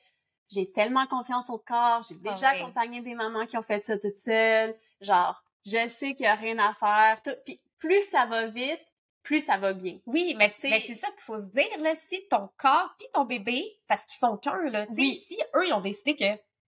J'ai 0.50 0.70
tellement 0.72 1.06
confiance 1.06 1.48
au 1.50 1.58
corps. 1.58 2.02
J'ai 2.08 2.16
Ah 2.26 2.32
déjà 2.32 2.52
ouais. 2.52 2.60
accompagné 2.60 3.00
des 3.02 3.14
mamans 3.14 3.46
qui 3.46 3.56
ont 3.56 3.62
fait 3.62 3.84
ça 3.84 3.96
toutes 3.98 4.16
seules. 4.18 4.74
Genre, 5.00 5.40
je 5.64 5.86
sais 5.88 6.14
qu'il 6.14 6.24
y 6.24 6.28
a 6.28 6.34
rien 6.34 6.58
à 6.58 6.74
faire. 6.74 7.20
Tout. 7.22 7.30
Puis 7.44 7.60
plus 7.78 8.02
ça 8.02 8.26
va 8.26 8.46
vite, 8.46 8.80
plus 9.22 9.44
ça 9.44 9.58
va 9.58 9.72
bien. 9.72 9.98
Oui, 10.06 10.34
mais 10.38 10.48
C'est- 10.48 10.60
c'est 10.62 10.70
mais 10.70 10.80
c'est 10.80 10.94
ça 10.96 11.08
qu'il 11.08 11.20
faut 11.20 11.38
se 11.38 11.46
dire, 11.50 11.68
là. 11.78 11.94
Si 11.94 12.26
ton 12.28 12.48
corps 12.56 12.94
puis 12.98 13.06
ton 13.12 13.24
bébé, 13.24 13.64
parce 13.86 14.04
qu'ils 14.06 14.18
font 14.18 14.36
qu'un, 14.38 14.58
là. 14.70 14.86
Oui. 14.90 15.16
si 15.16 15.38
eux, 15.54 15.66
ils 15.68 15.72
ont 15.72 15.80
décidé 15.80 16.16
que, 16.16 16.24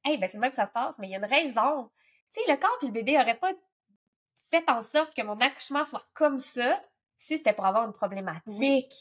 hey, 0.04 0.18
ben 0.18 0.26
c'est 0.28 0.38
même 0.38 0.50
que 0.50 0.56
ça 0.56 0.66
se 0.66 0.72
passe, 0.72 0.98
mais 0.98 1.08
il 1.08 1.10
y 1.12 1.14
a 1.14 1.18
une 1.18 1.24
raison. 1.24 1.90
Tu 2.32 2.40
sais, 2.42 2.50
le 2.50 2.56
corps 2.58 2.76
puis 2.78 2.88
le 2.88 2.92
bébé 2.92 3.18
auraient 3.18 3.38
pas 3.38 3.52
fait 4.50 4.64
en 4.68 4.82
sorte 4.82 5.14
que 5.14 5.22
mon 5.22 5.38
accouchement 5.40 5.84
soit 5.84 6.04
comme 6.12 6.38
ça 6.38 6.80
si 7.16 7.38
c'était 7.38 7.52
pour 7.54 7.64
avoir 7.64 7.86
une 7.86 7.92
problématique. 7.94 8.92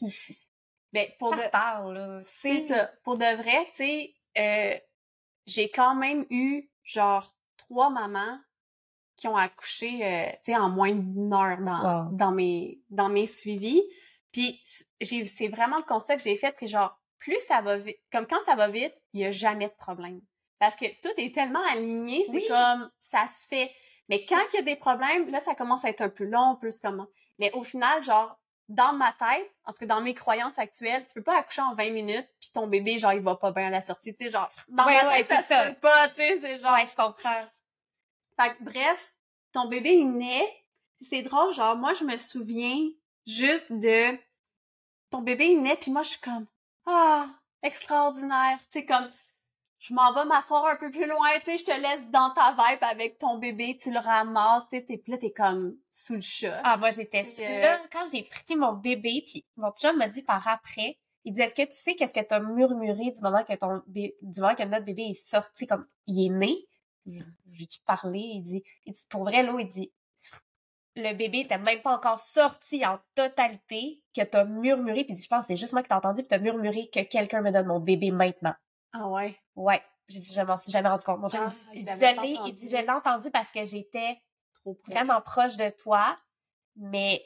Mais 0.93 1.15
pour 1.19 1.29
ça 1.29 1.35
de- 1.35 1.41
se 1.41 1.49
parle, 1.49 1.93
là. 1.93 2.19
C'est 2.23 2.59
ça. 2.59 2.91
Pour 3.03 3.17
de 3.17 3.35
vrai, 3.37 3.65
tu 3.67 3.75
sais, 3.75 4.13
euh, 4.37 4.77
j'ai 5.45 5.69
quand 5.69 5.95
même 5.95 6.25
eu, 6.29 6.69
genre, 6.83 7.33
trois 7.57 7.89
mamans 7.89 8.37
qui 9.15 9.27
ont 9.27 9.37
accouché, 9.37 10.05
euh, 10.05 10.29
tu 10.43 10.51
sais, 10.51 10.55
en 10.57 10.69
moins 10.69 10.91
d'une 10.93 11.33
heure 11.33 11.57
dans, 11.59 12.05
Wow. 12.05 12.11
dans 12.13 12.31
mes, 12.31 12.79
dans 12.89 13.09
mes 13.09 13.25
suivis. 13.25 13.83
Puis, 14.31 14.61
j'ai, 14.99 15.25
c'est 15.25 15.47
vraiment 15.47 15.77
le 15.77 15.83
constat 15.83 16.17
que 16.17 16.23
j'ai 16.23 16.35
fait 16.35 16.55
que, 16.57 16.65
genre, 16.65 16.97
plus 17.17 17.39
ça 17.39 17.61
va 17.61 17.77
vite, 17.77 17.99
comme 18.11 18.25
quand 18.25 18.39
ça 18.45 18.55
va 18.55 18.67
vite, 18.67 18.93
il 19.13 19.21
y 19.21 19.25
a 19.25 19.29
jamais 19.31 19.67
de 19.67 19.73
problème. 19.73 20.21
Parce 20.59 20.75
que 20.75 20.85
tout 21.01 21.13
est 21.17 21.33
tellement 21.33 21.63
aligné, 21.71 22.23
c'est 22.25 22.31
Oui. 22.37 22.45
comme, 22.47 22.89
ça 22.99 23.25
se 23.27 23.45
fait. 23.47 23.71
Mais 24.09 24.25
quand 24.25 24.39
il 24.53 24.57
y 24.57 24.59
a 24.59 24.63
des 24.63 24.75
problèmes, 24.75 25.29
là, 25.29 25.39
ça 25.39 25.53
commence 25.55 25.85
à 25.85 25.89
être 25.89 26.01
un 26.01 26.09
peu 26.09 26.25
long, 26.25 26.55
plus 26.59 26.79
comment. 26.81 27.07
Mais 27.39 27.51
au 27.53 27.63
final, 27.63 28.03
genre, 28.03 28.37
dans 28.73 28.93
ma 28.93 29.11
tête, 29.13 29.49
en 29.65 29.71
tout 29.73 29.79
cas 29.79 29.85
dans 29.87 30.01
mes 30.01 30.13
croyances 30.13 30.57
actuelles, 30.59 31.05
tu 31.07 31.13
peux 31.13 31.23
pas 31.23 31.37
accoucher 31.37 31.61
en 31.61 31.75
20 31.75 31.91
minutes 31.91 32.27
puis 32.39 32.49
ton 32.53 32.67
bébé 32.67 32.97
genre 32.97 33.13
il 33.13 33.21
va 33.21 33.35
pas 33.35 33.51
bien 33.51 33.67
à 33.67 33.69
la 33.69 33.81
sortie, 33.81 34.15
tu 34.15 34.25
sais 34.25 34.31
genre 34.31 34.49
dans 34.69 34.85
Ouais, 34.85 35.03
ma 35.03 35.09
tête 35.15 35.25
c'est 35.27 35.33
ça, 35.35 35.41
se 35.41 35.47
ça. 35.47 35.65
peut 35.71 35.79
pas, 35.79 36.07
tu 36.09 36.15
sais, 36.15 36.39
c'est 36.41 36.59
genre 36.59 36.73
Ouais, 36.73 36.85
je 36.85 36.95
comprends. 36.95 37.45
fait 38.39 38.49
que 38.57 38.63
bref, 38.63 39.13
ton 39.51 39.67
bébé 39.67 39.93
il 39.93 40.11
naît, 40.17 40.63
c'est 41.01 41.21
drôle 41.23 41.53
genre 41.53 41.75
moi 41.75 41.93
je 41.93 42.03
me 42.03 42.17
souviens 42.17 42.77
juste 43.27 43.71
de 43.71 44.17
ton 45.09 45.21
bébé 45.21 45.47
il 45.51 45.61
naît 45.61 45.75
puis 45.75 45.91
moi 45.91 46.03
je 46.03 46.09
suis 46.11 46.21
comme 46.21 46.45
ah, 46.85 47.27
extraordinaire, 47.63 48.57
tu 48.71 48.79
sais 48.79 48.85
comme 48.85 49.09
je 49.83 49.95
m'en 49.95 50.13
vais 50.13 50.25
m'asseoir 50.25 50.67
un 50.67 50.75
peu 50.75 50.91
plus 50.91 51.07
loin, 51.07 51.27
tu 51.43 51.51
sais, 51.51 51.57
je 51.57 51.65
te 51.65 51.71
laisse 51.71 52.07
dans 52.11 52.29
ta 52.35 52.51
vibe 52.51 52.83
avec 52.83 53.17
ton 53.17 53.39
bébé, 53.39 53.75
tu 53.81 53.91
le 53.91 53.97
ramasses, 53.99 54.63
tu 54.69 54.77
sais, 54.77 54.85
t'es 54.85 54.97
puis 54.97 55.11
là 55.11 55.17
t'es 55.17 55.31
comme 55.31 55.75
sous 55.89 56.13
le 56.13 56.21
chat. 56.21 56.61
Ah, 56.63 56.77
moi, 56.77 56.91
j'étais 56.91 57.23
sûre. 57.23 57.43
euh, 57.49 57.61
Là, 57.61 57.81
quand 57.91 58.05
j'ai 58.11 58.21
pris 58.23 58.55
mon 58.55 58.73
bébé, 58.73 59.23
puis 59.25 59.43
mon 59.57 59.71
chum 59.71 59.97
m'a 59.97 60.07
dit 60.07 60.21
par 60.21 60.47
après, 60.47 60.99
il 61.25 61.33
dit, 61.33 61.41
est-ce 61.41 61.55
que 61.55 61.63
tu 61.63 61.71
sais 61.75 61.95
qu'est-ce 61.95 62.13
que 62.13 62.19
t'as 62.19 62.39
murmuré 62.41 63.09
du 63.11 63.21
moment 63.21 63.43
que 63.43 63.53
ton 63.55 63.81
bé- 63.87 64.15
du 64.21 64.39
moment 64.39 64.53
que 64.53 64.63
notre 64.63 64.85
bébé 64.85 65.03
est 65.09 65.27
sorti, 65.29 65.65
comme, 65.65 65.85
il 66.05 66.27
est 66.27 66.29
né? 66.29 66.55
J- 67.07 67.23
J'ai-tu 67.49 67.79
parlé? 67.81 68.19
Il 68.19 68.41
dit, 68.43 68.63
il 68.85 68.93
dit, 68.93 69.05
pour 69.09 69.23
vrai, 69.23 69.41
là, 69.41 69.51
il 69.59 69.67
dit, 69.67 69.91
le 70.95 71.13
bébé 71.15 71.39
était 71.39 71.57
même 71.57 71.81
pas 71.81 71.95
encore 71.95 72.19
sorti 72.19 72.85
en 72.85 72.99
totalité, 73.15 74.03
que 74.15 74.21
t'as 74.23 74.43
murmuré, 74.45 75.05
puis 75.05 75.13
il 75.13 75.15
dit, 75.15 75.23
je 75.23 75.27
pense 75.27 75.45
que 75.45 75.47
c'est 75.47 75.55
juste 75.55 75.73
moi 75.73 75.81
qui 75.81 75.87
t'ai 75.89 75.95
entendu, 75.95 76.21
puis 76.21 76.27
t'as 76.27 76.37
murmuré 76.37 76.89
que 76.93 77.01
quelqu'un 77.03 77.41
me 77.41 77.51
donne 77.51 77.67
mon 77.67 77.79
bébé 77.79 78.11
maintenant. 78.11 78.53
Ah 78.93 79.07
ouais? 79.07 79.37
Ouais. 79.55 79.81
J'ai 80.07 80.19
dit, 80.19 80.33
je 80.33 80.41
m'en 80.41 80.57
suis 80.57 80.71
jamais 80.71 80.89
rendu 80.89 81.03
compte. 81.05 81.19
Mon 81.19 81.29
chum, 81.29 81.47
Ah, 81.49 81.71
il 81.73 81.85
dit, 81.85 81.91
je 81.93 82.21
l'ai, 82.21 82.29
il 82.31 82.37
entendu. 82.37 82.53
dit, 82.53 82.69
je 82.69 82.75
l'ai 82.77 82.89
entendu 82.89 83.31
parce 83.31 83.49
que 83.51 83.63
j'étais 83.63 84.17
Trop 84.55 84.77
vraiment 84.87 85.21
proche 85.21 85.55
de 85.57 85.69
toi, 85.69 86.15
mais 86.75 87.21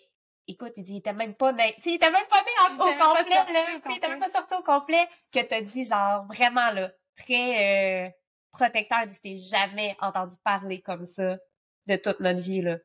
écoute, 0.47 0.73
il 0.77 0.83
dit, 0.83 0.93
il 0.93 0.97
était 0.97 1.13
même 1.13 1.33
pas 1.33 1.51
né, 1.51 1.73
tu 1.77 1.81
sais, 1.83 1.89
il 1.91 1.95
était 1.95 2.11
même 2.11 2.27
pas 2.29 2.41
né 2.41 2.73
au 2.73 2.77
complet, 2.77 2.95
là, 2.99 3.15
tu 3.15 3.53
sais, 3.53 3.81
il 3.89 3.97
était 3.97 4.07
même 4.07 4.19
pas 4.19 4.29
sorti 4.29 4.53
au 4.53 4.61
complet, 4.61 5.07
que 5.33 5.39
t'as 5.43 5.61
dit, 5.61 5.83
genre, 5.85 6.25
vraiment, 6.27 6.69
là, 6.71 6.91
très 7.17 8.05
euh, 8.07 8.09
protecteur, 8.51 8.99
il 9.03 9.07
dit, 9.07 9.15
je 9.15 9.21
t'ai 9.21 9.37
jamais 9.37 9.97
entendu 9.99 10.35
parler 10.43 10.81
comme 10.81 11.05
ça 11.05 11.37
de 11.87 11.95
toute 11.95 12.19
notre 12.19 12.39
vie, 12.41 12.61
là. 12.61 12.77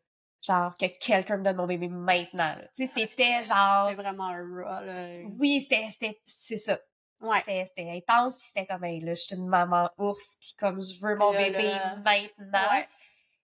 Genre, 0.43 0.75
que 0.79 0.87
quelqu'un 0.87 1.37
me 1.37 1.45
donne 1.45 1.57
mon 1.57 1.67
bébé 1.67 1.89
maintenant, 1.89 2.57
là. 2.57 2.63
Tu 2.75 2.87
sais, 2.87 2.93
c'était 2.95 3.43
genre, 3.43 3.89
C'est 3.91 3.95
vraiment 3.95 4.29
un 4.29 4.39
raw, 4.39 4.85
là. 4.85 5.21
oui, 5.39 5.61
c'était, 5.61 5.87
c'était, 5.91 6.21
c'est 6.25 6.57
ça. 6.57 6.79
Ouais. 7.21 7.43
C'était, 7.67 7.91
intense, 7.91 8.37
puis 8.39 8.47
c'était 8.47 8.67
comme, 8.67 8.85
hey, 8.85 9.01
là, 9.01 9.15
je 9.15 9.21
suis 9.21 9.37
une 9.37 9.47
maman 9.47 9.91
ours, 9.99 10.37
puis 10.41 10.55
comme, 10.59 10.81
je 10.81 10.99
veux 11.01 11.17
mon 11.17 11.33
Là, 11.33 11.39
bébé 11.39 11.65
là. 11.65 11.97
maintenant. 11.97 12.71
Ouais. 12.73 12.89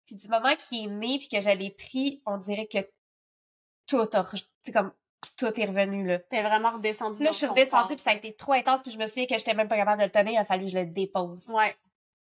Puis 0.06 0.15
du 0.15 0.27
moment 0.30 0.56
qu'il 0.56 0.86
est 0.86 0.88
né, 0.91 1.19
puis 1.19 1.27
que 1.27 1.41
je 1.41 1.49
l'ai 1.49 1.69
pris, 1.69 2.21
on 2.25 2.38
dirait 2.38 2.67
que 2.67 2.80
tout 3.88 4.08
a, 4.13 4.25
comme, 4.73 4.93
tout 5.36 5.60
est 5.60 5.65
revenu, 5.65 6.06
là. 6.06 6.19
T'es 6.19 6.41
vraiment 6.41 6.71
redescendu. 6.71 7.23
Là, 7.23 7.32
je 7.32 7.38
suis 7.38 7.45
redescendue, 7.48 7.96
puis 7.96 8.04
ça 8.04 8.12
a 8.12 8.15
été 8.15 8.33
trop 8.35 8.54
intense, 8.54 8.81
puis 8.81 8.91
je 8.91 8.98
me 8.98 9.08
souviens 9.08 9.25
que 9.25 9.37
j'étais 9.37 9.54
même 9.54 9.67
pas 9.67 9.77
capable 9.77 10.00
de 10.00 10.06
le 10.06 10.12
tenir, 10.12 10.33
il 10.33 10.37
a 10.37 10.46
fallu 10.46 10.65
que 10.65 10.71
je 10.71 10.77
le 10.79 10.85
dépose. 10.85 11.50
Ouais. 11.50 11.75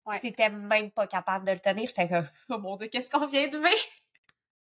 Ouais. 0.05 0.17
J'étais 0.23 0.49
même 0.49 0.91
pas 0.91 1.07
capable 1.07 1.47
de 1.47 1.53
le 1.53 1.59
tenir, 1.59 1.89
j'étais 1.89 2.09
comme, 2.09 2.27
oh 2.51 2.59
mon 2.59 2.77
dieu, 2.77 2.89
qu'est-ce 2.89 3.09
qu'on 3.09 3.27
vient 3.27 3.49
de 3.49 3.57
vivre? 3.57 3.87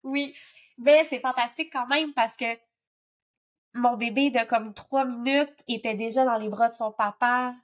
Oui. 0.03 0.35
Mais 0.77 1.03
c'est 1.05 1.19
fantastique 1.19 1.71
quand 1.71 1.87
même 1.87 2.13
parce 2.13 2.35
que 2.35 2.45
mon 3.73 3.95
bébé 3.97 4.29
de 4.31 4.45
comme 4.45 4.73
trois 4.73 5.05
minutes 5.05 5.63
était 5.67 5.95
déjà 5.95 6.25
dans 6.25 6.37
les 6.37 6.49
bras 6.49 6.69
de 6.69 6.73
son 6.73 6.91
papa. 6.91 7.55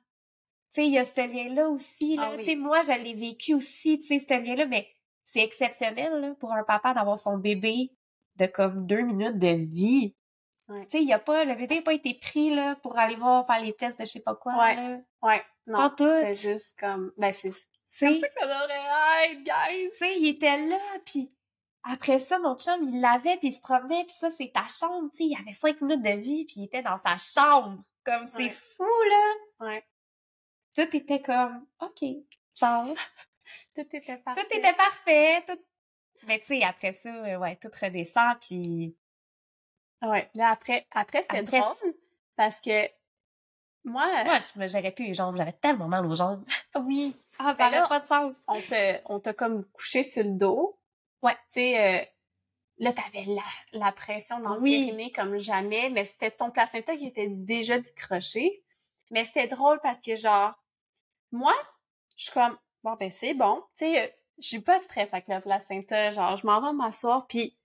Tu 0.73 0.81
sais, 0.81 0.87
il 0.87 0.93
y 0.93 0.97
a 0.97 1.05
ce 1.05 1.21
lien-là 1.21 1.69
aussi, 1.69 2.15
là. 2.15 2.23
Ah 2.25 2.31
oui. 2.31 2.37
Tu 2.39 2.43
sais, 2.45 2.55
moi, 2.55 2.81
je 2.83 2.91
l'ai 3.01 3.13
vécu 3.13 3.53
aussi, 3.53 3.99
tu 3.99 4.05
sais, 4.07 4.19
ce 4.19 4.33
lien-là, 4.43 4.65
mais 4.65 4.87
c'est 5.25 5.39
exceptionnel, 5.41 6.13
là, 6.21 6.33
pour 6.39 6.51
un 6.53 6.63
papa 6.63 6.93
d'avoir 6.93 7.17
son 7.17 7.37
bébé 7.37 7.91
de 8.35 8.45
comme 8.45 8.85
deux 8.85 9.01
minutes 9.01 9.39
de 9.39 9.47
vie. 9.55 10.15
Ouais. 10.67 10.83
Tu 10.85 10.97
sais, 10.97 11.01
il 11.01 11.07
y 11.07 11.13
a 11.13 11.19
pas, 11.19 11.45
le 11.45 11.55
bébé 11.55 11.75
n'a 11.77 11.81
pas 11.81 11.93
été 11.93 12.13
pris, 12.13 12.53
là, 12.53 12.75
pour 12.77 12.97
aller 12.97 13.15
voir 13.15 13.45
faire 13.47 13.61
les 13.61 13.73
tests 13.73 13.99
de 13.99 14.05
je 14.05 14.11
sais 14.11 14.19
pas 14.21 14.35
quoi, 14.35 14.57
Ouais. 14.57 14.75
là. 14.75 14.97
Ouais. 15.21 15.41
Non. 15.65 15.89
C'était 15.97 16.33
juste 16.33 16.77
comme, 16.79 17.11
ben, 17.17 17.31
c'est, 17.31 17.51
C'est 17.89 18.13
sais, 18.13 18.19
ça 18.19 18.27
que 18.29 18.39
ça 18.39 18.45
devrait 18.45 19.31
être, 19.31 19.43
guys! 19.43 19.89
tu 19.91 19.97
sais, 19.97 20.17
il 20.19 20.27
était 20.27 20.57
là, 20.67 20.77
puis 21.05 21.31
après 21.83 22.19
ça, 22.19 22.37
mon 22.39 22.57
chum, 22.57 22.89
il 22.89 23.01
l'avait, 23.01 23.37
puis 23.37 23.47
il 23.49 23.51
se 23.53 23.61
promenait, 23.61 24.03
puis 24.05 24.13
ça, 24.15 24.29
c'est 24.29 24.51
ta 24.53 24.67
chambre, 24.67 25.09
tu 25.11 25.17
sais, 25.17 25.23
il 25.25 25.37
avait 25.39 25.53
cinq 25.53 25.79
minutes 25.81 26.01
de 26.03 26.17
vie, 26.19 26.45
puis 26.45 26.55
il 26.61 26.63
était 26.65 26.81
dans 26.81 26.97
sa 26.97 27.17
chambre. 27.17 27.81
Comme, 28.03 28.25
c'est 28.25 28.37
Ouais. 28.37 28.49
fou, 28.51 28.83
là! 29.09 29.33
Ouais. 29.67 29.85
Tout 30.75 30.95
était 30.95 31.21
comme, 31.21 31.65
OK, 31.81 32.03
genre, 32.55 32.85
Tout 33.75 33.81
était 33.81 34.17
parfait. 34.17 34.41
tout 34.49 34.57
était 34.57 34.73
parfait, 34.73 35.43
tout... 35.47 35.59
Mais 36.27 36.39
tu 36.39 36.47
sais, 36.47 36.63
après 36.63 36.93
ça, 36.93 37.09
euh, 37.09 37.37
ouais, 37.37 37.55
tout 37.57 37.69
redescend, 37.81 38.37
puis... 38.41 38.95
Ouais. 40.01 40.29
Là, 40.35 40.49
après, 40.49 40.85
après 40.91 41.21
c'était 41.23 41.39
Après, 41.39 41.59
drôle 41.59 41.93
parce 42.35 42.61
que 42.61 42.85
moi, 43.83 44.23
Moi, 44.25 44.37
je 44.39 44.59
me 44.59 44.67
gérais 44.67 44.91
plus 44.91 45.05
les 45.05 45.13
jambes, 45.13 45.37
j'avais 45.37 45.53
tellement 45.53 45.87
mal 45.87 46.05
aux 46.05 46.13
jambes. 46.15 46.43
oui, 46.75 47.15
Ah, 47.39 47.53
Ben 47.57 47.69
là, 47.71 47.87
pas 47.87 47.99
de 48.01 48.05
sens. 48.05 48.35
on 48.47 48.61
t'a 48.61 48.99
on 49.05 49.19
t'a 49.19 49.33
comme 49.33 49.63
couché 49.71 50.03
sur 50.03 50.23
le 50.23 50.31
dos. 50.37 50.76
Ouais. 51.21 51.33
Tu 51.33 51.39
sais, 51.49 52.01
euh, 52.01 52.05
là, 52.79 52.93
t'avais 52.93 53.23
la, 53.25 53.41
la 53.73 53.91
pression 53.91 54.39
dans 54.39 54.57
Oui. 54.59 54.79
le 54.79 54.85
périnée 54.93 55.11
comme 55.11 55.37
jamais, 55.37 55.89
mais 55.89 56.03
c'était 56.03 56.31
ton 56.31 56.51
placenta 56.51 56.95
qui 56.95 57.07
était 57.07 57.29
déjà 57.29 57.79
décroché. 57.79 58.63
Mais 59.11 59.23
c'était 59.25 59.47
drôle 59.47 59.79
parce 59.81 59.99
que, 59.99 60.15
genre, 60.15 60.53
moi, 61.31 61.53
je 62.15 62.23
suis 62.25 62.31
comme, 62.33 62.57
bon, 62.83 62.93
ben, 62.99 63.09
c'est 63.09 63.33
bon. 63.33 63.61
Tu 63.77 63.85
sais, 63.85 64.01
euh, 64.03 64.07
j'ai 64.39 64.59
pas 64.59 64.77
de 64.79 64.83
stress 64.83 65.13
avec 65.13 65.27
le 65.27 65.39
placenta. 65.39 66.11
Genre, 66.11 66.37
je 66.37 66.45
m'en 66.45 66.61
vais 66.61 66.73
m'asseoir, 66.73 67.25
puis 67.27 67.57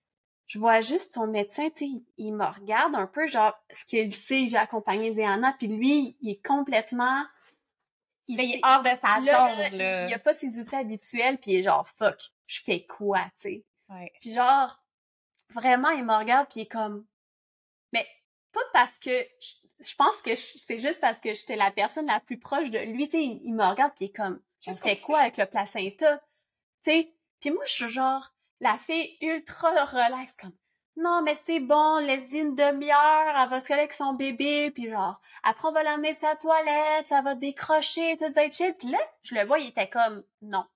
je 0.47 0.59
vois 0.59 0.81
juste 0.81 1.15
ton 1.15 1.27
médecin, 1.27 1.69
tu 1.71 1.79
sais, 1.79 1.85
il, 1.87 2.05
il 2.19 2.33
me 2.35 2.45
regarde 2.45 2.95
un 2.95 3.07
peu, 3.07 3.27
genre, 3.27 3.55
ce 3.73 3.85
qu'il 3.87 4.15
sait, 4.15 4.47
j'ai 4.47 4.57
accompagné 4.57 5.11
Diana, 5.13 5.55
puis 5.59 5.67
lui, 5.69 6.17
il 6.21 6.31
est 6.31 6.45
complètement... 6.47 7.25
il 8.29 8.37
Mais 8.37 8.45
il 8.45 8.51
sait- 8.53 8.59
est 8.59 8.61
hors 8.65 8.83
de 8.83 8.89
sa 9.01 9.21
là, 9.21 9.71
là. 9.71 10.09
il 10.09 10.13
a 10.15 10.19
pas 10.19 10.35
ses 10.35 10.59
outils 10.59 10.75
habituels, 10.75 11.39
puis 11.39 11.53
il 11.53 11.57
est 11.59 11.63
genre, 11.63 11.87
fuck, 11.89 12.19
je 12.47 12.61
fais 12.61 12.84
quoi, 12.84 13.22
tu 13.36 13.40
sais? 13.40 13.64
Ouais. 13.88 14.12
Puis 14.20 14.32
genre, 14.32 14.82
vraiment, 15.51 15.90
il 15.90 16.05
me 16.05 16.14
regarde, 16.14 16.49
puis 16.49 16.61
il 16.61 16.62
est 16.64 16.66
comme... 16.66 17.07
Mais 17.93 18.07
pas 18.53 18.64
parce 18.72 18.99
que... 18.99 19.11
Je, 19.11 19.55
je 19.88 19.95
pense 19.97 20.22
que 20.22 20.34
c'est 20.34 20.78
juste 20.78 21.01
parce 21.01 21.18
que 21.18 21.34
j'étais 21.34 21.57
la 21.57 21.72
personne 21.72 22.07
la 22.07 22.20
plus 22.20 22.38
proche 22.38 22.70
de 22.70 22.78
lui, 22.78 23.09
tu 23.09 23.18
sais, 23.18 23.24
il, 23.24 23.43
il 23.45 23.55
me 23.55 23.64
regarde, 23.64 23.93
puis 23.97 24.07
il 24.07 24.09
est 24.11 24.16
comme, 24.16 24.40
on 24.66 24.72
fait 24.72 24.97
quoi 24.97 25.18
avec 25.20 25.36
le 25.36 25.47
placenta? 25.47 26.18
Tu 26.84 26.90
sais? 26.90 27.14
Puis 27.40 27.51
moi, 27.51 27.64
je 27.66 27.72
suis 27.72 27.88
genre, 27.88 28.32
la 28.61 28.78
fille 28.78 29.16
ultra 29.20 29.70
relax, 29.86 30.34
comme... 30.34 30.53
Non, 30.95 31.22
mais 31.22 31.34
c'est 31.34 31.59
bon, 31.59 31.97
laisse-y 31.99 32.40
une 32.40 32.55
demi-heure, 32.55 33.34
elle 33.36 33.49
va 33.49 33.61
se 33.61 33.66
coller 33.66 33.80
avec 33.80 33.95
son 33.95 34.12
bébé, 34.12 34.70
puis 34.70 34.90
genre, 34.90 35.18
après 35.43 35.68
on 35.68 35.72
va 35.72 35.82
l'emmener 35.82 36.12
sa 36.12 36.36
toilette, 36.36 37.07
ça 37.09 37.22
va 37.22 37.34
décrocher, 37.34 38.16
tout 38.18 38.38
être 38.38 38.55
chill. 38.55 38.74
Puis 38.74 38.88
là, 38.88 38.99
je 39.22 39.34
le 39.34 39.45
vois, 39.45 39.59
il 39.59 39.68
était 39.68 39.88
comme, 39.88 40.22
non. 40.43 40.66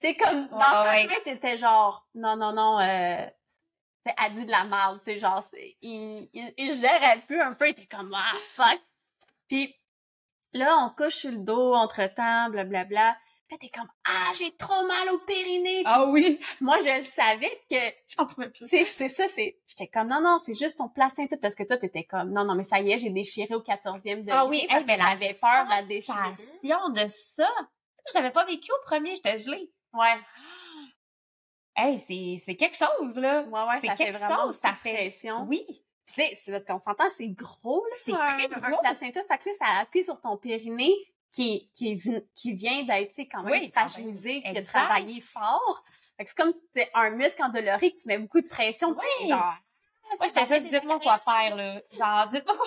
Tu 0.00 0.08
sais, 0.08 0.14
comme, 0.14 0.48
dans 0.48 0.60
sa 0.60 0.82
ouais. 0.84 1.06
tête, 1.06 1.26
était 1.26 1.56
genre, 1.56 2.06
non, 2.14 2.36
non, 2.36 2.52
non, 2.52 2.78
euh, 2.80 3.26
elle 4.04 4.34
dit 4.34 4.44
de 4.46 4.50
la 4.50 4.64
merde, 4.64 5.00
tu 5.04 5.12
sais, 5.12 5.18
genre, 5.18 5.42
il, 5.82 6.28
il, 6.32 6.54
il 6.58 6.74
gérait 6.74 7.18
plus 7.26 7.40
un 7.40 7.54
peu, 7.54 7.68
il 7.68 7.70
était 7.70 7.86
comme, 7.86 8.12
ah, 8.14 8.32
fuck. 8.50 8.80
Puis 9.48 9.74
là, 10.52 10.76
on 10.84 10.90
couche 10.90 11.14
sur 11.14 11.30
le 11.30 11.38
dos, 11.38 11.74
entre-temps, 11.74 12.50
blablabla. 12.50 13.16
Puis 13.48 13.58
t'es 13.58 13.68
comme, 13.68 13.88
ah, 14.04 14.32
j'ai 14.34 14.56
trop 14.56 14.84
mal 14.86 15.08
au 15.14 15.18
périnée. 15.18 15.82
Ah 15.84 16.04
oui! 16.06 16.40
Moi, 16.60 16.78
je 16.82 16.98
le 16.98 17.04
savais 17.04 17.62
que 17.70 17.76
J'en 18.08 18.26
pouvais 18.26 18.50
plus. 18.50 18.66
c'est 18.66 18.84
c'est 18.84 19.06
ça, 19.06 19.28
c'est. 19.28 19.60
J'étais 19.68 19.86
comme 19.86 20.08
non, 20.08 20.20
non, 20.20 20.38
c'est 20.44 20.54
juste 20.54 20.78
ton 20.78 20.88
placenta 20.88 21.36
parce 21.36 21.54
que 21.54 21.62
toi, 21.62 21.76
t'étais 21.76 22.02
comme 22.02 22.32
non, 22.32 22.44
non, 22.44 22.56
mais 22.56 22.64
ça 22.64 22.80
y 22.80 22.90
est, 22.90 22.98
j'ai 22.98 23.10
déchiré 23.10 23.54
au 23.54 23.60
14e 23.60 24.22
degré. 24.22 24.32
Ah 24.32 24.46
oui, 24.46 24.66
parce 24.68 24.84
mais 24.84 24.98
j'avais 24.98 25.34
peur 25.34 25.64
de 25.64 25.70
la 25.70 25.82
déchirer. 25.82 26.34
Sensation 26.34 26.88
de 26.88 27.06
ça! 27.06 27.48
J'avais 28.12 28.32
pas 28.32 28.44
vécu 28.44 28.72
au 28.72 28.84
premier, 28.84 29.14
j'étais 29.14 29.38
gelée. 29.38 29.70
Ouais, 29.96 30.20
Hey, 31.78 31.98
c'est 31.98 32.54
quelque 32.56 32.76
chose, 32.76 33.16
là! 33.18 33.42
ouais, 33.42 33.50
ouais, 33.50 33.80
C'est 33.80 33.88
fait 33.88 33.94
quelque 33.96 34.16
vraiment 34.18 34.46
chose, 34.46 34.56
ça 34.56 34.72
fait- 34.72 34.94
pression. 34.94 35.42
Oui! 35.48 35.64
Puis 36.06 36.24
c'est 36.34 36.50
parce 36.52 36.64
qu'on 36.64 36.78
s'entend, 36.78 37.04
c'est 37.14 37.28
gros, 37.28 37.84
là, 37.84 37.96
C'est 38.02 38.12
un, 38.12 38.48
très 38.48 38.54
un 38.64 38.70
gros. 38.70 38.80
placenta. 38.80 39.20
Fait 39.24 39.38
que 39.38 39.48
là, 39.50 39.54
ça 39.58 39.66
appuie 39.80 40.02
sur 40.04 40.18
ton 40.20 40.36
périnée 40.38 40.94
qui, 41.30 41.68
qui, 41.74 42.00
qui 42.34 42.52
vient 42.54 42.84
d'être, 42.84 43.18
quand 43.30 43.42
même 43.42 43.52
Oui, 43.60 43.70
fragilisé, 43.70 44.40
qui 44.42 44.56
a 44.56 44.62
travaillé 44.62 45.20
fort. 45.20 45.84
Fait 46.16 46.24
que 46.24 46.30
c'est 46.30 46.36
comme 46.36 46.54
un 46.94 47.10
muscle 47.10 47.42
endolori 47.42 47.92
que 47.92 48.00
tu 48.00 48.06
mets 48.08 48.18
beaucoup 48.18 48.40
de 48.40 48.48
pression, 48.48 48.94
tu 48.94 49.28
genre. 49.28 49.54
Moi, 50.18 50.28
j'étais 50.28 50.46
juste, 50.46 50.68
dites-moi 50.70 51.00
quoi 51.00 51.18
faire, 51.18 51.56
là. 51.56 51.82
Genre, 51.90 52.28
dites-moi 52.28 52.56
quoi 52.56 52.66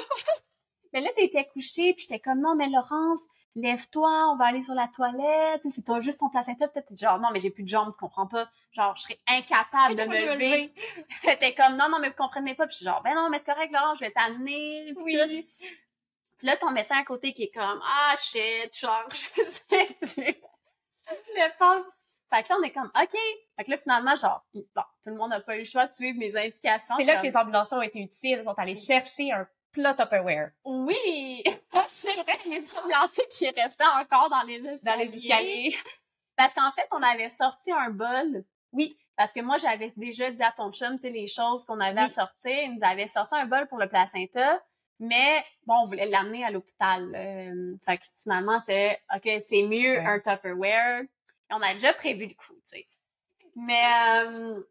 Mais 0.94 1.02
là, 1.02 1.10
t'étais 1.16 1.46
couchée, 1.46 1.94
puis 1.94 2.04
j'étais 2.08 2.20
comme, 2.20 2.42
non, 2.42 2.56
mais 2.56 2.68
Laurence, 2.68 3.22
lève-toi, 3.56 4.32
on 4.32 4.36
va 4.36 4.46
aller 4.46 4.64
sur 4.64 4.74
la 4.74 4.88
toilette, 4.88 5.62
c'est 5.70 5.84
toi 5.84 6.00
juste 6.00 6.20
ton 6.20 6.30
placenta, 6.30 6.68
t'es 6.68 6.84
genre, 6.96 7.20
non, 7.20 7.30
mais 7.32 7.40
j'ai 7.40 7.50
plus 7.50 7.64
de 7.64 7.68
jambes, 7.68 7.92
tu 7.92 8.00
comprends 8.00 8.28
pas? 8.28 8.50
Genre, 8.72 8.96
je 8.96 9.04
serais 9.04 9.20
incapable 9.28 9.96
de 9.96 10.04
me 10.04 10.34
lever. 10.34 10.74
T'étais 11.22 11.54
comme, 11.58 11.76
non, 11.76 11.90
non, 11.90 12.00
mais 12.00 12.10
vous 12.10 12.16
comprenez 12.16 12.56
pas, 12.56 12.68
puis 12.68 12.74
je 12.74 12.78
suis 12.78 12.86
genre, 12.86 13.02
ben 13.02 13.16
non, 13.16 13.30
mais 13.30 13.40
c'est 13.40 13.46
correct, 13.46 13.72
Laurence, 13.74 14.00
je 14.00 14.06
vais 14.06 14.12
t'amener, 14.12 14.94
puis 14.96 14.96
tout. 14.96 15.04
Oui. 15.04 15.48
Puis 16.38 16.48
là, 16.48 16.56
ton 16.56 16.72
médecin 16.72 16.96
à 16.98 17.04
côté 17.04 17.34
qui 17.34 17.44
est 17.44 17.52
comme, 17.54 17.82
ah, 17.84 18.16
shit, 18.18 18.78
genre, 18.80 19.08
je 19.12 19.44
sais 19.44 19.98
plus. 20.00 20.42
Le 21.36 21.58
pauvre. 21.58 21.86
Fait 22.32 22.44
que 22.44 22.50
là, 22.50 22.56
on 22.60 22.64
est 22.64 22.72
comme, 22.72 22.92
OK. 22.96 23.18
Fait 23.58 23.64
que 23.64 23.72
là, 23.72 23.78
finalement, 23.78 24.16
genre, 24.16 24.46
bon, 24.54 24.84
tout 25.04 25.10
le 25.10 25.16
monde 25.16 25.32
n'a 25.32 25.42
pas 25.42 25.56
eu 25.56 25.60
le 25.60 25.66
choix 25.66 25.88
de 25.88 25.92
suivre 25.92 26.18
mes 26.18 26.36
indications. 26.38 26.96
C'est 26.98 27.06
là 27.06 27.18
que 27.18 27.24
les 27.24 27.36
ambulanciers 27.36 27.78
ont 27.78 27.82
été 27.82 28.00
utiles. 28.00 28.38
Ils 28.40 28.44
sont 28.44 28.58
allés 28.58 28.76
chercher 28.76 29.32
un 29.32 29.48
plat 29.72 29.94
Tupperware 29.94 30.52
Oui! 30.66 31.44
c'est 31.86 32.14
vrai 32.16 32.38
que 32.38 32.50
les 32.50 32.64
ambulanciers 32.78 33.28
qui 33.30 33.50
restaient 33.50 33.84
encore 33.86 34.30
dans 34.30 34.42
les 34.44 34.56
escaliers. 34.66 34.80
dans 34.84 34.96
les 34.96 35.16
escaliers. 35.16 35.76
Parce 36.36 36.54
qu'en 36.54 36.72
fait, 36.72 36.88
on 36.92 37.02
avait 37.04 37.30
sorti 37.30 37.72
un 37.72 37.90
bol. 37.90 38.44
Oui. 38.72 38.98
Parce 39.18 39.34
que 39.34 39.42
moi, 39.42 39.58
j'avais 39.58 39.92
déjà 39.98 40.32
dit 40.32 40.44
à 40.44 40.52
ton 40.52 40.72
chum, 40.72 40.96
tu 40.98 41.02
sais, 41.02 41.10
les 41.10 41.28
choses 41.28 41.66
qu'on 41.66 41.80
avait 41.82 42.00
à 42.02 42.08
sortir. 42.10 42.52
Il 42.64 42.76
nous 42.76 42.84
avait 42.84 43.08
sorti 43.08 43.36
un 43.36 43.46
bol 43.46 43.68
pour 43.68 43.78
le 43.78 43.90
placenta. 43.90 44.62
Mais, 45.00 45.44
bon, 45.66 45.76
on 45.82 45.86
voulait 45.86 46.08
l'amener 46.08 46.46
à 46.46 46.52
l'hôpital. 46.52 47.14
Euh, 47.16 47.76
fait 47.86 47.98
que 47.98 48.04
finalement, 48.22 48.60
c'est, 48.66 49.02
OK, 49.14 49.30
c'est 49.46 49.64
mieux 49.64 49.98
Ouais. 49.98 50.06
un 50.06 50.20
Tupperware. 50.20 51.02
Et 51.02 51.54
on 51.54 51.62
a 51.62 51.74
déjà 51.74 51.94
prévu 51.94 52.28
le 52.28 52.34
coup, 52.36 52.54
tu 52.66 52.78
sais. 52.78 52.88
Mais, 53.56 53.84
euh, 54.26 54.62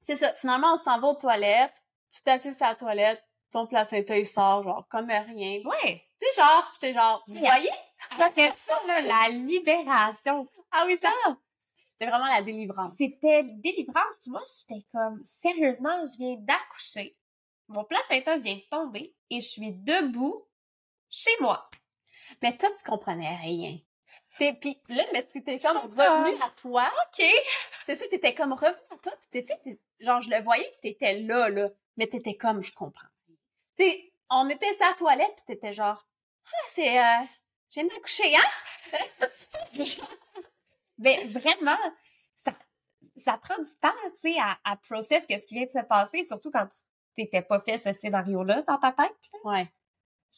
c'est 0.00 0.16
ça. 0.16 0.32
Finalement, 0.34 0.72
on 0.72 0.76
s'en 0.76 0.98
va 0.98 1.08
aux 1.08 1.14
toilettes. 1.14 1.74
Tu 2.14 2.22
t'assieds 2.22 2.52
sur 2.52 2.66
la 2.66 2.74
toilette. 2.74 3.22
Ton 3.56 3.66
placenta, 3.66 4.18
il 4.18 4.26
sort, 4.26 4.64
genre, 4.64 4.86
comme 4.90 5.06
rien. 5.06 5.62
Ouais. 5.64 6.04
Tu 6.20 6.26
sais, 6.26 6.42
genre, 6.42 6.70
j'étais 6.74 6.92
genre, 6.92 7.24
vous 7.26 7.38
voyez? 7.38 7.70
C'était 8.28 8.52
ça, 8.54 8.78
là, 8.86 9.00
la 9.00 9.30
libération. 9.30 10.46
Ah 10.70 10.84
oui, 10.86 10.98
ça, 10.98 11.10
c'était 11.92 12.10
vraiment 12.10 12.26
la 12.26 12.42
délivrance. 12.42 12.90
C'était 12.98 13.44
délivrance. 13.44 14.18
Puis 14.20 14.30
moi, 14.30 14.42
j'étais 14.46 14.84
comme, 14.92 15.22
sérieusement, 15.24 16.04
je 16.04 16.18
viens 16.18 16.36
d'accoucher. 16.38 17.16
Mon 17.68 17.84
placenta 17.84 18.36
vient 18.36 18.56
de 18.56 18.68
tomber 18.70 19.16
et 19.30 19.40
je 19.40 19.48
suis 19.48 19.72
debout 19.72 20.46
chez 21.08 21.30
moi. 21.40 21.66
Mais 22.42 22.54
toi, 22.58 22.68
tu 22.76 22.84
comprenais 22.84 23.36
rien. 23.36 23.78
T'es, 24.36 24.52
pis 24.52 24.78
là, 24.90 25.02
mais 25.14 25.22
t'étais 25.22 25.58
comme 25.60 25.78
revenu 25.78 26.36
à 26.42 26.50
toi. 26.50 26.90
OK. 27.06 27.24
C'est 27.86 27.94
ça, 27.94 28.06
t'étais 28.06 28.34
comme 28.34 28.52
revenu 28.52 28.76
à 28.90 28.96
toi. 28.98 29.12
Pis 29.22 29.28
t'étais, 29.30 29.80
genre, 29.98 30.20
je 30.20 30.28
le 30.28 30.42
voyais 30.42 30.70
que 30.72 30.80
t'étais 30.82 31.20
là, 31.20 31.48
là. 31.48 31.70
Mais 31.96 32.06
t'étais 32.06 32.34
comme, 32.34 32.60
je 32.60 32.74
comprends. 32.74 33.08
Tu 33.78 33.84
sais, 33.84 34.12
on 34.30 34.48
était 34.48 34.72
la 34.80 34.94
toilette 34.94 35.36
pis 35.36 35.44
t'étais 35.46 35.72
genre, 35.72 36.06
ah, 36.46 36.66
c'est, 36.66 36.98
euh, 36.98 37.24
j'ai 37.70 37.84
d'accoucher, 37.84 38.36
hein? 38.36 38.50
Ben, 40.98 41.28
vraiment, 41.28 41.76
ça, 42.34 42.52
ça 43.16 43.36
prend 43.36 43.58
du 43.58 43.70
temps, 43.82 43.92
tu 44.14 44.32
sais, 44.32 44.38
à, 44.40 44.58
à 44.64 44.76
process 44.76 45.26
que 45.26 45.38
ce 45.38 45.44
qui 45.44 45.54
vient 45.54 45.66
de 45.66 45.70
se 45.70 45.84
passer, 45.84 46.22
surtout 46.22 46.50
quand 46.50 46.66
tu 46.66 46.78
t'étais 47.14 47.42
pas 47.42 47.60
fait 47.60 47.76
ce 47.76 47.92
scénario-là 47.92 48.62
dans 48.62 48.78
ta 48.78 48.92
tête. 48.92 49.30
là. 49.32 49.38
ouais. 49.44 49.72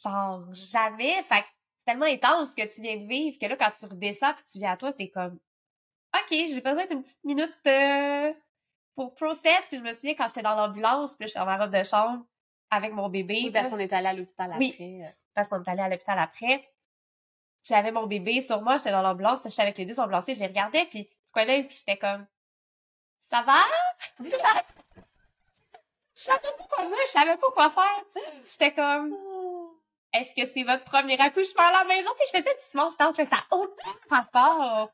Genre, 0.02 0.52
jamais. 0.52 1.22
Fait 1.24 1.42
que 1.42 1.46
c'est 1.78 1.84
tellement 1.86 2.06
intense 2.06 2.50
ce 2.50 2.56
que 2.56 2.74
tu 2.74 2.82
viens 2.82 2.96
de 2.96 3.06
vivre 3.06 3.38
que 3.38 3.46
là, 3.46 3.56
quand 3.56 3.70
tu 3.70 3.86
redescends 3.86 4.34
puis 4.34 4.44
tu 4.50 4.58
viens 4.58 4.72
à 4.72 4.76
toi, 4.76 4.92
t'es 4.92 5.10
comme, 5.10 5.38
OK, 6.14 6.30
j'ai 6.30 6.60
besoin 6.60 6.86
d'une 6.86 7.02
petite 7.02 7.24
minute 7.24 7.54
euh, 7.66 8.32
pour 8.94 9.14
process. 9.14 9.68
Puis 9.68 9.78
je 9.78 9.82
me 9.82 9.92
souviens 9.92 10.14
quand 10.14 10.28
j'étais 10.28 10.42
dans 10.42 10.54
l'ambulance, 10.56 11.16
puis 11.16 11.28
j'étais 11.28 11.40
dans 11.40 11.46
ma 11.46 11.56
robe 11.56 11.74
de 11.74 11.84
chambre 11.84 12.24
avec 12.70 12.92
mon 12.92 13.08
bébé. 13.08 13.40
Oui, 13.44 13.50
parce 13.50 13.68
qu'on 13.68 13.78
est 13.78 13.92
allé 13.92 14.06
à 14.08 14.12
l'hôpital 14.14 14.54
Oui. 14.58 14.70
après. 14.72 15.06
euh. 15.06 15.10
parce 15.34 15.48
qu'on 15.48 15.62
est 15.62 15.68
allé 15.68 15.80
à 15.80 15.88
l'hôpital 15.88 16.18
après. 16.18 16.68
J'avais 17.66 17.92
mon 17.92 18.06
bébé 18.06 18.40
sur 18.40 18.62
moi, 18.62 18.76
j'étais 18.78 18.92
dans 18.92 19.02
l'ambulance, 19.02 19.40
j'étais 19.44 19.62
avec 19.62 19.76
les 19.78 19.84
deux 19.84 19.98
ambulanciers, 20.00 20.34
je 20.34 20.40
les 20.40 20.46
regardais, 20.46 20.86
puis 20.86 21.02
du 21.04 21.32
coin 21.32 21.44
puis 21.44 21.66
j'étais 21.76 21.98
comme, 21.98 22.26
ça 23.20 23.42
va? 23.42 23.58
je 24.20 24.28
savais 26.14 26.48
pas 26.56 26.64
quoi 26.68 26.86
dire, 26.86 26.96
je 27.04 27.10
savais 27.10 27.36
pas 27.36 27.50
quoi 27.52 27.70
faire. 27.70 28.04
J'étais 28.50 28.72
comme, 28.72 29.14
est-ce 30.12 30.34
que 30.34 30.46
c'est 30.46 30.62
votre 30.62 30.84
premier 30.84 31.18
accouchement 31.20 31.62
à 31.64 31.72
la 31.72 31.84
maison? 31.84 32.10
Tu 32.18 32.26
sais, 32.26 32.32
je 32.32 32.38
faisais 32.38 32.54
du 32.54 32.62
small 32.62 32.94
talk, 32.96 33.16
ça 33.16 33.24
n'a 33.36 33.46
aucun 33.56 33.94
rapport. 34.10 34.90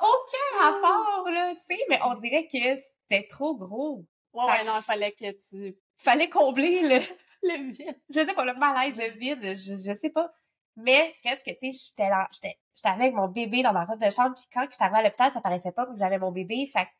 Aucun 0.00 0.58
rapport, 0.60 1.28
là, 1.30 1.54
tu 1.54 1.60
sais, 1.76 1.78
mais 1.88 2.00
on 2.04 2.14
dirait 2.14 2.46
que 2.46 2.76
c'était 2.76 3.26
trop 3.28 3.56
gros. 3.56 4.04
Ouais, 4.32 4.44
ouais, 4.44 4.64
non, 4.64 4.72
il 4.76 4.82
fallait 4.82 5.12
que 5.12 5.30
tu 5.48 5.76
Fallait 5.98 6.30
combler 6.30 6.80
le, 6.82 7.00
le 7.42 7.70
vide. 7.70 8.00
je 8.08 8.24
sais 8.24 8.34
pas, 8.34 8.44
le 8.44 8.54
malaise, 8.54 8.96
le 8.96 9.08
vide, 9.10 9.42
je, 9.56 9.74
je 9.74 9.94
sais 9.94 10.10
pas. 10.10 10.32
Mais 10.76 11.14
presque, 11.24 11.44
tu 11.60 11.72
sais, 11.72 11.72
j'étais 11.72 12.08
dans- 12.08 12.26
j'étais 12.32 12.58
j'étais 12.74 12.88
avec 12.88 13.12
mon 13.14 13.26
bébé 13.28 13.62
dans 13.64 13.72
ma 13.72 13.84
robe 13.84 14.00
de 14.02 14.10
chambre, 14.10 14.36
puis 14.36 14.44
quand 14.52 14.62
j'étais 14.70 14.84
arrivée 14.84 15.00
à 15.00 15.02
l'hôpital, 15.02 15.30
ça 15.32 15.40
paraissait 15.40 15.72
pas 15.72 15.86
que 15.86 15.96
j'avais 15.96 16.18
mon 16.18 16.30
bébé. 16.30 16.68
Fait 16.72 16.84
que 16.84 16.90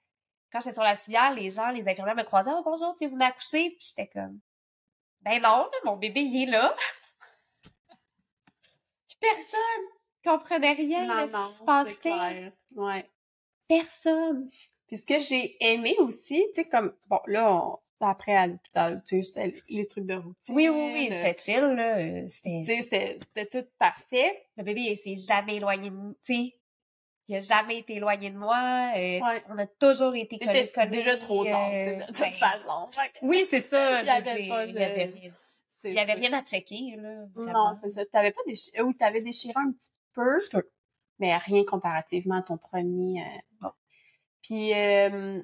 quand 0.51 0.61
j'étais 0.61 0.72
sur 0.72 0.82
la 0.82 0.96
civière, 0.96 1.32
les 1.32 1.51
gens, 1.51 1.68
les 1.70 1.88
infirmières 1.88 2.16
me 2.16 2.24
croisaient, 2.24 2.51
oh 2.53 2.62
bonjour, 2.64 2.96
tu 2.96 3.07
venez 3.09 3.24
accoucher, 3.26 3.70
puis 3.70 3.86
j'étais 3.88 4.09
comme, 4.09 4.40
ben 5.20 5.40
non, 5.40 5.59
là, 5.64 5.70
mon 5.84 5.96
bébé, 5.96 6.22
il 6.22 6.42
est 6.42 6.46
là. 6.51 6.74
Personne 9.20 9.84
comprenait 10.24 10.72
rien 10.72 11.07
de 11.24 11.28
ce 11.28 11.32
qui 11.49 11.55
se 11.55 11.59
passait. 11.64 11.92
Ouais. 12.74 13.11
Personne. 13.68 14.51
Puis 14.86 14.96
ce 14.96 15.07
que 15.07 15.18
j'ai 15.18 15.57
aimé 15.64 15.96
aussi, 15.99 16.44
tu 16.55 16.62
sais, 16.62 16.68
comme, 16.68 16.94
bon, 17.07 17.20
là, 17.26 17.53
on- 17.53 17.78
après 18.01 18.34
à 18.34 18.46
l'hôpital, 18.46 19.03
tu 19.07 19.22
sais, 19.22 19.53
les 19.68 19.86
trucs 19.86 20.05
de 20.07 20.14
routine. 20.14 20.55
Oui, 20.55 20.68
oui, 20.68 20.90
oui, 20.92 21.09
euh, 21.11 21.14
c'était 21.14 21.36
chill, 21.38 21.61
là. 21.74 21.99
euh, 21.99 22.24
C'était... 22.28 22.61
Tu 22.64 22.82
sais, 22.82 23.18
c'était 23.20 23.46
tout 23.46 23.68
parfait. 23.78 24.46
Le 24.57 24.62
bébé, 24.64 24.82
il 24.82 24.96
s'est 24.96 25.16
jamais 25.16 25.57
éloigné 25.57 25.90
de 25.90 25.94
nous, 25.96 26.12
tu 26.24 26.34
sais. 26.34 26.55
Il 27.30 27.36
a 27.36 27.40
jamais 27.40 27.78
été 27.80 27.96
éloigné 27.96 28.30
de 28.30 28.38
moi. 28.38 28.92
euh, 28.96 29.20
Ouais. 29.20 29.42
On 29.51 29.59
a 29.59 29.66
toujours 29.66 30.14
été 30.14 30.38
collés. 30.38 30.70
C'était 30.74 30.86
déjà 30.86 31.16
trop 31.18 31.44
tard, 31.44 31.70
tu 31.70 31.82
sais, 31.84 31.88
euh, 31.90 31.96
de 31.96 32.07
toute 32.07 32.18
ben, 32.20 32.32
façon. 32.32 32.88
Oui, 33.22 33.44
c'est 33.44 33.61
ça. 33.61 34.01
Il 34.03 34.07
y 34.07 34.07
je 34.07 34.11
veux 34.11 34.16
avait 34.30 34.49
pas 34.49 34.64
Il 34.66 34.74
y 34.74 34.82
avait 34.82 35.07
de- 35.07 35.12
rien, 35.12 35.32
il 35.84 35.94
y 35.94 35.99
avait 36.01 36.12
rien 36.14 36.32
à 36.32 36.42
checker, 36.42 36.96
là. 36.96 37.26
Non, 37.36 37.74
c'est 37.74 37.90
ça. 37.90 38.05
T'avais 38.07 38.32
pas 38.32 38.40
déchiré, 38.46 38.80
ou 38.82 38.92
t'avais 38.94 39.20
déchiré 39.20 39.53
un 39.57 39.70
petit 39.72 39.90
peu, 40.14 40.38
mais 41.18 41.36
rien 41.36 41.64
comparativement 41.64 42.36
à 42.38 42.42
ton 42.42 42.57
premier. 42.57 43.20
euh, 43.22 43.38
bon. 43.61 43.70
Puis, 44.42 44.72
euh, 44.74 45.40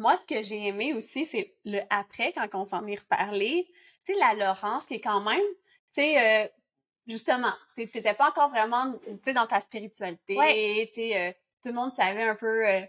moi, 0.00 0.16
ce 0.16 0.26
que 0.26 0.42
j'ai 0.42 0.66
aimé 0.66 0.94
aussi, 0.94 1.24
c'est 1.26 1.54
le 1.64 1.80
après, 1.90 2.32
quand 2.32 2.48
on 2.54 2.64
s'en 2.64 2.86
est 2.86 2.98
reparlé. 2.98 3.66
Tu 4.06 4.12
sais, 4.14 4.18
la 4.18 4.34
Laurence, 4.34 4.86
qui 4.86 4.94
est 4.94 5.00
quand 5.00 5.20
même, 5.20 5.38
tu 5.94 6.00
sais, 6.02 6.44
euh, 6.44 6.48
justement, 7.06 7.52
t'é- 7.76 7.86
t'étais 7.86 8.14
pas 8.14 8.28
encore 8.30 8.48
vraiment, 8.50 8.92
tu 9.04 9.18
sais, 9.24 9.32
dans 9.34 9.46
ta 9.46 9.60
spiritualité. 9.60 10.36
Ouais. 10.36 10.88
Tu 10.94 11.00
sais, 11.02 11.16
euh, 11.16 11.32
tout 11.62 11.68
le 11.68 11.74
monde 11.74 11.92
savait 11.92 12.22
un 12.22 12.34
peu, 12.34 12.66
euh, 12.66 12.80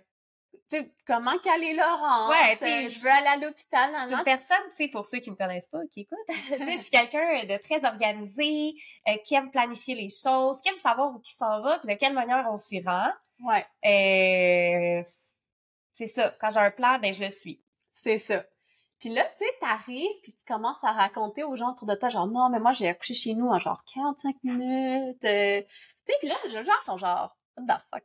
tu 0.69 0.89
comment 1.05 1.37
caler 1.39 1.73
Laurence. 1.73 2.29
Ouais, 2.29 2.53
tu 2.53 2.59
sais, 2.59 2.85
euh, 2.85 2.87
je- 2.89 2.99
veux 3.03 3.09
aller 3.11 3.27
à 3.27 3.35
l'hôpital, 3.35 3.91
Je 4.03 4.07
suis 4.07 4.15
une 4.15 4.23
personne, 4.23 4.63
tu 4.69 4.75
sais, 4.75 4.87
pour 4.87 5.05
ceux 5.05 5.19
qui 5.19 5.29
me 5.31 5.35
connaissent 5.35 5.67
pas, 5.67 5.79
qui 5.91 6.01
écoutent, 6.01 6.17
tu 6.27 6.33
sais, 6.57 6.71
je 6.71 6.77
suis 6.77 6.91
quelqu'un 6.91 7.43
de 7.43 7.57
très 7.61 7.83
organisé, 7.83 8.73
euh, 9.09 9.17
qui 9.25 9.35
aime 9.35 9.51
planifier 9.51 9.95
les 9.95 10.07
choses, 10.09 10.61
qui 10.61 10.69
aime 10.69 10.77
savoir 10.77 11.13
où 11.13 11.19
qui 11.19 11.33
s'en 11.33 11.61
va, 11.61 11.79
puis 11.79 11.93
de 11.93 11.99
quelle 11.99 12.13
manière 12.13 12.47
on 12.49 12.57
s'y 12.57 12.81
rend. 12.81 13.09
Ouais, 13.41 13.65
Euh, 13.85 15.03
c'est 16.07 16.07
ça. 16.07 16.33
Quand 16.39 16.49
j'ai 16.49 16.59
un 16.59 16.71
plan, 16.71 16.97
ben 16.99 17.13
je 17.13 17.23
le 17.23 17.29
suis. 17.29 17.61
c'est 17.89 18.17
ça. 18.17 18.43
Puis 18.99 19.09
là, 19.09 19.23
tu 19.35 19.43
sais, 19.45 19.51
t'arrives, 19.59 20.21
puis 20.21 20.33
tu 20.35 20.45
commences 20.45 20.83
à 20.83 20.91
raconter 20.91 21.43
aux 21.43 21.55
gens 21.55 21.71
autour 21.71 21.87
de 21.87 21.95
toi, 21.95 22.09
genre, 22.09 22.27
non, 22.27 22.49
mais 22.49 22.59
moi, 22.59 22.71
j'ai 22.71 22.87
accouché 22.87 23.15
chez 23.15 23.33
nous 23.33 23.47
en 23.47 23.57
genre 23.57 23.83
45 23.91 24.35
minutes. 24.43 25.25
euh, 25.25 25.61
Tu 25.61 26.13
sais, 26.13 26.17
puis 26.19 26.27
là, 26.27 26.35
les 26.49 26.63
gens 26.63 26.71
sont 26.85 26.97
genre, 26.97 27.35
what 27.57 27.63
the 27.77 27.81
fuck? 27.91 28.03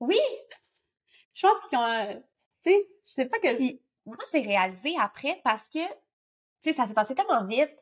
Oui. 0.00 0.18
Je 1.34 1.46
pense 1.46 1.60
qu'ils 1.68 1.78
ont, 1.78 2.22
tu 2.62 2.70
sais, 2.70 2.88
je 3.08 3.12
sais 3.12 3.26
pas 3.26 3.38
que... 3.40 3.56
Puis, 3.56 3.80
moi, 4.06 4.16
j'ai 4.32 4.40
réalisé 4.42 4.94
après 5.00 5.40
parce 5.42 5.68
que, 5.68 5.84
tu 5.86 5.90
sais, 6.62 6.72
ça 6.72 6.86
s'est 6.86 6.94
passé 6.94 7.14
tellement 7.16 7.44
vite. 7.44 7.74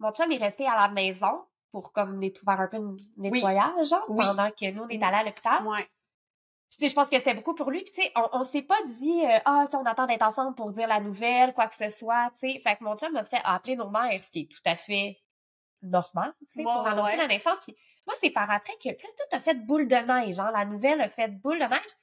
Mon 0.00 0.10
chum 0.12 0.30
est 0.32 0.38
resté 0.38 0.66
à 0.66 0.74
la 0.74 0.88
maison 0.88 1.44
pour 1.70 1.92
comme 1.92 2.20
faire 2.20 2.60
un 2.60 2.66
peu 2.66 2.78
de 2.78 2.96
nettoyage, 3.18 3.86
genre, 3.88 4.04
Oui. 4.08 4.24
pendant 4.26 4.50
que 4.50 4.68
nous, 4.72 4.82
on 4.82 4.88
est 4.88 5.02
allés 5.02 5.16
à 5.18 5.22
l'hôpital. 5.24 5.64
Ouais. 5.66 5.88
Puis, 6.70 6.78
tu 6.78 6.84
sais, 6.84 6.88
je 6.90 6.94
pense 6.94 7.08
que 7.08 7.16
c'était 7.16 7.34
beaucoup 7.34 7.54
pour 7.54 7.70
lui. 7.70 7.82
Puis, 7.82 7.92
tu 7.92 8.02
sais, 8.02 8.12
on, 8.16 8.28
on 8.32 8.44
s'est 8.44 8.62
pas 8.62 8.78
dit, 8.98 9.24
euh, 9.24 9.38
ah, 9.44 9.64
tu 9.66 9.72
sais, 9.72 9.76
on 9.76 9.84
attend 9.86 10.06
d'être 10.06 10.22
ensemble 10.22 10.54
pour 10.54 10.70
dire 10.72 10.88
la 10.88 11.00
nouvelle, 11.00 11.54
quoi 11.54 11.68
que 11.68 11.76
ce 11.76 11.88
soit, 11.88 12.30
tu 12.38 12.50
sais. 12.52 12.60
Fait 12.60 12.76
que 12.76 12.84
mon 12.84 12.96
chum 12.96 13.12
m'a 13.12 13.24
fait 13.24 13.40
appeler 13.44 13.76
nos 13.76 13.88
mères, 13.88 14.22
ce 14.22 14.30
qui 14.30 14.40
est 14.40 14.50
tout 14.50 14.60
à 14.64 14.76
fait 14.76 15.16
normal, 15.82 16.34
tu 16.40 16.46
sais, 16.56 16.62
pour 16.62 16.86
annoncer 16.86 17.12
ouais. 17.12 17.16
la 17.16 17.28
naissance. 17.28 17.58
Puis, 17.60 17.76
moi, 18.06 18.14
c'est 18.20 18.30
par 18.30 18.50
après 18.50 18.74
que, 18.82 18.92
plus 18.94 19.08
tout 19.08 19.36
a 19.36 19.40
fait 19.40 19.54
boule 19.54 19.88
de 19.88 19.96
neige, 19.96 20.36
genre, 20.36 20.50
la 20.50 20.64
nouvelle 20.64 21.00
a 21.00 21.08
fait 21.08 21.28
boule 21.28 21.58
de 21.58 21.64
neige. 21.64 21.96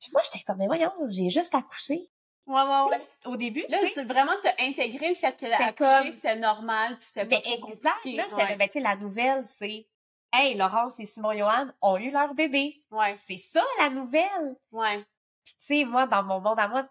Puis 0.00 0.10
moi, 0.12 0.22
j'étais 0.24 0.44
comme, 0.44 0.58
mais 0.58 0.66
voyons, 0.66 0.92
j'ai 1.08 1.30
juste 1.30 1.54
accouché. 1.54 2.08
Ouais, 2.46 2.60
ouais, 2.60 2.90
ouais. 2.90 2.98
Sais, 2.98 3.10
Au 3.24 3.36
début, 3.36 3.64
Là, 3.68 3.78
tu 3.94 4.02
vraiment 4.04 4.32
t'as 4.42 4.54
intégré 4.58 5.10
le 5.10 5.14
fait 5.14 5.36
que 5.38 5.46
la 5.46 6.10
c'était 6.10 6.36
normal, 6.36 6.96
puis 6.98 7.06
c'était 7.06 7.26
pas 7.26 7.36
Mais 7.36 7.56
trop 7.56 7.68
exact, 7.68 7.94
compliqué. 7.94 8.16
là, 8.16 8.24
j'étais 8.28 8.42
là, 8.42 8.48
ouais. 8.48 8.56
ben, 8.56 8.66
tu 8.66 8.72
sais, 8.72 8.80
la 8.80 8.96
nouvelle, 8.96 9.44
c'est, 9.44 9.86
hey, 10.32 10.56
Laurence 10.56 10.98
et 10.98 11.06
Simon 11.06 11.32
Johan 11.32 11.66
ont 11.80 11.96
eu 11.96 12.10
leur 12.10 12.34
bébé. 12.34 12.82
ouais, 12.90 13.16
C'est 13.18 13.36
ça, 13.36 13.62
la 13.78 13.90
nouvelle. 13.90 14.56
ouais. 14.70 15.04
Puis, 15.44 15.54
tu 15.54 15.60
sais, 15.60 15.84
moi, 15.84 16.06
dans 16.06 16.22
mon 16.22 16.40
monde 16.40 16.58
à 16.58 16.68
moi, 16.68 16.88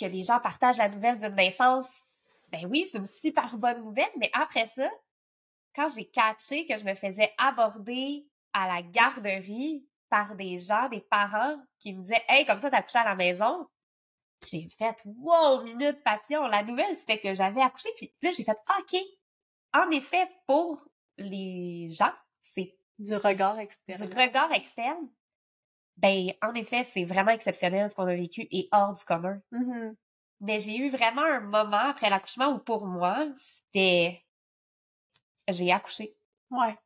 que 0.00 0.06
les 0.06 0.22
gens 0.22 0.38
partagent 0.38 0.78
la 0.78 0.88
nouvelle 0.88 1.18
d'une 1.18 1.34
naissance, 1.34 1.90
ben 2.50 2.64
oui, 2.70 2.88
c'est 2.90 2.98
une 2.98 3.04
super 3.06 3.56
bonne 3.58 3.82
nouvelle, 3.84 4.10
mais 4.16 4.30
après 4.32 4.66
ça, 4.66 4.88
quand 5.74 5.88
j'ai 5.88 6.08
catché 6.08 6.64
que 6.66 6.76
je 6.76 6.84
me 6.84 6.94
faisais 6.94 7.32
aborder 7.38 8.26
à 8.52 8.68
la 8.68 8.82
garderie 8.82 9.84
par 10.08 10.34
des 10.36 10.58
gens, 10.58 10.88
des 10.88 11.00
parents 11.00 11.56
qui 11.78 11.92
me 11.92 12.02
disaient, 12.02 12.24
hey, 12.28 12.46
comme 12.46 12.58
ça, 12.58 12.70
t'as 12.70 12.78
accouché 12.78 12.98
à 12.98 13.04
la 13.04 13.14
maison. 13.14 13.66
J'ai 14.46 14.68
fait, 14.68 15.02
wow, 15.04 15.62
minute 15.64 16.02
papillon. 16.02 16.46
La 16.46 16.62
nouvelle, 16.62 16.96
c'était 16.96 17.20
que 17.20 17.34
j'avais 17.34 17.60
accouché. 17.60 17.88
Puis 17.96 18.12
là, 18.22 18.30
j'ai 18.30 18.44
fait, 18.44 18.56
OK. 18.78 19.00
En 19.74 19.90
effet, 19.90 20.28
pour 20.46 20.82
les 21.18 21.88
gens, 21.90 22.12
Du 22.98 23.14
regard 23.16 23.56
du 23.56 23.62
extérieur. 23.62 24.08
regard 24.16 24.52
externe? 24.52 25.08
Ben, 25.96 26.32
en 26.42 26.54
effet, 26.54 26.84
c'est 26.84 27.04
vraiment 27.04 27.32
exceptionnel 27.32 27.90
ce 27.90 27.94
qu'on 27.94 28.06
a 28.06 28.14
vécu 28.14 28.46
et 28.50 28.68
hors 28.72 28.92
du 28.92 29.04
commun. 29.04 29.40
Mhm. 29.50 29.96
Mais 30.40 30.60
j'ai 30.60 30.76
eu 30.76 30.90
vraiment 30.90 31.22
un 31.24 31.40
moment 31.40 31.76
après 31.90 32.10
l'accouchement 32.10 32.48
où 32.54 32.58
pour 32.58 32.86
moi, 32.86 33.26
c'était. 33.36 34.24
J'ai 35.48 35.72
accouché. 35.72 36.16
Ouais. 36.50 36.76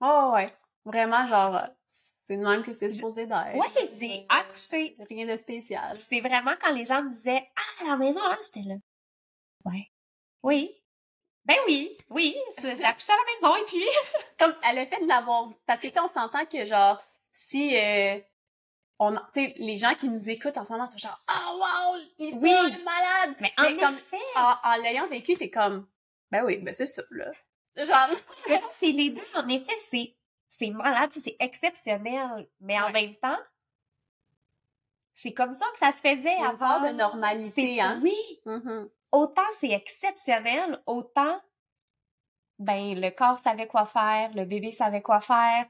Oh, 0.00 0.32
ouais. 0.34 0.54
Vraiment, 0.84 1.26
genre, 1.26 1.56
euh, 1.56 1.66
c'est 1.86 2.36
de 2.36 2.42
même 2.42 2.62
que 2.62 2.72
c'est 2.72 2.90
supposé 2.90 3.26
d'être. 3.26 3.54
Ouais, 3.56 3.86
j'ai 3.86 4.26
accouché. 4.28 4.96
Rien 5.08 5.26
de 5.26 5.36
spécial. 5.36 5.96
C'est 5.96 6.20
vraiment 6.20 6.52
quand 6.60 6.72
les 6.72 6.84
gens 6.84 7.02
me 7.02 7.10
disaient 7.10 7.48
Ah, 7.56 7.84
à 7.84 7.88
la 7.88 7.96
maison, 7.96 8.20
là, 8.20 8.38
j'étais 8.44 8.68
là. 8.68 8.74
Ouais. 9.64 9.90
Oui. 10.42 10.79
Ben 11.50 11.56
oui, 11.66 11.96
oui, 12.10 12.36
j'ai 12.62 12.84
accouché 12.84 13.12
à 13.12 13.16
la 13.16 13.50
maison 13.50 13.56
et 13.56 13.64
puis. 13.66 13.84
Comme, 14.38 14.54
elle 14.68 14.78
a 14.78 14.86
fait 14.86 15.02
de 15.02 15.08
l'avoir. 15.08 15.50
Parce 15.66 15.80
que, 15.80 15.88
tu 15.88 15.94
sais, 15.94 16.00
on 16.00 16.06
s'entend 16.06 16.46
que, 16.46 16.64
genre, 16.64 17.02
si. 17.32 17.76
euh, 17.76 18.20
on, 19.00 19.12
tu 19.16 19.20
sais, 19.34 19.54
les 19.56 19.74
gens 19.76 19.94
qui 19.94 20.08
nous 20.08 20.28
écoutent 20.30 20.56
en 20.58 20.64
ce 20.64 20.72
moment, 20.72 20.86
c'est 20.86 20.98
genre, 20.98 21.20
ah, 21.26 21.52
wow, 21.54 22.00
l'histoire 22.18 22.64
Oui. 22.66 22.72
est 22.72 22.84
malade! 22.84 23.34
Mais 23.40 23.52
en 23.58 23.76
comme- 23.78 23.94
effet, 23.96 24.16
En, 24.36 24.54
en 24.62 24.76
l'ayant 24.76 25.08
vécu, 25.08 25.34
t'es 25.34 25.50
comme, 25.50 25.88
ben 26.30 26.44
oui, 26.44 26.58
ben 26.58 26.72
c'est 26.72 26.86
ça, 26.86 27.02
là. 27.10 27.32
Genre, 27.76 28.16
c'est 28.70 28.92
les 28.92 29.10
deux. 29.10 29.22
En 29.36 29.48
effet, 29.48 29.74
c'est, 29.88 30.14
c'est 30.50 30.70
malade, 30.70 31.10
c'est 31.12 31.36
exceptionnel. 31.40 32.48
Mais 32.60 32.78
en 32.80 32.90
même 32.90 33.16
temps, 33.16 33.38
c'est 35.14 35.32
comme 35.32 35.52
ça 35.52 35.66
que 35.72 35.78
ça 35.78 35.92
se 35.92 35.98
faisait 36.00 36.36
avant. 36.36 36.80
de 36.80 36.92
normalité, 36.94 37.80
hein. 37.80 37.98
Oui. 38.02 38.14
Mhm. 38.46 38.88
Autant 39.12 39.42
c'est 39.58 39.70
exceptionnel, 39.70 40.82
autant, 40.86 41.40
ben, 42.58 43.00
le 43.00 43.10
corps 43.10 43.38
savait 43.38 43.66
quoi 43.66 43.86
faire, 43.86 44.32
le 44.34 44.44
bébé 44.44 44.70
savait 44.70 45.02
quoi 45.02 45.20
faire. 45.20 45.66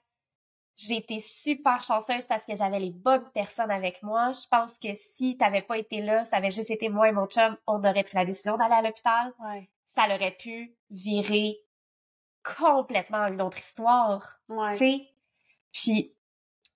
J'ai 0.77 0.97
été 0.97 1.19
super 1.19 1.83
chanceuse 1.85 2.27
parce 2.27 2.45
que 2.45 2.57
j'avais 2.57 2.81
les 2.81 2.91
bonnes 2.91 3.29
personnes 3.33 3.71
avec 3.71 4.03
moi. 4.03 4.33
Je 4.33 4.47
pense 4.51 4.79
que 4.79 4.95
si 4.95 5.37
t'avais 5.37 5.63
pas 5.63 5.77
été 5.77 6.01
là, 6.01 6.25
ça 6.25 6.39
avait 6.39 6.51
juste 6.51 6.71
été 6.71 6.89
moi 6.89 7.09
et 7.09 7.13
mon 7.13 7.27
chum, 7.27 7.57
on 7.67 7.85
aurait 7.85 8.03
pris 8.03 8.17
la 8.17 8.25
décision 8.25 8.57
d'aller 8.57 8.75
à 8.75 8.83
l'hôpital. 8.83 9.33
Ouais. 9.41 9.69
Ça 9.87 10.09
l'aurait 10.09 10.37
pu 10.39 10.75
virer 10.91 11.59
complètement 12.43 13.27
une 13.27 13.43
autre 13.43 13.59
histoire. 13.59 14.41
Ouais. 14.49 14.73
tu 14.73 14.79
sais. 14.79 15.09
Puis, 15.73 16.15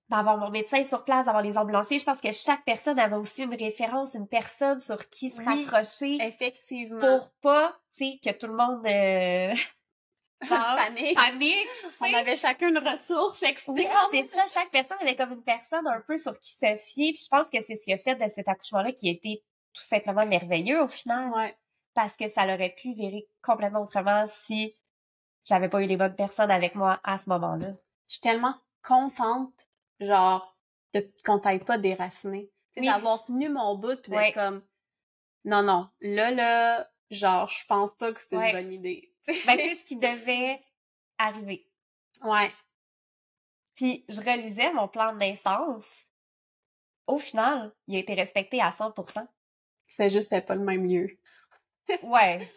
d'avoir 0.09 0.36
mon 0.36 0.50
médecin 0.50 0.82
sur 0.84 1.05
place, 1.05 1.26
d'avoir 1.26 1.42
les 1.42 1.57
ambulanciers, 1.57 1.98
je 1.98 2.05
pense 2.05 2.20
que 2.20 2.30
chaque 2.32 2.64
personne 2.64 2.98
avait 2.98 3.16
aussi 3.16 3.42
une 3.44 3.55
référence, 3.55 4.14
une 4.14 4.28
personne 4.28 4.78
sur 4.80 5.09
qui 5.09 5.30
se 5.30 5.38
Oui. 5.40 5.44
raccrocher 5.66 6.18
Effectivement. 6.20 7.00
pour 7.00 7.30
pas, 7.40 7.78
tu 7.96 8.11
sais, 8.12 8.18
que 8.22 8.36
tout 8.38 8.46
le 8.46 8.55
monde 8.55 8.86
euh, 8.86 9.55
genre, 10.42 10.76
Panique. 10.76 11.16
panique, 11.16 11.68
On 12.00 12.12
avait 12.14 12.36
chacun 12.36 12.68
une 12.68 12.78
ressource. 12.86 13.42
Oui, 13.68 13.86
c'est 14.11 14.22
ça, 14.24 14.44
chaque 14.46 14.70
personne 14.70 14.98
avait 15.00 15.16
comme 15.16 15.32
une 15.32 15.42
personne 15.42 15.86
un 15.86 16.00
peu 16.07 16.18
sur 16.18 16.38
qui 16.38 16.52
se 16.52 16.76
fier, 16.76 17.12
puis 17.14 17.22
je 17.24 17.28
pense 17.28 17.48
que 17.48 17.61
c'est 17.62 17.76
ce 17.76 17.82
qui 17.82 17.92
a 17.94 17.98
fait 17.98 18.16
de 18.16 18.28
cet 18.28 18.46
accouchement-là 18.48 18.92
qui 18.92 19.09
a 19.09 19.12
été 19.12 19.42
tout 19.72 19.82
simplement 19.82 20.26
merveilleux 20.26 20.82
au 20.82 20.88
final, 20.88 21.30
Ouais. 21.32 21.57
parce 21.94 22.14
que 22.14 22.28
ça 22.28 22.44
l'aurait 22.46 22.74
pu 22.76 22.92
virer 22.92 23.26
complètement 23.42 23.80
autrement 23.80 24.26
si 24.26 24.76
j'avais 25.44 25.68
pas 25.70 25.82
eu 25.82 25.86
les 25.86 25.96
bonnes 25.96 26.14
personnes 26.14 26.50
avec 26.50 26.74
moi 26.74 27.00
à 27.05 27.16
ce 27.18 27.28
moment-là. 27.30 27.68
Je 28.07 28.12
suis 28.14 28.20
tellement 28.20 28.55
contente, 28.82 29.66
genre, 30.07 30.57
de, 30.92 31.12
qu'on 31.24 31.38
t'aille 31.38 31.64
pas 31.64 31.78
sais, 31.78 32.50
Oui. 32.76 32.86
d'avoir 32.86 33.24
tenu 33.24 33.48
mon 33.48 33.76
bout 33.76 33.96
pis 34.02 34.11
d'être 34.11 34.18
Ouais. 34.20 34.32
comme, 34.32 34.62
non, 35.44 35.62
non, 35.62 35.88
là, 36.00 36.30
là, 36.30 36.90
genre, 37.11 37.48
je 37.48 37.64
pense 37.66 37.94
pas 37.94 38.12
que 38.12 38.20
c'est 38.20 38.36
Ouais. 38.36 38.50
une 38.50 38.57
bonne 38.57 38.72
idée. 38.72 39.14
Ben, 39.26 39.57
c'est 39.59 39.74
ce 39.74 39.84
qui 39.84 39.96
devait 39.96 40.61
arriver. 41.18 41.68
ouais. 42.24 42.50
Puis 43.74 44.05
je 44.09 44.20
relisais 44.20 44.72
mon 44.72 44.86
plan 44.88 45.12
de 45.12 45.18
naissance. 45.18 46.05
Au 47.07 47.18
final, 47.18 47.72
il 47.88 47.96
a 47.96 47.98
été 47.98 48.14
respecté 48.14 48.61
à 48.61 48.70
100%. 48.70 49.26
C'est 49.86 50.09
juste, 50.09 50.30
c'était 50.30 50.40
pas 50.46 50.55
le 50.55 50.64
même 50.64 50.86
lieu. 50.88 51.18
Ouais. 52.02 52.50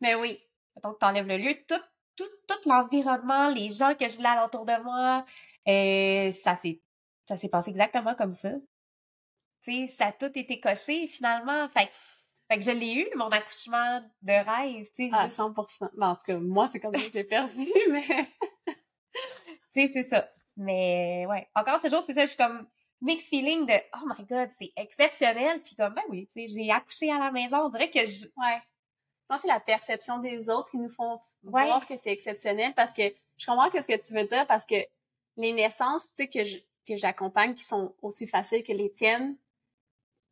Mais 0.00 0.14
oui. 0.14 0.40
Donc, 0.82 0.98
t'enlèves 0.98 1.28
le 1.28 1.36
lieu, 1.36 1.54
tout 1.68 1.80
tout, 2.16 2.24
tout 2.48 2.68
l'environnement, 2.68 3.48
les 3.50 3.68
gens 3.68 3.94
que 3.94 4.08
je 4.08 4.16
voulais 4.16 4.30
alentour 4.30 4.64
de 4.64 4.82
moi, 4.82 5.24
euh, 5.68 6.30
ça 6.32 6.56
s'est 6.56 6.80
ça 7.28 7.36
s'est 7.36 7.48
passé 7.48 7.70
exactement 7.70 8.14
comme 8.14 8.32
ça. 8.32 8.52
Tu 9.64 9.86
sais, 9.86 9.92
ça 9.96 10.06
a 10.06 10.12
tout 10.12 10.30
été 10.38 10.60
coché 10.60 11.06
finalement. 11.08 11.68
Fait, 11.70 11.88
fait 12.48 12.58
que 12.58 12.64
je 12.64 12.70
l'ai 12.70 12.94
eu, 12.94 13.08
mon 13.16 13.28
accouchement 13.30 14.00
de 14.22 14.32
rêve, 14.32 14.86
tu 14.94 15.08
sais. 15.08 15.10
À 15.12 15.24
juste- 15.24 15.38
100%. 15.40 15.90
Ben, 15.96 16.10
en 16.10 16.14
tout 16.14 16.22
cas, 16.26 16.36
moi, 16.38 16.68
c'est 16.70 16.78
comme 16.78 16.94
ça 16.94 17.00
que 17.00 17.08
je 17.08 17.12
l'ai 17.14 17.24
perçu, 17.24 17.66
mais... 17.90 18.28
Tu 19.12 19.50
sais, 19.70 19.88
c'est 19.88 20.02
ça. 20.04 20.28
Mais 20.56 21.26
ouais, 21.28 21.48
encore 21.54 21.80
ce 21.80 21.88
jour, 21.88 22.00
c'est 22.02 22.14
ça, 22.14 22.22
je 22.22 22.28
suis 22.28 22.36
comme 22.36 22.66
mixed 23.00 23.28
feeling 23.28 23.66
de 23.66 23.74
oh 23.94 24.06
my 24.06 24.24
god, 24.24 24.48
c'est 24.58 24.72
exceptionnel. 24.76 25.60
Puis 25.62 25.74
comme 25.74 25.94
ben 25.94 26.02
oui, 26.08 26.28
tu 26.32 26.46
sais, 26.46 26.54
j'ai 26.54 26.70
accouché 26.70 27.10
à 27.10 27.18
la 27.18 27.30
maison. 27.32 27.58
On 27.66 27.68
dirait 27.68 27.90
que 27.90 28.06
je. 28.06 28.26
Ouais. 28.36 28.58
Je 28.58 29.34
pense 29.34 29.38
que 29.38 29.42
c'est 29.42 29.54
la 29.54 29.60
perception 29.60 30.18
des 30.18 30.48
autres 30.48 30.70
qui 30.70 30.78
nous 30.78 30.88
font 30.88 31.20
Ouais. 31.42 31.64
voir 31.66 31.86
que 31.86 31.96
c'est 31.96 32.10
exceptionnel 32.10 32.72
parce 32.74 32.92
que 32.94 33.02
je 33.36 33.46
comprends 33.46 33.70
ce 33.70 33.86
que 33.86 34.00
tu 34.06 34.14
veux 34.14 34.24
dire 34.24 34.46
parce 34.46 34.66
que 34.66 34.76
les 35.36 35.52
naissances, 35.52 36.04
tu 36.08 36.24
sais, 36.24 36.28
que 36.28 36.44
je- 36.44 36.58
que 36.86 36.96
j'accompagne 36.96 37.54
qui 37.54 37.64
sont 37.64 37.94
aussi 38.02 38.26
faciles 38.26 38.62
que 38.62 38.72
les 38.72 38.92
tiennes, 38.92 39.36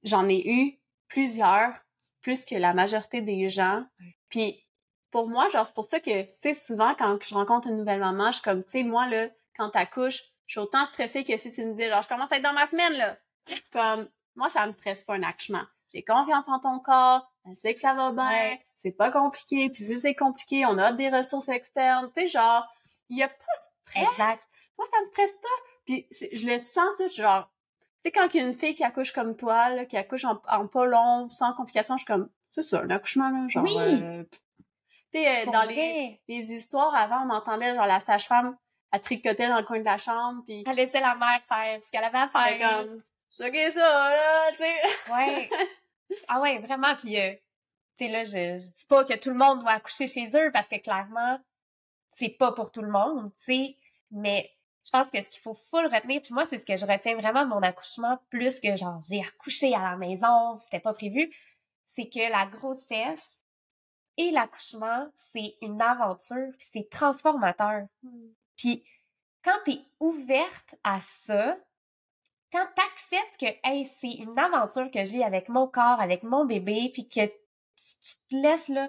j'en 0.02 0.28
ai 0.28 0.42
eu 0.48 0.78
plusieurs, 1.08 1.74
plus 2.20 2.44
que 2.44 2.54
la 2.54 2.74
majorité 2.74 3.20
des 3.22 3.48
gens. 3.48 3.84
Puis 4.28 4.66
pour 5.10 5.28
moi, 5.28 5.48
genre, 5.48 5.66
c'est 5.66 5.74
pour 5.74 5.84
ça 5.84 6.00
que, 6.00 6.22
tu 6.22 6.30
sais, 6.40 6.54
souvent 6.54 6.94
quand 6.94 7.18
je 7.22 7.34
rencontre 7.34 7.68
une 7.68 7.76
nouvelle 7.76 8.00
maman, 8.00 8.28
je 8.28 8.34
suis 8.36 8.42
comme, 8.42 8.64
tu 8.64 8.70
sais, 8.70 8.82
moi, 8.82 9.06
là, 9.08 9.28
quand 9.56 9.70
t'accouches, 9.70 10.22
je 10.46 10.52
suis 10.52 10.60
autant 10.60 10.84
stressée 10.86 11.24
que 11.24 11.36
si 11.36 11.52
tu 11.52 11.64
me 11.64 11.74
dis, 11.74 11.84
genre, 11.84 12.02
je 12.02 12.08
commence 12.08 12.32
à 12.32 12.36
être 12.36 12.42
dans 12.42 12.52
ma 12.52 12.66
semaine, 12.66 12.92
là. 12.94 13.16
Suis 13.46 13.70
comme, 13.70 14.08
moi, 14.34 14.48
ça 14.50 14.66
me 14.66 14.72
stresse 14.72 15.04
pas 15.04 15.14
un 15.14 15.22
accouchement. 15.22 15.62
J'ai 15.92 16.02
confiance 16.02 16.48
en 16.48 16.58
ton 16.58 16.80
corps, 16.80 17.30
elle 17.46 17.54
sait 17.54 17.72
que 17.74 17.80
ça 17.80 17.94
va 17.94 18.10
bien, 18.12 18.28
Ouais. 18.28 18.66
c'est 18.76 18.90
pas 18.92 19.12
compliqué, 19.12 19.70
puis 19.70 19.84
si 19.84 19.96
c'est 19.96 20.14
compliqué, 20.16 20.66
on 20.66 20.76
a 20.78 20.92
des 20.92 21.08
ressources 21.08 21.48
externes, 21.48 22.10
tu 22.12 22.22
sais, 22.22 22.26
genre, 22.26 22.66
il 23.08 23.18
y 23.18 23.22
a 23.22 23.28
pas 23.28 23.34
de 23.34 23.88
stress. 23.90 24.08
Exact. 24.10 24.48
Moi, 24.78 24.86
ça 24.90 25.00
me 25.00 25.04
stresse 25.06 25.36
pas. 25.36 25.48
Puis 25.86 26.06
je 26.32 26.46
le 26.46 26.58
sens, 26.58 26.94
ça, 26.98 27.06
genre, 27.08 27.50
tu 27.78 27.84
sais, 28.02 28.10
quand 28.12 28.32
il 28.34 28.40
y 28.40 28.44
a 28.44 28.46
une 28.46 28.54
fille 28.54 28.74
qui 28.74 28.84
accouche 28.84 29.12
comme 29.12 29.36
toi, 29.36 29.70
là, 29.70 29.84
qui 29.84 29.96
accouche 29.96 30.24
en, 30.24 30.40
en 30.48 30.66
pas 30.66 30.86
long, 30.86 31.28
sans 31.30 31.52
complications, 31.54 31.96
je 31.96 32.04
suis 32.04 32.12
comme, 32.12 32.28
c'est 32.46 32.62
ça, 32.62 32.80
un 32.80 32.90
accouchement, 32.90 33.30
là, 33.30 33.46
genre, 33.48 33.64
Oui. 33.64 33.72
euh, 34.02 34.24
tu 34.32 34.38
sais, 35.12 35.46
euh, 35.46 35.50
dans 35.50 35.62
les, 35.62 36.20
les 36.28 36.52
histoires, 36.52 36.94
avant, 36.94 37.26
on 37.26 37.30
entendait, 37.30 37.74
genre, 37.74 37.86
la 37.86 38.00
sage-femme, 38.00 38.56
elle 38.92 39.00
tricotait 39.00 39.48
dans 39.48 39.56
le 39.58 39.64
coin 39.64 39.78
de 39.78 39.84
la 39.84 39.98
chambre, 39.98 40.42
puis 40.46 40.64
Elle 40.66 40.76
laissait 40.76 41.00
la 41.00 41.14
mère 41.16 41.40
faire 41.48 41.82
ce 41.82 41.90
qu'elle 41.90 42.04
avait 42.04 42.18
à 42.18 42.28
faire. 42.28 42.84
comme, 42.84 42.98
c'est 43.30 43.70
ça, 43.70 43.80
là, 43.80 44.50
tu 44.52 44.58
sais. 44.58 45.12
Ouais. 45.12 45.50
ah 46.28 46.40
ouais, 46.40 46.58
vraiment. 46.58 46.94
Puis, 46.96 47.18
euh, 47.20 47.32
tu 47.96 48.06
sais, 48.06 48.08
là, 48.10 48.24
je, 48.24 48.64
je 48.64 48.70
dis 48.72 48.86
pas 48.88 49.04
que 49.04 49.14
tout 49.14 49.30
le 49.30 49.36
monde 49.36 49.60
doit 49.60 49.72
accoucher 49.72 50.06
chez 50.06 50.26
eux 50.34 50.50
parce 50.52 50.68
que 50.68 50.76
clairement, 50.76 51.38
c'est 52.12 52.28
pas 52.28 52.52
pour 52.52 52.70
tout 52.70 52.82
le 52.82 52.90
monde, 52.90 53.32
tu 53.38 53.44
sais. 53.46 53.76
Mais 54.12 54.50
je 54.84 54.90
pense 54.90 55.10
que 55.10 55.20
ce 55.20 55.30
qu'il 55.30 55.40
faut 55.40 55.54
full 55.54 55.86
retenir, 55.86 56.20
puis 56.20 56.34
moi, 56.34 56.44
c'est 56.44 56.58
ce 56.58 56.66
que 56.66 56.76
je 56.76 56.84
retiens 56.84 57.16
vraiment 57.16 57.44
de 57.44 57.48
mon 57.48 57.62
accouchement, 57.62 58.18
plus 58.28 58.60
que 58.60 58.76
genre, 58.76 59.00
j'ai 59.08 59.20
accouché 59.20 59.74
à 59.74 59.82
la 59.82 59.96
maison, 59.96 60.58
c'était 60.58 60.80
pas 60.80 60.92
prévu, 60.92 61.34
c'est 61.86 62.08
que 62.08 62.30
la 62.30 62.46
grossesse 62.46 63.38
et 64.16 64.30
l'accouchement, 64.30 65.08
c'est 65.16 65.54
une 65.62 65.80
aventure, 65.80 66.52
puis 66.58 66.68
c'est 66.72 66.88
transformateur. 66.90 67.86
Puis 68.56 68.84
quand 69.42 69.58
t'es 69.64 69.80
ouverte 70.00 70.74
à 70.84 71.00
ça, 71.00 71.56
quand 72.52 72.66
t'acceptes 72.76 73.40
que 73.40 73.68
hey, 73.68 73.86
c'est 73.86 74.12
une 74.12 74.38
aventure 74.38 74.90
que 74.90 75.04
je 75.04 75.12
vis 75.12 75.24
avec 75.24 75.48
mon 75.48 75.66
corps, 75.66 76.00
avec 76.00 76.22
mon 76.22 76.44
bébé, 76.44 76.90
puis 76.92 77.08
que 77.08 77.26
tu, 77.26 77.32
tu 77.76 78.16
te 78.28 78.36
laisses 78.36 78.68
là 78.68 78.88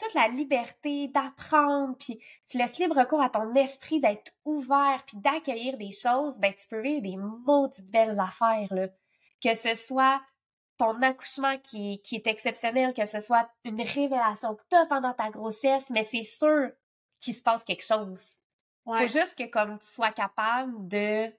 toute 0.00 0.14
la 0.14 0.28
liberté 0.28 1.08
d'apprendre, 1.08 1.96
puis 1.98 2.20
tu 2.48 2.58
laisses 2.58 2.78
libre 2.78 3.04
cours 3.04 3.22
à 3.22 3.28
ton 3.30 3.54
esprit 3.54 4.00
d'être 4.00 4.32
ouvert, 4.44 5.04
puis 5.06 5.18
d'accueillir 5.18 5.76
des 5.78 5.92
choses, 5.92 6.38
ben 6.40 6.52
tu 6.54 6.66
peux 6.68 6.80
vivre 6.80 7.02
des 7.02 7.16
maudites 7.16 7.90
belles 7.90 8.18
affaires 8.18 8.72
là. 8.72 8.88
Que 9.42 9.54
ce 9.54 9.74
soit 9.74 10.20
ton 10.78 11.00
accouchement 11.02 11.58
qui, 11.58 11.92
est- 11.94 11.98
qui 11.98 12.16
est 12.16 12.26
exceptionnel, 12.26 12.94
que 12.94 13.04
ce 13.04 13.20
soit 13.20 13.48
une 13.64 13.80
révélation 13.82 14.54
que 14.54 14.62
t'as 14.68 14.86
pendant 14.86 15.12
ta 15.12 15.30
grossesse, 15.30 15.90
mais 15.90 16.04
c'est 16.04 16.22
sûr 16.22 16.70
qu'il 17.18 17.34
se 17.34 17.42
passe 17.42 17.62
quelque 17.64 17.84
chose. 17.84 18.22
Ouais. 18.86 19.06
Faut 19.06 19.18
juste 19.20 19.36
que 19.36 19.44
comme 19.44 19.78
tu 19.78 19.86
sois 19.86 20.10
capable 20.10 20.88
de 20.88 21.30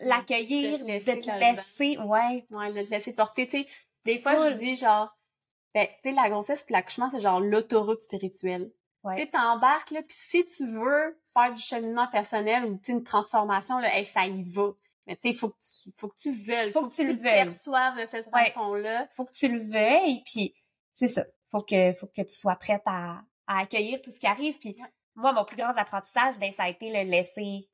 l'accueillir, 0.00 0.72
De 0.72 0.76
te 0.78 0.82
de 0.82 0.86
laisser 0.88 1.20
te 1.20 1.26
là-dedans. 1.26 1.50
laisser, 1.52 1.98
ouais. 1.98 2.46
Ouais, 2.50 2.72
de 2.72 2.82
te 2.82 2.90
laisser 2.90 3.12
porter, 3.12 3.46
tu 3.46 3.62
sais. 3.62 3.68
Des 4.04 4.18
fois, 4.18 4.36
je 4.50 4.54
dis, 4.54 4.74
genre, 4.76 5.16
ben, 5.76 5.86
tu 6.02 6.08
sais, 6.08 6.12
la 6.12 6.30
grossesse 6.30 6.64
puis 6.64 6.72
l'accouchement, 6.72 7.10
c'est 7.10 7.20
genre 7.20 7.38
l'autoroute 7.38 8.00
spirituelle. 8.00 8.72
Ouais. 9.04 9.16
Tu 9.16 9.30
t'embarques, 9.30 9.90
là, 9.90 10.00
puis 10.00 10.16
si 10.18 10.42
tu 10.46 10.64
veux 10.64 11.20
faire 11.34 11.52
du 11.52 11.60
cheminement 11.60 12.08
personnel 12.08 12.64
ou, 12.64 12.80
une 12.88 13.04
transformation, 13.04 13.78
là, 13.78 13.94
hey, 13.94 14.06
ça 14.06 14.24
y 14.26 14.42
va. 14.42 14.70
Mais 15.06 15.16
tu 15.16 15.20
sais, 15.22 15.28
il 15.28 15.34
faut 15.34 15.50
que 15.50 15.58
tu, 15.60 15.92
faut 15.94 16.08
que 16.08 16.16
tu 16.16 16.30
veuilles. 16.32 16.72
Faut 16.72 16.88
que 16.88 16.94
tu 16.94 17.06
le 17.06 17.20
perçoives 17.20 18.00
de 18.00 18.06
cette 18.06 18.26
Ouais. 18.32 18.46
façon-là. 18.46 19.06
Faut 19.08 19.26
que 19.26 19.32
tu 19.32 19.48
le 19.48 19.58
veuilles, 19.70 20.22
puis 20.24 20.54
c'est 20.94 21.08
ça. 21.08 21.26
Faut 21.50 21.60
que, 21.60 21.92
faut 21.92 22.06
que 22.06 22.22
tu 22.22 22.34
sois 22.34 22.56
prête 22.56 22.82
à, 22.86 23.20
à 23.46 23.58
accueillir 23.60 24.00
tout 24.00 24.10
ce 24.10 24.18
qui 24.18 24.26
arrive. 24.26 24.58
Puis 24.58 24.76
Ouais. 24.80 24.88
moi, 25.14 25.34
mon 25.34 25.44
plus 25.44 25.58
grand 25.58 25.76
apprentissage, 25.76 26.38
ben, 26.38 26.50
ça 26.52 26.62
a 26.62 26.68
été 26.70 26.88
le 26.90 27.10
laisser, 27.10 27.68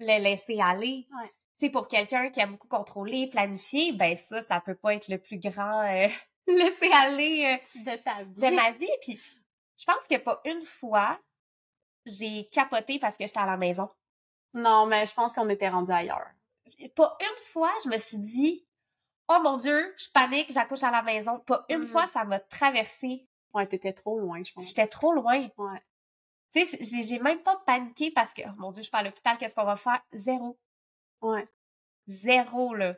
le 0.00 0.22
laisser 0.22 0.58
aller. 0.58 1.06
Ouais. 1.20 1.28
Tu 1.60 1.66
sais, 1.66 1.70
pour 1.70 1.86
quelqu'un 1.86 2.30
qui 2.30 2.40
a 2.40 2.46
beaucoup 2.46 2.68
contrôlé, 2.68 3.28
planifié, 3.28 3.92
ben 3.92 4.16
ça, 4.16 4.40
ça 4.40 4.58
peut 4.60 4.74
pas 4.74 4.94
être 4.94 5.08
le 5.08 5.18
plus 5.18 5.38
grand 5.38 5.82
euh, 5.82 6.08
laisser 6.58 6.90
aller 6.92 7.58
euh, 7.76 7.80
De 7.84 7.96
ta 8.02 8.22
vie. 8.22 8.34
de 8.34 8.54
ma 8.54 8.70
vie. 8.72 8.90
Puis 9.02 9.18
je 9.78 9.84
pense 9.84 10.06
que 10.08 10.16
pas 10.18 10.40
une 10.44 10.62
fois, 10.62 11.18
j'ai 12.04 12.48
capoté 12.48 12.98
parce 12.98 13.16
que 13.16 13.26
j'étais 13.26 13.38
à 13.40 13.46
la 13.46 13.56
maison. 13.56 13.88
Non, 14.54 14.86
mais 14.86 15.04
je 15.06 15.14
pense 15.14 15.32
qu'on 15.32 15.48
était 15.48 15.68
rendu 15.68 15.92
ailleurs. 15.92 16.28
Pas 16.94 17.16
une 17.20 17.42
fois, 17.44 17.72
je 17.84 17.88
me 17.90 17.98
suis 17.98 18.18
dit, 18.18 18.66
oh 19.28 19.38
mon 19.42 19.56
Dieu, 19.56 19.94
je 19.98 20.08
panique, 20.10 20.52
j'accouche 20.52 20.82
à 20.82 20.90
la 20.90 21.02
maison. 21.02 21.40
Pas 21.40 21.64
une 21.68 21.80
Mhm. 21.80 21.86
fois, 21.86 22.06
ça 22.06 22.24
m'a 22.24 22.38
traversé. 22.40 23.28
Ouais, 23.54 23.66
t'étais 23.66 23.92
trop 23.92 24.18
loin, 24.18 24.42
je 24.42 24.52
pense. 24.52 24.68
J'étais 24.68 24.86
trop 24.86 25.12
loin. 25.12 25.48
Ouais. 25.56 25.82
Tu 26.52 26.64
sais, 26.64 27.02
j'ai 27.02 27.18
même 27.18 27.42
pas 27.42 27.56
paniqué 27.66 28.10
parce 28.10 28.32
que, 28.32 28.42
oh 28.46 28.52
mon 28.56 28.70
Dieu, 28.70 28.80
je 28.80 28.84
suis 28.84 28.90
pas 28.90 28.98
à 28.98 29.02
l'hôpital, 29.02 29.36
qu'est-ce 29.38 29.54
qu'on 29.54 29.64
va 29.64 29.76
faire? 29.76 30.00
Zéro. 30.12 30.58
Ouais. 31.22 31.46
Zéro, 32.06 32.74
là. 32.74 32.94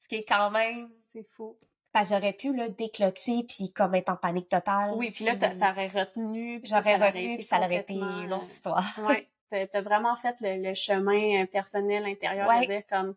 Ce 0.00 0.08
qui 0.08 0.16
est 0.16 0.24
quand 0.24 0.50
même... 0.50 0.90
C'est 1.12 1.26
fou. 1.36 1.56
Parce 1.98 2.10
j'aurais 2.10 2.34
pu, 2.34 2.54
là, 2.54 2.68
déclocher 2.68 3.42
puis 3.48 3.72
comme 3.72 3.94
être 3.94 4.10
en 4.10 4.16
panique 4.16 4.48
totale. 4.50 4.90
Oui, 4.96 5.10
puis 5.12 5.24
là, 5.24 5.34
t'a- 5.34 5.48
t'aurais 5.54 5.86
retenu. 5.88 6.60
J'aurais 6.62 6.96
retenu 6.96 7.36
puis 7.36 7.42
ça 7.44 7.58
aurait 7.58 7.76
été 7.76 7.94
une 7.94 8.30
euh, 8.32 8.36
autre 8.36 8.44
histoire. 8.44 8.84
Ouais, 9.08 9.28
t'as 9.48 9.80
vraiment 9.80 10.14
fait 10.16 10.36
le, 10.42 10.62
le 10.62 10.74
chemin 10.74 11.42
euh, 11.42 11.46
personnel 11.46 12.04
intérieur 12.04 12.48
Ouais. 12.48 12.60
de 12.62 12.66
dire 12.66 12.82
comme, 12.90 13.14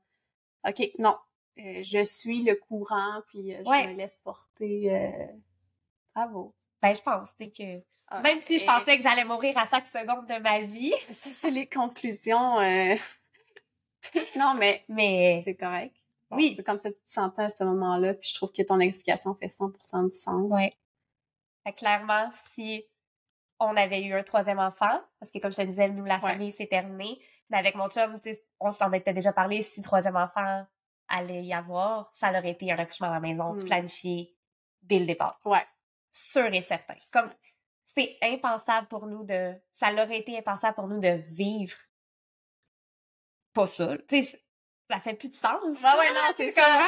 ok, 0.65 0.91
non, 0.97 1.17
euh, 1.59 1.81
je 1.83 2.03
suis 2.05 2.43
le 2.43 2.55
courant, 2.55 3.21
puis 3.27 3.53
euh, 3.53 3.61
je 3.65 3.69
Ouais. 3.69 3.87
me 3.87 3.93
laisse 3.95 4.15
porter. 4.15 4.93
euh, 4.93 5.09
Bravo. 6.15 6.53
Ben, 6.81 6.95
je 6.95 7.01
pense, 7.01 7.31
que... 7.33 7.81
Ah, 8.07 8.21
Même 8.21 8.39
si 8.39 8.57
je 8.59 8.65
pensais 8.65 8.95
que 8.97 9.03
j'allais 9.03 9.25
mourir 9.25 9.57
à 9.57 9.65
chaque 9.65 9.87
seconde 9.87 10.25
de 10.27 10.41
ma 10.41 10.61
vie, 10.61 10.93
Ça, 11.09 11.29
c'est 11.31 11.51
les 11.51 11.67
conclusions. 11.67 12.59
euh, 12.61 12.95
non, 14.37 14.53
mais 14.57 14.83
mais... 14.89 15.41
c'est 15.43 15.55
correct. 15.55 15.95
Bon, 16.29 16.37
Oui. 16.37 16.53
C'est 16.55 16.63
comme 16.63 16.79
ça 16.79 16.89
que 16.91 16.95
tu 16.97 17.03
te 17.03 17.09
sentais 17.09 17.43
à 17.43 17.49
ce 17.49 17.63
moment-là, 17.63 18.13
puis 18.13 18.29
je 18.29 18.35
trouve 18.35 18.51
que 18.51 18.61
ton 18.61 18.79
explication 18.79 19.33
fait 19.35 19.47
100% 19.47 20.03
du 20.03 20.11
sens. 20.15 20.45
Ouais. 20.51 20.73
Que 21.65 21.71
clairement, 21.71 22.29
si 22.53 22.85
on 23.59 23.75
avait 23.75 24.01
eu 24.03 24.13
un 24.13 24.23
troisième 24.23 24.59
enfant, 24.59 25.01
parce 25.19 25.31
que 25.31 25.39
comme 25.39 25.51
je 25.51 25.57
te 25.57 25.61
disais, 25.63 25.89
nous, 25.89 26.05
la 26.05 26.15
Ouais. 26.15 26.31
famille 26.31 26.51
s'est 26.51 26.67
terminée, 26.67 27.19
mais 27.49 27.57
avec 27.57 27.75
mon 27.75 27.89
chum, 27.89 28.19
on 28.59 28.71
s'en 28.71 28.91
était 28.93 29.13
déjà 29.13 29.33
parlé, 29.33 29.61
si 29.61 29.81
troisième 29.81 30.15
enfant 30.15 30.65
allait 31.07 31.43
y 31.43 31.53
avoir, 31.53 32.09
ça 32.13 32.29
aurait 32.29 32.51
été 32.51 32.71
un 32.71 32.77
accouchement 32.77 33.07
à 33.09 33.13
la 33.15 33.19
maison, 33.19 33.53
Mm. 33.53 33.65
planifié 33.65 34.35
dès 34.83 34.99
le 34.99 35.05
départ. 35.07 35.39
Ouais. 35.45 35.65
Sûr 36.11 36.45
et 36.53 36.61
certain. 36.61 36.95
Comme, 37.11 37.29
c'est 37.85 38.17
impensable 38.21 38.87
pour 38.87 39.07
nous 39.07 39.23
de, 39.23 39.53
ça 39.73 39.91
l'aurait 39.91 40.19
été 40.19 40.37
impensable 40.37 40.75
pour 40.75 40.87
nous 40.87 40.99
de 40.99 41.09
vivre 41.09 41.75
pas 43.53 43.65
ça. 43.67 43.97
Tu 44.07 44.23
sais, 44.23 44.41
ça 44.89 44.99
fait 44.99 45.13
plus 45.13 45.29
de 45.29 45.35
sens. 45.35 45.77
Ah 45.83 45.97
ouais, 45.97 46.09
non, 46.13 46.19
c'est 46.35 46.49
ça. 46.51 46.77
Ouais, 46.79 46.83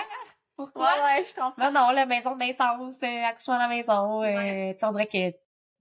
Pourquoi? 0.56 0.92
ouais, 1.04 1.24
je 1.24 1.34
comprends. 1.40 1.54
Non, 1.58 1.72
non, 1.72 1.92
la 1.92 2.06
maison 2.06 2.34
de 2.34 2.40
naissance, 2.40 2.96
euh, 3.04 3.24
accouchement 3.26 3.56
à 3.56 3.60
la 3.60 3.68
maison, 3.68 4.22
euh, 4.24 4.36
Ouais. 4.36 4.76
tu 4.78 4.86
on 4.86 4.92
dirait 4.92 5.08
que 5.08 5.32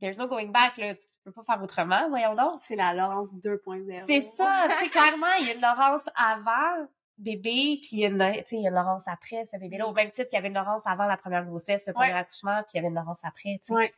there's 0.00 0.18
no 0.18 0.26
going 0.26 0.48
back, 0.48 0.76
là, 0.76 0.94
tu 0.94 1.06
peux 1.24 1.32
pas 1.32 1.44
faire 1.44 1.62
autrement, 1.62 2.08
voyons 2.08 2.32
donc. 2.32 2.60
C'est 2.62 2.76
la 2.76 2.94
Laurence 2.94 3.34
2.0. 3.34 4.04
C'est 4.06 4.20
ça, 4.22 4.66
tu 4.78 4.84
sais, 4.84 4.90
clairement, 4.90 5.32
il 5.40 5.46
y 5.46 5.50
a 5.50 5.54
une 5.54 5.60
Laurence 5.60 6.08
avant 6.14 6.86
bébé, 7.18 7.78
puis 7.82 7.88
il 7.92 7.98
y 8.00 8.04
a 8.06 8.08
une, 8.08 8.32
tu 8.42 8.48
sais, 8.48 8.56
il 8.56 8.62
y 8.62 8.66
a 8.66 8.70
une 8.70 8.74
Laurence 8.76 9.04
après 9.06 9.44
ce 9.44 9.56
bébé-là, 9.58 9.86
au 9.86 9.92
même 9.92 10.10
titre 10.10 10.28
qu'il 10.28 10.36
y 10.36 10.38
avait 10.38 10.48
une 10.48 10.54
Laurence 10.54 10.86
avant 10.86 11.04
la 11.04 11.16
première 11.18 11.44
grossesse, 11.44 11.82
le 11.86 11.92
Ouais. 11.92 12.06
premier 12.06 12.12
accouchement, 12.18 12.62
puis 12.62 12.70
il 12.72 12.76
y 12.76 12.78
avait 12.80 12.88
une 12.88 12.94
Laurence 12.94 13.20
après, 13.24 13.58
tu 13.62 13.66
sais. 13.66 13.72
Ouais. 13.74 13.94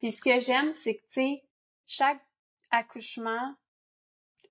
Puis 0.00 0.10
ce 0.12 0.20
que 0.22 0.40
j'aime, 0.40 0.72
c'est 0.74 0.94
que, 0.94 1.02
tu 1.02 1.06
sais, 1.10 1.42
chaque 1.86 2.20
accouchement 2.70 3.54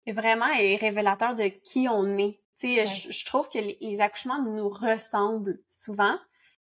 est 0.05 0.12
vraiment 0.14 0.47
est 0.47 0.76
révélateur 0.78 1.36
de 1.36 1.47
qui 1.47 1.88
on 1.89 2.18
est. 2.18 2.39
Tu 2.60 2.68
sais, 2.76 2.80
Ouais. 2.82 2.86
je, 2.86 3.12
je 3.12 3.26
trouve 3.26 3.47
que 3.49 3.57
les, 3.60 3.78
les 3.80 4.01
accouchements 4.01 4.41
nous 4.41 4.68
ressemblent 4.70 5.60
souvent. 5.70 6.18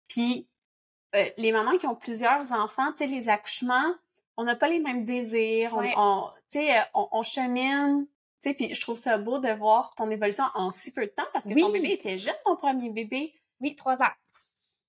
Puis 0.07 0.47
euh, 1.15 1.25
les 1.37 1.51
mamans 1.51 1.77
qui 1.77 1.87
ont 1.87 1.95
plusieurs 1.95 2.51
enfants, 2.51 2.91
tu 2.91 2.99
sais, 2.99 3.07
les 3.07 3.29
accouchements, 3.29 3.93
on 4.37 4.43
n'a 4.43 4.55
pas 4.55 4.67
les 4.69 4.79
mêmes 4.79 5.05
désirs, 5.05 5.73
on, 5.75 5.79
Ouais. 5.79 5.91
on- 5.97 6.29
tu 6.51 6.59
sais, 6.59 6.77
euh, 6.77 6.81
on, 6.93 7.07
on 7.11 7.23
chemine, 7.23 8.05
tu 8.41 8.49
sais, 8.49 8.53
puis 8.53 8.73
je 8.73 8.79
trouve 8.79 8.95
ça 8.95 9.17
beau 9.17 9.39
de 9.39 9.49
voir 9.49 9.93
ton 9.95 10.09
évolution 10.09 10.45
en 10.55 10.71
si 10.71 10.91
peu 10.91 11.01
de 11.05 11.11
temps 11.11 11.25
parce 11.33 11.45
que 11.45 11.49
ton 11.59 11.67
Oui. 11.67 11.73
bébé 11.81 11.91
était 11.93 12.17
jeune, 12.17 12.35
ton 12.45 12.55
premier 12.55 12.89
bébé. 12.89 13.33
Oui, 13.59 13.75
trois 13.75 14.01
ans. 14.01 14.13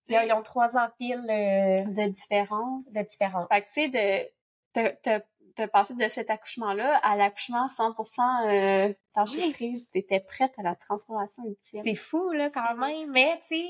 Ils 0.08 0.32
ont 0.32 0.42
trois 0.42 0.76
ans 0.76 0.88
pile 0.98 1.24
euh, 1.28 1.84
de 1.84 2.08
différence. 2.10 2.92
de 2.92 3.02
différence. 3.02 3.46
Fait 3.48 3.60
que, 3.60 3.66
tu 3.66 3.72
sais, 3.72 3.88
de, 3.88 4.90
te, 4.92 4.96
te, 5.18 5.24
te 5.64 5.70
passer 5.70 5.94
de 5.94 6.08
cet 6.08 6.30
accouchement-là 6.30 6.96
à 7.02 7.16
l'accouchement 7.16 7.66
100% 7.66 8.48
euh, 8.48 8.94
lâcher 9.16 9.38
Oui. 9.44 9.52
prise, 9.52 9.88
t'étais 9.90 10.20
prête 10.20 10.52
à 10.58 10.62
la 10.62 10.74
transformation 10.74 11.44
ultime. 11.44 11.82
C'est 11.84 11.94
fou, 11.94 12.30
là, 12.32 12.50
quand 12.50 12.74
même. 12.76 13.10
Mais, 13.10 13.38
tu 13.42 13.48
sais, 13.48 13.68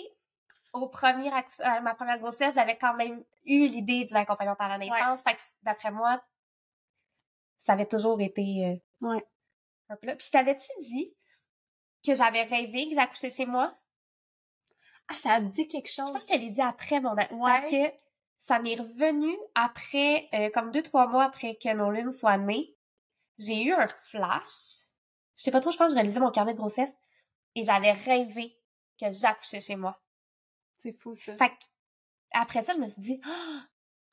au 0.72 0.88
premier 0.88 1.28
accouch- 1.30 1.61
à 1.61 1.80
ma 1.80 1.95
première 1.95 2.18
grossesse, 2.18 2.55
j'avais 2.55 2.76
quand 2.76 2.95
même 2.95 3.24
eu 3.45 3.66
l'idée 3.66 4.05
d'une 4.05 4.16
accompagnante 4.16 4.61
à 4.61 4.68
la 4.68 4.78
naissance. 4.78 5.22
Fait 5.22 5.34
que, 5.34 5.41
d'après 5.62 5.91
moi, 5.91 6.22
ça 7.59 7.72
avait 7.72 7.86
toujours 7.86 8.20
été 8.20 8.43
euh, 9.03 9.07
Ouais. 9.09 9.26
un 9.88 9.97
peu 9.97 10.07
là. 10.07 10.16
Puis, 10.16 10.28
t'avais-tu 10.30 10.68
dit 10.82 11.14
que 12.07 12.14
j'avais 12.14 12.45
rêvé 12.45 12.88
que 12.88 12.95
j'accouchais 12.95 13.30
chez 13.30 13.47
moi? 13.47 13.74
Ah, 15.09 15.16
ça 15.16 15.32
a 15.32 15.41
dit 15.41 15.66
quelque 15.66 15.88
Je 15.88 15.95
chose. 15.95 16.12
pense 16.12 16.24
que 16.26 16.32
je 16.32 16.38
te 16.38 16.43
l'ai 16.45 16.51
dit 16.51 16.62
après 16.62 17.01
mon... 17.01 17.14
Ouais. 17.14 17.26
Parce 17.28 17.66
que 17.66 18.10
ça 18.41 18.59
m'est 18.59 18.74
revenu 18.74 19.36
après, 19.55 20.28
euh, 20.32 20.51
comme 20.51 20.72
deux, 20.72 20.82
trois 20.82 21.07
mois 21.07 21.24
après 21.24 21.57
que 21.57 21.72
Nolan 21.72 22.11
soit 22.11 22.38
né. 22.38 22.74
J'ai 23.38 23.62
eu 23.64 23.72
un 23.72 23.86
flash. 23.86 24.88
Je 25.36 25.45
sais 25.45 25.51
pas 25.51 25.61
trop, 25.61 25.70
je 25.70 25.76
pense 25.76 25.88
que 25.88 25.91
je 25.93 25.95
réalisais 25.95 26.20
mon 26.20 26.30
carnet 26.30 26.55
de 26.55 26.59
grossesse. 26.59 26.93
Et 27.55 27.64
j'avais 27.64 27.93
rêvé 27.93 28.59
que 28.99 29.11
j'accouchais 29.11 29.61
chez 29.61 29.76
moi. 29.76 30.01
C'est 30.78 30.93
fou, 30.93 31.14
ça. 31.14 31.36
Fait 31.36 31.51
que, 31.51 31.64
après 32.32 32.62
ça, 32.62 32.72
je 32.72 32.78
me 32.78 32.86
suis 32.86 33.01
dit, 33.01 33.20
Ah! 33.24 33.66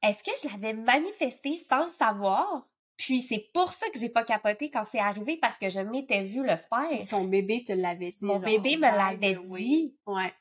est-ce 0.03 0.23
que 0.23 0.31
je 0.43 0.49
l'avais 0.49 0.73
manifesté 0.73 1.57
sans 1.57 1.85
le 1.85 1.89
savoir? 1.89 2.67
Puis 2.97 3.21
c'est 3.21 3.49
pour 3.53 3.71
ça 3.71 3.89
que 3.89 3.99
j'ai 3.99 4.09
pas 4.09 4.23
capoté 4.23 4.71
quand 4.71 4.83
c'est 4.83 4.99
arrivé 4.99 5.37
parce 5.37 5.57
que 5.57 5.69
je 5.69 5.79
m'étais 5.79 6.23
vu 6.23 6.41
le 6.41 6.57
faire. 6.57 7.07
Ton 7.09 7.25
bébé 7.25 7.63
te 7.63 7.71
l'avait 7.71 8.11
dit. 8.11 8.25
Mon 8.25 8.39
bébé 8.39 8.75
me 8.75 8.81
l'avait 8.81 9.35
dit. 9.35 9.95
Ouais. 10.05 10.33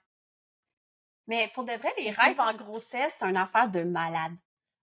Mais 1.27 1.51
pour 1.55 1.65
de 1.65 1.73
vrai, 1.73 1.93
les 1.99 2.13
Je 2.13 2.21
rêves 2.21 2.41
en 2.41 2.55
grossesse, 2.55 3.17
c'est 3.19 3.27
une 3.27 3.37
affaire 3.37 3.69
de 3.69 3.83
malade. 3.83 4.33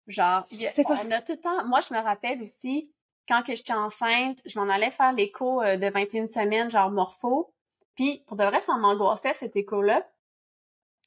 Genre, 0.08 0.44
Je 0.50 0.56
sais 0.56 0.82
pas. 0.82 1.00
on 1.04 1.10
a 1.10 1.22
tout 1.22 1.32
le 1.32 1.40
temps... 1.40 1.64
Moi, 1.66 1.80
je 1.80 1.94
me 1.94 2.00
rappelle 2.00 2.42
aussi, 2.42 2.92
quand 3.28 3.42
que 3.42 3.54
j'étais 3.54 3.72
enceinte, 3.72 4.40
je 4.44 4.58
m'en 4.58 4.68
allais 4.68 4.90
faire 4.90 5.12
l'écho 5.12 5.62
euh, 5.62 5.76
de 5.76 5.88
21 5.88 6.26
semaines, 6.26 6.70
genre 6.70 6.90
morpho. 6.90 7.54
Puis, 7.94 8.24
pour 8.26 8.36
de 8.36 8.44
vrai, 8.44 8.60
ça 8.60 8.76
m'angoissait, 8.76 9.34
cette 9.34 9.54
écho-là. 9.54 10.06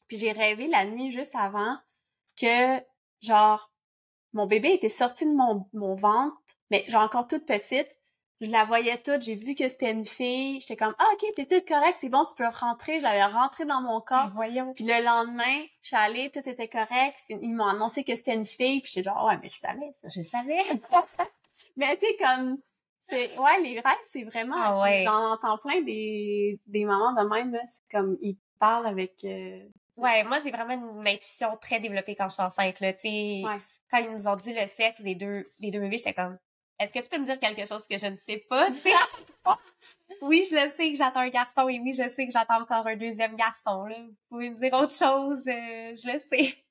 Puis 0.07 0.17
j'ai 0.17 0.31
rêvé 0.31 0.67
la 0.67 0.86
nuit 0.86 1.11
juste 1.11 1.36
avant 1.36 1.77
que, 2.39 2.79
genre, 3.21 3.71
mon 4.33 4.45
bébé 4.45 4.73
était 4.73 4.89
sorti 4.89 5.25
de 5.25 5.33
mon, 5.33 5.67
mon 5.73 5.95
ventre, 5.95 6.36
mais 6.69 6.86
genre 6.88 7.03
encore 7.03 7.27
toute 7.27 7.45
petite. 7.45 7.89
Je 8.41 8.49
la 8.49 8.65
voyais 8.65 8.97
toute, 8.97 9.21
j'ai 9.21 9.36
vu 9.36 9.55
que 9.55 9.67
c'était 9.69 9.91
une 9.91 10.03
fille. 10.05 10.59
J'étais 10.59 10.75
comme, 10.75 10.93
ah, 10.99 11.05
ok, 11.13 11.25
t'es 11.36 11.45
toute 11.45 11.67
correcte, 11.67 11.97
c'est 12.01 12.09
bon, 12.09 12.25
tu 12.25 12.36
peux 12.36 12.47
rentrer. 12.47 12.99
Je 12.99 13.03
l'avais 13.03 13.23
rentré 13.23 13.65
dans 13.65 13.81
mon 13.81 14.01
corps. 14.01 14.27
Ben, 14.27 14.33
voyons. 14.33 14.73
Puis 14.73 14.83
le 14.86 15.03
lendemain, 15.03 15.63
je 15.81 15.88
suis 15.88 15.95
allée, 15.95 16.29
tout 16.31 16.47
était 16.47 16.67
correct. 16.67 17.17
Ils 17.29 17.53
m'ont 17.53 17.67
annoncé 17.67 18.03
que 18.03 18.15
c'était 18.15 18.33
une 18.33 18.45
fille. 18.45 18.81
Puis 18.81 18.91
j'étais 18.93 19.09
genre, 19.09 19.25
ouais, 19.25 19.38
mais 19.41 19.49
je 19.49 19.57
savais 19.57 19.91
ça. 19.93 20.09
Je 20.09 20.21
savais. 20.21 20.57
mais 21.77 21.97
tu 21.97 22.05
sais, 22.05 22.15
comme, 22.17 22.57
c'est, 22.99 23.38
ouais, 23.38 23.61
les 23.61 23.75
rêves, 23.79 23.95
c'est 24.03 24.23
vraiment, 24.23 24.55
Ah 24.57 24.81
ouais. 24.81 25.03
j'en 25.05 25.31
entends 25.31 25.57
plein 25.57 25.81
des, 25.81 26.59
des 26.65 26.86
mamans 26.86 27.13
de 27.13 27.27
même, 27.29 27.53
là. 27.53 27.61
C'est 27.67 27.97
comme, 27.97 28.17
ils 28.21 28.38
parlent 28.59 28.88
avec, 28.88 29.13
euh, 29.23 29.59
Ouais, 29.97 30.25
moi 30.25 30.39
j'ai 30.39 30.51
vraiment 30.51 30.73
une 30.73 31.07
intuition 31.07 31.55
très 31.61 31.79
développée 31.79 32.15
quand 32.17 32.27
je 32.27 32.33
suis 32.33 32.43
enceinte 32.43 32.81
là, 32.81 32.91
tu 32.91 32.99
sais. 32.99 33.41
ouais. 33.45 33.57
Quand 33.89 33.99
ils 33.99 34.11
nous 34.11 34.27
ont 34.27 34.36
dit 34.36 34.53
le 34.53 34.67
sexe 34.67 35.01
des 35.01 35.15
deux 35.15 35.49
des 35.59 35.71
deux 35.71 35.79
bébés, 35.79 35.97
j'étais 35.99 36.13
comme 36.13 36.38
est-ce 36.80 36.91
que 36.93 36.99
tu 36.99 37.09
peux 37.09 37.17
me 37.19 37.26
dire 37.26 37.39
quelque 37.39 37.65
chose 37.67 37.88
que 37.88 37.97
je 37.97 38.07
ne 38.07 38.15
sais 38.15 38.45
pas, 38.49 38.69
oui, 40.21 40.47
je 40.49 40.55
le 40.63 40.69
sais 40.69 40.91
que 40.91 40.97
j'attends 40.97 41.21
un 41.21 41.30
garçon 41.30 41.67
et 41.69 41.80
oui, 41.80 41.93
je 41.93 42.07
sais 42.09 42.26
que 42.26 42.32
j'attends 42.32 42.61
encore 42.61 42.86
un 42.88 42.95
deuxième 42.95 43.36
garçon 43.36 43.86
là. 43.86 43.97
Vous 43.99 44.15
pouvez 44.30 44.49
me 44.49 44.55
dire 44.57 44.73
autre 44.73 44.93
chose, 44.93 45.47
euh, 45.47 45.95
je 45.95 46.11
le 46.13 46.19
sais. 46.19 46.55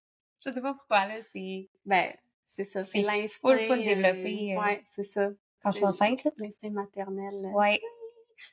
Je 0.44 0.50
sais 0.50 0.60
pas 0.60 0.74
pourquoi 0.74 1.06
là, 1.06 1.22
c'est 1.22 1.70
Ben, 1.86 2.12
c'est 2.44 2.64
ça, 2.64 2.84
c'est 2.84 3.00
l'instinct. 3.00 3.56
full, 3.56 3.66
full 3.66 3.82
développé, 3.82 4.54
euh, 4.54 4.60
ouais, 4.60 4.82
c'est 4.84 5.02
ça. 5.02 5.28
quand 5.62 5.70
je 5.72 5.76
suis 5.78 5.86
enceinte. 5.86 6.22
L'instinct 6.36 6.68
maternel. 6.70 7.32
là. 7.40 7.48
Ouais. 7.48 7.80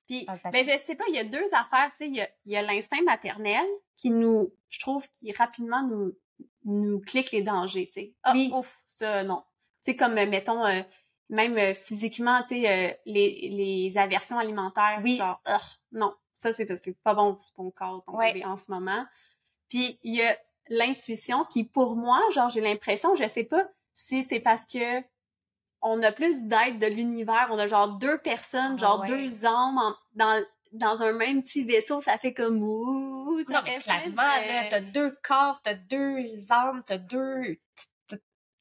Puis, 0.08 0.26
mais 0.54 0.64
je 0.64 0.78
sais 0.86 0.96
pas, 0.96 1.04
il 1.10 1.16
y 1.16 1.20
a 1.20 1.26
deux 1.26 1.48
affaires, 1.52 1.92
tu 1.98 2.06
sais, 2.06 2.08
il 2.08 2.16
y 2.16 2.22
a, 2.22 2.30
y 2.46 2.56
a 2.56 2.62
l'instinct 2.62 3.02
maternel 3.04 3.66
qui 3.98 4.10
nous, 4.10 4.54
je 4.70 4.80
trouve, 4.80 5.06
qui 5.10 5.34
rapidement 5.34 5.86
nous, 5.86 6.14
nous 6.64 7.02
clique 7.02 7.32
les 7.34 7.42
dangers, 7.42 7.88
tu 7.88 7.94
sais. 8.00 8.14
Ah, 8.24 8.32
Oui. 8.34 8.50
ouf, 8.54 8.84
ça, 8.88 9.26
non. 9.26 9.44
Tu 9.84 9.92
sais, 9.92 9.96
comme, 9.98 10.18
euh, 10.18 10.28
mettons, 10.28 10.66
euh, 10.66 10.84
même 11.32 11.58
euh, 11.58 11.74
physiquement, 11.74 12.44
tu 12.44 12.62
sais, 12.62 12.70
euh, 12.70 12.94
les, 13.06 13.50
les 13.52 13.98
aversions 13.98 14.38
alimentaires, 14.38 15.00
Oui. 15.04 15.16
genre, 15.16 15.42
non, 15.92 16.14
ça, 16.34 16.54
c'est 16.54 16.66
parce 16.66 16.82
que 16.82 16.92
c'est 16.92 17.02
pas 17.04 17.14
bon 17.16 17.34
pour 17.36 17.52
ton 17.54 17.72
corps, 17.72 18.04
ton 18.06 18.16
Ouais. 18.18 18.34
bébé 18.34 18.46
en 18.46 18.56
ce 18.58 18.70
moment. 18.70 19.06
Puis, 19.70 19.98
il 20.04 20.16
y 20.16 20.22
a 20.22 20.38
l'intuition 20.70 21.46
qui, 21.46 21.64
pour 21.64 21.96
moi, 21.96 22.22
genre, 22.34 22.50
j'ai 22.50 22.62
l'impression, 22.62 23.16
je 23.16 23.28
sais 23.28 23.44
pas 23.46 23.66
si 23.94 24.24
c'est 24.24 24.40
parce 24.40 24.66
que 24.66 25.02
on 25.82 26.04
a 26.04 26.12
plus 26.12 26.44
d'aide 26.44 26.78
de 26.80 26.86
l'univers, 26.88 27.48
on 27.52 27.58
a 27.58 27.66
genre 27.66 27.88
deux 27.98 28.20
personnes, 28.20 28.74
Ah 28.76 28.78
genre 28.78 29.00
ouais. 29.02 29.08
deux 29.08 29.46
âmes 29.46 29.78
en- 29.80 29.96
dans, 30.14 30.44
dans 30.74 31.02
un 31.02 31.12
même 31.14 31.42
petit 31.42 31.64
vaisseau, 31.64 32.02
ça 32.02 32.18
fait 32.18 32.34
comme 32.34 32.62
ouh, 32.62 33.42
Non, 33.50 33.60
mais 33.64 33.80
clairement, 33.80 34.22
euh, 34.22 34.62
t'as 34.70 34.82
deux 34.82 35.18
corps, 35.24 35.60
t'as 35.64 35.74
deux 35.74 36.52
âmes, 36.52 36.84
t'as 36.86 36.98
deux... 37.00 37.58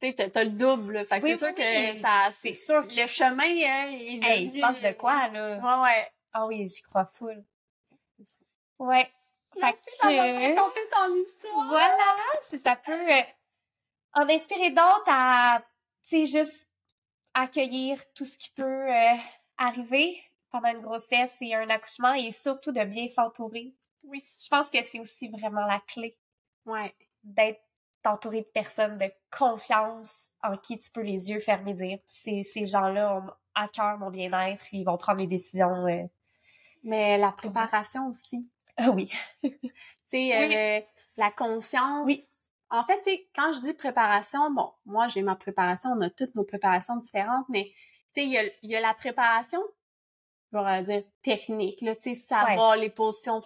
tu 0.00 0.14
t'as 0.14 0.30
t'as 0.30 0.44
le 0.44 0.50
double. 0.50 1.04
Fait 1.06 1.20
que 1.20 1.24
Oui, 1.24 1.30
c'est 1.36 1.46
sûr 1.46 1.54
que 1.54 1.92
oui. 1.92 2.00
ça, 2.00 2.30
C'est 2.42 2.52
sûr 2.52 2.82
que- 2.86 3.00
le 3.00 3.06
chemin, 3.06 3.44
hein, 3.44 3.90
est 3.92 4.20
Hey, 4.22 4.44
il 4.44 4.50
se 4.50 4.60
passe 4.60 4.80
de 4.80 4.92
quoi, 4.92 5.28
là? 5.28 5.56
Ouais, 5.58 5.82
ouais. 5.82 6.12
Ah 6.32 6.46
oui, 6.46 6.66
j'y 6.68 6.82
crois 6.82 7.04
full. 7.06 7.44
Ouais. 8.78 9.10
Merci 9.56 9.90
d'avoir 10.02 10.26
que- 10.26 10.54
raconté 10.56 10.80
ton 10.90 11.16
histoire. 11.16 11.66
Voilà, 11.68 12.14
si 12.42 12.58
ça 12.58 12.76
peut 12.76 12.92
euh, 12.92 13.22
en 14.14 14.28
inspirer 14.28 14.70
d'autres 14.70 15.02
à, 15.08 15.60
tu 16.08 16.24
sais, 16.24 16.26
juste 16.26 16.68
accueillir 17.34 18.00
tout 18.14 18.24
ce 18.24 18.38
qui 18.38 18.50
peut 18.50 18.62
euh, 18.64 19.14
arriver 19.58 20.22
pendant 20.50 20.68
une 20.70 20.80
grossesse 20.80 21.34
et 21.40 21.54
un 21.54 21.68
accouchement 21.68 22.14
et 22.14 22.30
surtout 22.32 22.72
de 22.72 22.82
bien 22.84 23.08
s'entourer. 23.08 23.74
Oui. 24.04 24.22
Je 24.42 24.48
pense 24.48 24.70
que 24.70 24.82
c'est 24.82 25.00
aussi 25.00 25.28
vraiment 25.28 25.66
la 25.66 25.80
clé 25.80 26.16
Ouais. 26.64 26.94
d'être 27.22 27.60
entouré 28.08 28.40
de 28.42 28.46
personnes 28.46 28.98
de 28.98 29.10
confiance 29.36 30.28
en 30.42 30.56
qui 30.56 30.78
tu 30.78 30.90
peux 30.90 31.02
les 31.02 31.30
yeux 31.30 31.40
fermés 31.40 31.74
dire 31.74 31.98
ces, 32.06 32.42
ces 32.42 32.64
gens-là 32.64 33.16
ont 33.16 33.30
à 33.54 33.68
cœur 33.68 33.98
mon 33.98 34.10
bien-être, 34.10 34.72
ils 34.72 34.84
vont 34.84 34.96
prendre 34.96 35.18
les 35.18 35.26
décisions. 35.26 35.86
euh. 35.86 36.04
Mais 36.82 37.18
la 37.18 37.32
préparation 37.32 38.08
aussi. 38.08 38.48
Ah 38.76 38.90
oui. 38.90 39.10
Tu 39.42 40.16
sais, 40.16 40.80
euh, 40.80 40.80
la 41.16 41.30
confiance. 41.30 42.04
Oui. 42.04 42.24
En 42.70 42.84
fait, 42.84 43.00
tu 43.02 43.10
sais, 43.10 43.28
quand 43.34 43.52
je 43.52 43.60
dis 43.60 43.72
préparation, 43.74 44.50
bon, 44.50 44.72
moi, 44.86 45.06
j'ai 45.08 45.22
ma 45.22 45.36
préparation, 45.36 45.90
on 45.90 46.00
a 46.00 46.10
toutes 46.10 46.34
nos 46.34 46.44
préparations 46.44 46.96
différentes, 46.96 47.46
mais, 47.48 47.64
tu 47.64 47.72
sais, 48.14 48.24
il 48.24 48.32
y 48.32 48.38
a, 48.38 48.42
il 48.62 48.70
y 48.70 48.76
a 48.76 48.80
la 48.80 48.94
préparation, 48.94 49.60
je 50.52 50.58
vais 50.58 50.82
dire, 50.82 51.04
technique, 51.22 51.80
là, 51.82 51.94
tu 51.94 52.14
sais, 52.14 52.14
savoir 52.14 52.76
les 52.76 52.90
positions. 52.90 53.40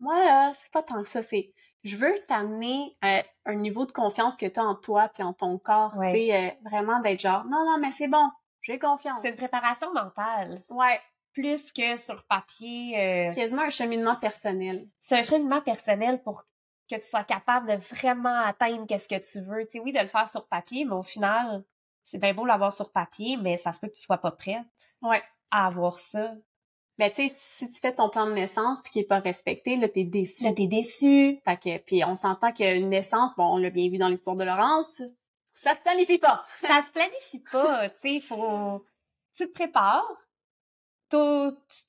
Moi, 0.00 0.22
là, 0.24 0.52
c'est 0.54 0.70
pas 0.70 0.82
tant 0.82 1.02
que 1.02 1.08
ça, 1.08 1.20
c'est, 1.22 1.46
je 1.86 1.96
veux 1.96 2.14
t'amener 2.26 2.96
à 3.02 3.22
un 3.46 3.54
niveau 3.54 3.86
de 3.86 3.92
confiance 3.92 4.36
que 4.36 4.46
tu 4.46 4.60
as 4.60 4.64
en 4.64 4.74
toi 4.74 5.08
puis 5.08 5.22
en 5.22 5.32
ton 5.32 5.58
corps, 5.58 5.96
Ouais. 5.96 6.12
tu 6.12 6.18
sais, 6.18 6.34
euh, 6.36 6.68
vraiment 6.70 7.00
d'être 7.00 7.20
genre, 7.20 7.44
non, 7.44 7.64
non, 7.64 7.78
mais 7.78 7.90
c'est 7.90 8.08
bon, 8.08 8.30
j'ai 8.62 8.78
confiance. 8.78 9.20
C'est 9.22 9.30
une 9.30 9.36
préparation 9.36 9.92
mentale. 9.92 10.58
Ouais, 10.70 11.00
Plus 11.32 11.70
que 11.72 11.96
sur 11.96 12.24
papier. 12.24 12.98
euh, 13.28 13.32
quasiment 13.32 13.62
un 13.62 13.70
cheminement 13.70 14.16
personnel. 14.16 14.88
c'est 15.00 15.18
un 15.18 15.22
cheminement 15.22 15.60
personnel 15.60 16.22
pour 16.22 16.42
que 16.90 16.96
tu 16.96 17.02
sois 17.02 17.24
capable 17.24 17.68
de 17.68 17.76
vraiment 17.76 18.40
atteindre 18.44 18.86
qu'est-ce 18.86 19.08
que 19.08 19.18
tu 19.18 19.40
veux. 19.44 19.64
Tu 19.64 19.72
sais, 19.72 19.80
oui, 19.80 19.92
de 19.92 19.98
le 20.00 20.06
faire 20.08 20.28
sur 20.28 20.46
papier, 20.46 20.84
mais 20.84 20.94
au 20.94 21.02
final, 21.02 21.64
c'est 22.04 22.18
bien 22.18 22.32
beau 22.32 22.44
l'avoir 22.46 22.72
sur 22.72 22.90
papier, 22.92 23.36
mais 23.36 23.56
ça 23.56 23.72
se 23.72 23.80
peut 23.80 23.88
que 23.88 23.94
tu 23.94 24.02
sois 24.02 24.18
pas 24.18 24.30
prête 24.30 24.64
Ouais. 25.02 25.20
à 25.50 25.66
avoir 25.66 25.98
ça. 25.98 26.32
Ben, 26.98 27.10
tu 27.12 27.28
sais, 27.28 27.34
si 27.38 27.68
tu 27.68 27.78
fais 27.80 27.94
ton 27.94 28.08
plan 28.08 28.26
de 28.26 28.32
naissance 28.32 28.80
puis 28.82 28.90
qu'il 28.90 29.02
est 29.02 29.06
pas 29.06 29.18
respecté, 29.20 29.76
là, 29.76 29.88
t'es 29.88 30.04
déçu. 30.04 30.44
Là, 30.44 30.52
t'es 30.54 30.66
déçu. 30.66 31.40
Fait 31.44 31.56
que, 31.58 31.78
puis 31.78 32.02
on 32.04 32.14
s'entend 32.14 32.52
qu'une 32.52 32.88
naissance, 32.88 33.34
bon, 33.36 33.44
on 33.54 33.56
l'a 33.58 33.68
bien 33.70 33.90
vu 33.90 33.98
dans 33.98 34.08
l'histoire 34.08 34.36
de 34.36 34.44
Laurence, 34.44 35.02
ça 35.52 35.74
se 35.74 35.80
planifie 35.82 36.18
pas. 36.18 36.42
Ça 36.58 36.82
se 36.82 36.90
planifie 36.92 37.40
pas, 37.40 37.88
tu 37.90 37.96
sais, 37.98 38.20
faut... 38.20 38.84
Tu 39.34 39.46
te 39.46 39.52
prépares, 39.52 40.06
tu, 41.10 41.16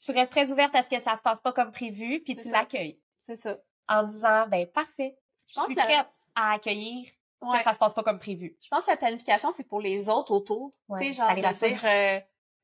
tu 0.04 0.12
restes 0.12 0.32
très 0.32 0.52
ouverte 0.52 0.76
à 0.76 0.84
ce 0.84 0.90
que 0.90 1.00
ça 1.00 1.16
se 1.16 1.22
passe 1.22 1.42
pas 1.42 1.52
comme 1.54 1.72
prévu, 1.72 2.22
puis 2.24 2.36
tu 2.36 2.50
l'accueilles 2.50 3.00
C'est 3.18 3.36
ça. 3.38 3.58
en 3.88 4.04
disant, 4.04 4.46
ben 4.50 4.68
parfait, 4.68 5.18
je 5.48 5.56
pense 5.56 5.66
suis 5.66 5.76
que 5.76 5.80
la- 5.80 5.86
prête 5.86 6.08
à 6.36 6.54
accueillir 6.54 7.10
Ouais. 7.40 7.60
que 7.60 7.64
ça 7.64 7.74
se 7.74 7.78
passe 7.80 7.94
pas 7.94 8.02
comme 8.04 8.18
prévu. 8.18 8.58
Je 8.62 8.68
pense 8.68 8.84
que 8.84 8.90
la 8.90 8.98
planification, 8.98 9.52
c'est 9.52 9.64
pour 9.68 9.80
les 9.80 10.10
autres 10.10 10.32
autour. 10.34 10.72
Ouais, 10.90 11.00
tu 11.00 11.08
sais, 11.08 11.14
genre 11.14 11.34
de 11.36 11.68
dire, 11.68 11.86
euh, 11.86 12.20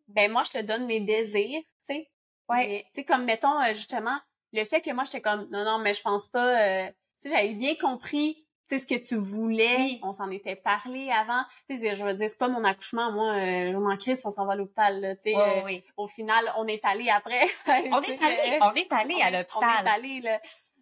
ben 0.07 0.31
moi, 0.31 0.41
je 0.43 0.49
te 0.51 0.61
donne 0.63 0.87
mes 0.87 0.99
désirs, 0.99 1.61
tu 1.61 1.67
sais. 1.83 2.09
Ouais. 2.53 2.67
Mais, 2.67 2.83
Tu 2.93 3.01
sais, 3.01 3.03
comme, 3.05 3.25
mettons, 3.25 3.59
euh, 3.61 3.73
justement, 3.73 4.17
le 4.51 4.63
fait 4.65 4.81
que 4.81 4.91
moi, 4.91 5.03
j'étais 5.03 5.21
comme, 5.21 5.45
non, 5.51 5.63
non, 5.65 5.79
mais 5.79 5.93
je 5.93 6.01
pense 6.01 6.27
pas, 6.27 6.61
euh, 6.61 6.87
tu 7.21 7.29
sais, 7.29 7.35
j'avais 7.35 7.53
bien 7.53 7.75
compris, 7.75 8.35
tu 8.69 8.77
sais, 8.77 8.79
ce 8.79 8.87
que 8.87 9.05
tu 9.05 9.15
voulais, 9.15 9.75
Oui. 9.77 9.99
on 10.03 10.13
s'en 10.13 10.29
était 10.31 10.55
parlé 10.55 11.09
avant. 11.11 11.43
Tu 11.69 11.77
sais, 11.77 11.95
je 11.95 12.03
veux 12.03 12.13
dire, 12.13 12.29
c'est 12.29 12.37
pas 12.37 12.47
mon 12.49 12.63
accouchement, 12.63 13.11
moi, 13.11 13.31
euh, 13.33 13.71
je 13.71 13.77
m'en 13.77 13.97
crise, 13.97 14.21
on 14.25 14.31
s'en 14.31 14.45
va 14.45 14.53
à 14.53 14.55
l'hôpital, 14.55 15.01
là, 15.01 15.15
tu 15.15 15.23
sais. 15.31 15.35
Ouais, 15.35 15.61
euh, 15.61 15.65
oui. 15.65 15.83
au 15.97 16.07
final, 16.07 16.51
on 16.57 16.67
est 16.67 16.83
allé 16.85 17.09
après. 17.09 17.41
On 17.91 18.01
est 18.01 18.23
allé, 18.23 18.59
on 18.61 18.73
est 18.73 18.93
allé 18.93 19.21
à 19.21 19.29
est- 19.31 19.31
On 19.31 19.31
est 19.31 19.37
l'hôpital. 19.39 19.87
allé, 19.87 20.21
là. 20.21 20.39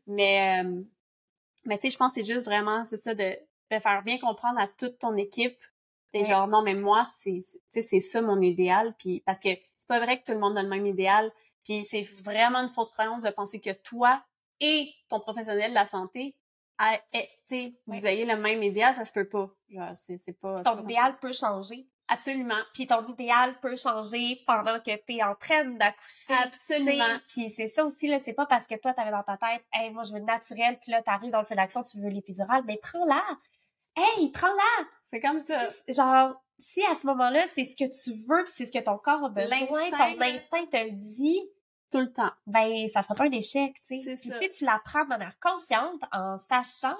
Mais, 0.08 0.64
euh, 0.64 0.82
mais 1.66 1.78
tu 1.78 1.88
sais, 1.88 1.94
je 1.94 1.98
pense 1.98 2.14
que 2.14 2.22
c'est 2.22 2.34
juste 2.34 2.46
vraiment, 2.46 2.84
c'est 2.86 2.98
ça, 2.98 3.14
de, 3.14 3.38
de 3.72 3.80
faire 3.80 4.02
bien 4.04 4.18
comprendre 4.18 4.60
à 4.60 4.68
toute 4.68 5.00
ton 5.00 5.16
équipe. 5.16 5.58
Et 6.14 6.20
Ouais. 6.20 6.26
genre, 6.26 6.48
non, 6.48 6.62
mais 6.62 6.74
moi, 6.76 7.04
c'est, 7.18 7.40
c'est- 7.42 7.60
tu 7.60 7.64
sais, 7.70 7.82
c'est 7.82 8.00
ça 8.02 8.22
mon 8.22 8.42
idéal. 8.42 8.94
Puis, 9.00 9.22
parce 9.26 9.40
que 9.40 9.48
c'est 9.78 9.88
pas 9.88 10.00
vrai 10.02 10.20
que 10.20 10.26
tout 10.26 10.34
le 10.34 10.40
monde 10.40 10.58
a 10.58 10.62
le 10.64 10.68
même 10.68 10.86
idéal. 10.86 11.32
Puis, 11.64 11.84
c'est 11.84 12.02
vraiment 12.24 12.60
une 12.60 12.70
fausse 12.70 12.92
croyance 12.92 13.24
de 13.24 13.30
penser 13.30 13.60
que 13.60 13.72
toi 13.72 14.24
et 14.60 14.92
ton 15.10 15.20
professionnel 15.20 15.72
de 15.72 15.76
la 15.76 15.86
santé, 15.86 16.36
a- 16.78 17.00
est- 17.14 17.30
tu 17.48 17.64
sais, 17.64 17.74
vous 17.86 18.08
ayez 18.08 18.26
le 18.26 18.38
même 18.38 18.62
idéal, 18.64 18.94
ça 18.96 19.06
se 19.06 19.12
peut 19.14 19.28
pas. 19.30 19.50
Genre, 19.70 19.90
c'est, 19.94 20.18
c'est 20.18 20.34
pas. 20.34 20.64
Ton 20.64 20.82
idéal 20.84 21.18
peut 21.20 21.34
changer. 21.34 21.88
Absolument. 22.08 22.58
Puis 22.74 22.88
ton 22.88 23.08
idéal 23.08 23.58
peut 23.62 23.76
changer 23.78 24.42
pendant 24.46 24.80
que 24.82 24.94
t'es 25.06 25.24
en 25.24 25.34
train 25.36 25.64
d'accoucher. 25.64 26.34
Absolument. 26.44 27.06
T'sais, 27.06 27.24
Puis 27.28 27.50
c'est 27.50 27.68
ça 27.68 27.86
aussi, 27.86 28.08
là, 28.08 28.20
c'est 28.20 28.34
pas 28.34 28.46
parce 28.46 28.68
que 28.68 28.76
toi, 28.76 28.94
t'avais 28.94 29.12
dans 29.12 29.24
ta 29.24 29.38
tête, 29.38 29.64
hey, 29.72 29.92
moi, 29.92 30.04
je 30.04 30.12
veux 30.12 30.20
le 30.20 30.26
naturel, 30.26 30.78
puis 30.82 30.92
là, 30.92 31.02
t'arrives 31.02 31.32
dans 31.32 31.40
le 31.40 31.46
feu 31.46 31.56
d'action, 31.56 31.84
tu 31.84 32.00
veux 32.02 32.10
l'épidurale, 32.10 32.64
mais 32.66 32.78
prends-la! 32.82 33.24
Hey, 33.96 34.30
prends-la! 34.32 34.88
C'est 35.04 35.22
comme 35.22 35.40
ça. 35.40 35.68
Genre, 35.88 36.42
si 36.62 36.86
à 36.86 36.96
ce 36.96 37.06
moment-là, 37.08 37.48
c'est 37.48 37.64
ce 37.66 37.76
que 37.76 37.86
tu 37.90 38.14
veux, 38.28 38.44
puis 38.44 38.54
c'est 38.56 38.66
ce 38.66 38.72
que 38.72 38.80
ton 38.84 38.98
corps 38.98 39.26
a 39.26 39.30
besoin, 39.30 39.90
ton 39.92 40.22
instinct 40.22 40.66
te 40.68 40.78
le 40.78 40.92
dit, 40.92 41.42
Tout 41.92 42.00
le 42.00 42.12
temps. 42.14 42.32
ben, 42.48 42.88
ça 42.88 43.02
sera 43.02 43.16
pas 43.16 43.26
un 43.26 43.32
échec, 43.32 43.76
tu 43.86 44.02
sais. 44.02 44.14
Puis 44.16 44.30
ça. 44.30 44.40
si 44.40 44.50
tu 44.50 44.66
la 44.66 44.80
prends 44.86 45.04
de 45.04 45.10
manière 45.10 45.38
consciente, 45.40 46.02
en 46.12 46.38
sachant, 46.38 46.98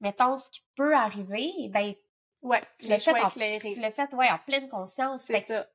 mettons, 0.00 0.36
ce 0.36 0.48
qui 0.50 0.64
peut 0.74 0.94
arriver, 0.94 1.52
ben, 1.70 1.94
Ouais. 2.42 2.62
Tu 2.78 2.86
le 2.86 2.90
l'as 2.90 2.98
fait 2.98 3.18
en- 3.18 3.28
éclairé. 3.28 3.72
tu 3.72 3.80
l'as 3.80 3.90
fait, 3.90 4.12
ouais, 4.12 4.28
en 4.30 4.38
pleine 4.38 4.68
conscience. 4.68 5.22
C'est 5.22 5.38
ça. 5.38 5.66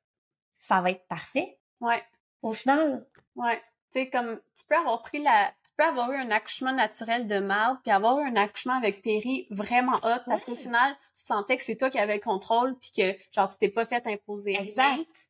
ça 0.54 0.82
va 0.82 0.92
être 0.92 1.08
parfait. 1.08 1.58
Ouais. 1.82 2.04
Au 2.44 2.52
final, 2.54 3.08
Ouais. 3.36 3.60
Tu 3.92 4.02
sais, 4.02 4.10
comme, 4.12 4.40
tu 4.56 4.66
peux 4.68 4.76
avoir 4.76 5.02
pris 5.02 5.18
la, 5.20 5.52
peux 5.80 5.86
avoir 5.86 6.12
eu 6.12 6.18
un 6.18 6.30
accouchement 6.30 6.74
naturel 6.74 7.26
de 7.26 7.40
marde, 7.40 7.78
puis 7.84 7.92
avoir 7.92 8.20
eu 8.20 8.28
un 8.28 8.36
accouchement 8.36 8.74
avec 8.74 9.02
Péri 9.02 9.48
vraiment 9.50 9.96
hot, 10.04 10.24
parce 10.26 10.44
qu'au 10.44 10.54
final, 10.56 10.94
tu 11.16 11.22
sentais 11.24 11.56
que 11.56 11.64
c'est 11.64 11.78
toi 11.78 11.90
qui 11.90 11.98
avais 11.98 12.16
le 12.16 12.20
contrôle, 12.20 12.78
puis 12.80 12.92
que, 12.92 13.18
genre, 13.32 13.50
tu 13.50 13.58
t'es 13.58 13.70
pas 13.70 13.86
fait 13.86 14.06
imposer 14.06 14.56
exact. 14.60 15.30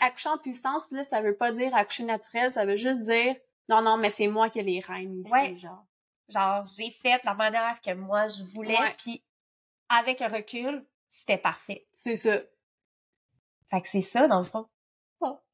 Accoucher 0.00 0.28
en 0.30 0.38
puissance, 0.38 0.90
là, 0.90 1.04
ça 1.04 1.20
veut 1.20 1.36
pas 1.36 1.52
dire 1.52 1.72
accoucher 1.76 2.02
naturel, 2.02 2.50
ça 2.50 2.64
veut 2.64 2.74
juste 2.74 3.02
dire, 3.02 3.36
non, 3.68 3.80
non, 3.80 3.96
mais 3.96 4.10
c'est 4.10 4.26
moi 4.26 4.48
qui 4.48 4.58
ai 4.58 4.62
les 4.62 4.80
rênes 4.80 5.20
ici, 5.20 5.30
Ouais. 5.30 5.56
genre. 5.56 5.84
Genre, 6.28 6.64
j'ai 6.66 6.90
fait 6.90 7.22
la 7.22 7.34
manière 7.34 7.80
que 7.80 7.92
moi 7.92 8.26
je 8.26 8.42
voulais, 8.42 8.76
puis 8.98 9.22
avec 9.88 10.20
un 10.20 10.28
recul, 10.28 10.84
c'était 11.08 11.38
parfait. 11.38 11.86
C'est 11.92 12.16
ça. 12.16 12.38
Fait 13.70 13.80
que 13.80 13.88
c'est 13.88 14.00
ça, 14.00 14.26
dans 14.26 14.38
le 14.38 14.44
fond. 14.44 14.66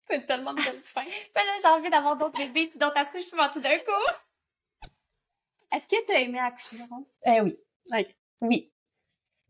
C'est 0.09 0.26
tellement 0.26 0.54
de 0.54 0.62
belle 0.62 0.80
fin. 0.82 1.04
Ben 1.34 1.44
là, 1.44 1.52
j'ai 1.61 1.68
envie 1.68 1.90
d'avoir 1.90 2.16
d'autres 2.16 2.38
bébés 2.38 2.68
puis 2.68 2.78
d'autres 2.78 2.96
accouchements 2.96 3.48
tout 3.50 3.61
d'un 3.61 3.78
coup. 3.78 4.90
Est-ce 5.72 5.88
que 5.88 6.07
t'as 6.07 6.20
aimé 6.20 6.38
accoucher, 6.38 6.78
Laurence? 6.78 7.18
Euh, 7.26 7.40
oui. 7.42 7.59
Ouais. 7.90 8.16
Oui. 8.40 8.72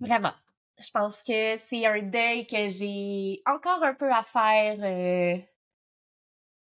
Vraiment. 0.00 0.32
Je 0.78 0.90
pense 0.90 1.22
que 1.22 1.56
c'est 1.56 1.86
un 1.86 2.02
deuil 2.02 2.46
que 2.46 2.68
j'ai 2.68 3.42
encore 3.46 3.82
un 3.82 3.94
peu 3.94 4.10
à 4.10 4.22
faire. 4.22 4.78
euh, 4.82 5.36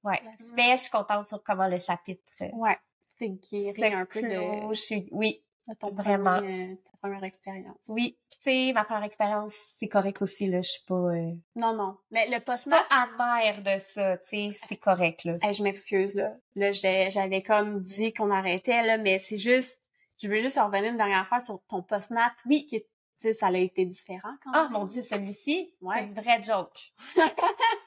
Ouais. 0.03 0.23
Mais 0.55 0.77
je 0.77 0.83
suis 0.83 0.91
contente 0.91 1.27
sur 1.29 1.43
comment 1.43 1.69
le 1.69 1.79
chapitre 1.79 2.33
euh, 2.43 2.49
Ouais. 2.55 2.79
Guéri 3.21 3.75
se 3.75 3.95
un 3.95 4.07
peu 4.07 4.23
de. 4.23 4.75
Je 4.75 4.81
suis... 4.81 5.09
Oui. 5.11 5.45
Ton 5.75 5.91
Vraiment. 5.93 6.37
premier, 6.39 6.73
euh, 6.73 6.75
ta 6.91 6.97
première 6.99 7.25
expérience. 7.25 7.85
Oui. 7.89 8.19
Puis 8.31 8.39
tu 8.43 8.51
sais, 8.69 8.73
ma 8.73 8.85
première 8.85 9.05
expérience, 9.05 9.73
c'est 9.79 9.89
correct 9.89 10.23
aussi, 10.23 10.47
là. 10.49 10.63
Je 10.63 10.71
suis 10.71 10.85
pas... 10.87 10.95
euh, 10.95 11.33
Non, 11.57 11.75
non. 11.75 11.97
Mais 12.11 12.27
le 12.29 12.37
Je 12.47 12.53
suis 12.57 12.71
pas 12.71 12.85
amère 12.91 13.63
de 13.63 13.79
ça, 13.81 14.19
tu 14.19 14.51
sais, 14.53 14.59
c'est 14.69 14.77
correct, 14.77 15.25
là. 15.25 15.35
Hey, 15.43 15.53
je 15.53 15.63
m'excuse, 15.63 16.15
là. 16.15 16.35
Là, 16.57 16.73
j'ai- 16.73 17.11
j'avais 17.11 17.43
comme 17.43 17.81
dit 17.83 18.13
qu'on 18.13 18.31
arrêtait, 18.31 18.83
là, 18.85 18.99
mais 18.99 19.19
c'est 19.19 19.37
juste... 19.39 19.81
Je 20.23 20.29
veux 20.29 20.39
juste 20.41 20.59
revenir 20.59 20.91
une 20.91 20.99
dernière 20.99 21.27
fois 21.27 21.41
sur 21.41 21.61
ton 21.69 21.83
post-nat. 21.83 22.33
Oui. 22.47 22.67
Qui, 22.67 22.81
tu 22.83 22.87
sais, 23.17 23.33
ça 23.33 23.47
a 23.47 23.53
été 23.57 23.85
différent 23.87 24.35
quand 24.45 24.51
même. 24.53 24.67
Ah, 24.67 24.69
mon 24.71 24.85
Dieu, 24.85 25.01
celui-ci, 25.03 25.75
Ouais. 25.81 25.97
c'est 25.99 26.05
une 26.05 26.15
vraie 26.15 26.43
joke. 26.43 26.79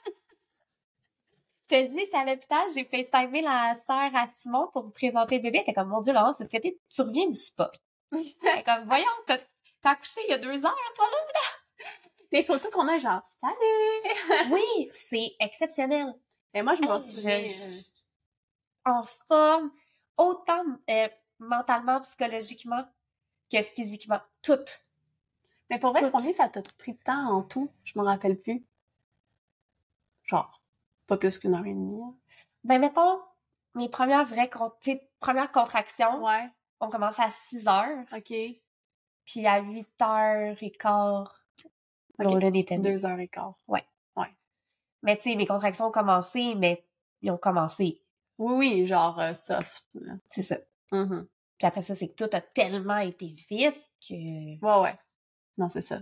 Je 1.73 1.79
te 1.79 1.87
dis, 1.91 2.03
j'étais 2.03 2.17
à 2.17 2.23
l'hôpital, 2.25 2.67
j'ai 2.75 2.85
FaceTimé 2.85 3.41
la 3.41 3.73
sœur 3.73 4.15
à 4.15 4.27
Simon 4.27 4.67
pour 4.71 4.83
vous 4.83 4.91
présenter 4.91 5.37
le 5.37 5.41
bébé. 5.41 5.57
Elle 5.57 5.63
était 5.63 5.73
comme, 5.73 5.89
mon 5.89 6.01
Dieu, 6.01 6.13
Laurence, 6.13 6.39
est-ce 6.39 6.47
que 6.49 6.57
t'es- 6.57 6.79
tu 6.87 7.01
reviens 7.01 7.25
du 7.25 7.35
spa? 7.35 7.71
Comme, 8.11 8.85
voyons, 8.85 9.07
t'as 9.25 9.39
accouché 9.83 10.21
il 10.27 10.29
y 10.29 10.33
a 10.33 10.37
deux 10.37 10.65
heures, 10.67 10.77
toi, 10.95 11.05
là? 11.09 11.39
Des 12.31 12.43
photos 12.43 12.69
qu'on 12.69 12.87
a, 12.87 12.99
genre, 12.99 13.23
salut! 13.41 14.51
Oui, 14.51 14.91
c'est 15.09 15.31
exceptionnel. 15.39 16.13
Mais 16.53 16.61
moi, 16.61 16.75
je 16.75 16.81
m'en 16.83 16.99
souviens. 16.99 17.41
je- 17.43 17.79
euh, 17.79 17.81
En 18.85 19.03
forme, 19.27 19.71
autant 20.17 20.63
euh, 20.91 21.09
mentalement, 21.39 22.01
psychologiquement 22.01 22.85
que 23.51 23.63
physiquement. 23.63 24.21
Tout. 24.43 24.59
Mais 25.71 25.79
pour 25.79 25.89
vrai, 25.91 26.11
combien 26.11 26.33
ça 26.33 26.49
t'a 26.49 26.61
pris 26.77 26.93
de 26.93 26.99
temps 27.03 27.29
en 27.35 27.41
tout? 27.41 27.71
Je 27.83 27.97
me 27.97 28.05
rappelle 28.05 28.39
plus. 28.39 28.63
Genre, 30.25 30.62
pas 31.07 31.17
plus 31.17 31.37
qu'une 31.37 31.53
heure 31.55 31.65
et 31.65 31.73
demie. 31.73 32.01
hein. 32.01 32.15
Ben, 32.63 32.79
mettons, 32.79 33.19
mes 33.75 33.89
premières 33.89 34.25
vraies 34.25 34.49
premières 35.19 35.51
contractions 35.51 36.23
Ouais, 36.23 36.49
ont 36.79 36.89
commencé 36.89 37.21
à 37.21 37.29
6 37.29 37.67
heures, 37.67 38.05
ok. 38.15 38.33
puis 39.25 39.47
à 39.47 39.59
8 39.61 39.87
heures 40.01 40.57
et 40.61 40.71
quart, 40.71 41.43
Ok. 42.19 42.25
on 42.31 42.37
détenu. 42.51 42.81
Deux 42.81 43.05
heures 43.05 43.19
et 43.19 43.27
quart. 43.27 43.55
Mais 45.05 45.17
tu 45.17 45.23
sais, 45.23 45.35
mes 45.35 45.45
contractions 45.45 45.87
ont 45.87 45.91
commencé, 45.91 46.55
mais 46.55 46.87
ils 47.21 47.29
ont 47.29 47.37
commencé. 47.37 48.01
Oui, 48.37 48.53
oui, 48.55 48.87
genre 48.87 49.19
euh, 49.19 49.33
soft. 49.33 49.85
C'est 50.29 50.43
ça. 50.43 50.55
Mhm. 50.93 51.27
Puis 51.57 51.67
après 51.67 51.81
ça, 51.81 51.93
c'est 51.93 52.07
que 52.07 52.15
tout 52.25 52.29
a 52.33 52.39
tellement 52.39 52.99
été 52.99 53.27
vite 53.49 53.75
que... 53.99 54.13
Ouais, 54.65 54.81
ouais. 54.81 54.97
Non, 55.57 55.67
c'est 55.67 55.81
ça. 55.81 55.99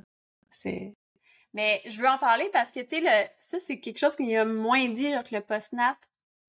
C'est. 0.52 0.94
Mais 1.54 1.82
je 1.86 2.00
veux 2.02 2.08
en 2.08 2.18
parler 2.18 2.50
parce 2.54 2.72
que, 2.72 2.80
tu 2.80 2.88
sais, 2.90 3.00
le... 3.02 3.28
ça, 3.40 3.60
c'est 3.60 3.80
quelque 3.80 3.98
chose 4.00 4.16
qu'il 4.16 4.30
y 4.30 4.38
a 4.38 4.46
moins 4.46 4.88
dit 4.90 5.10
là, 5.12 5.22
que 5.24 5.36
le 5.36 5.42
post-nat. 5.42 5.98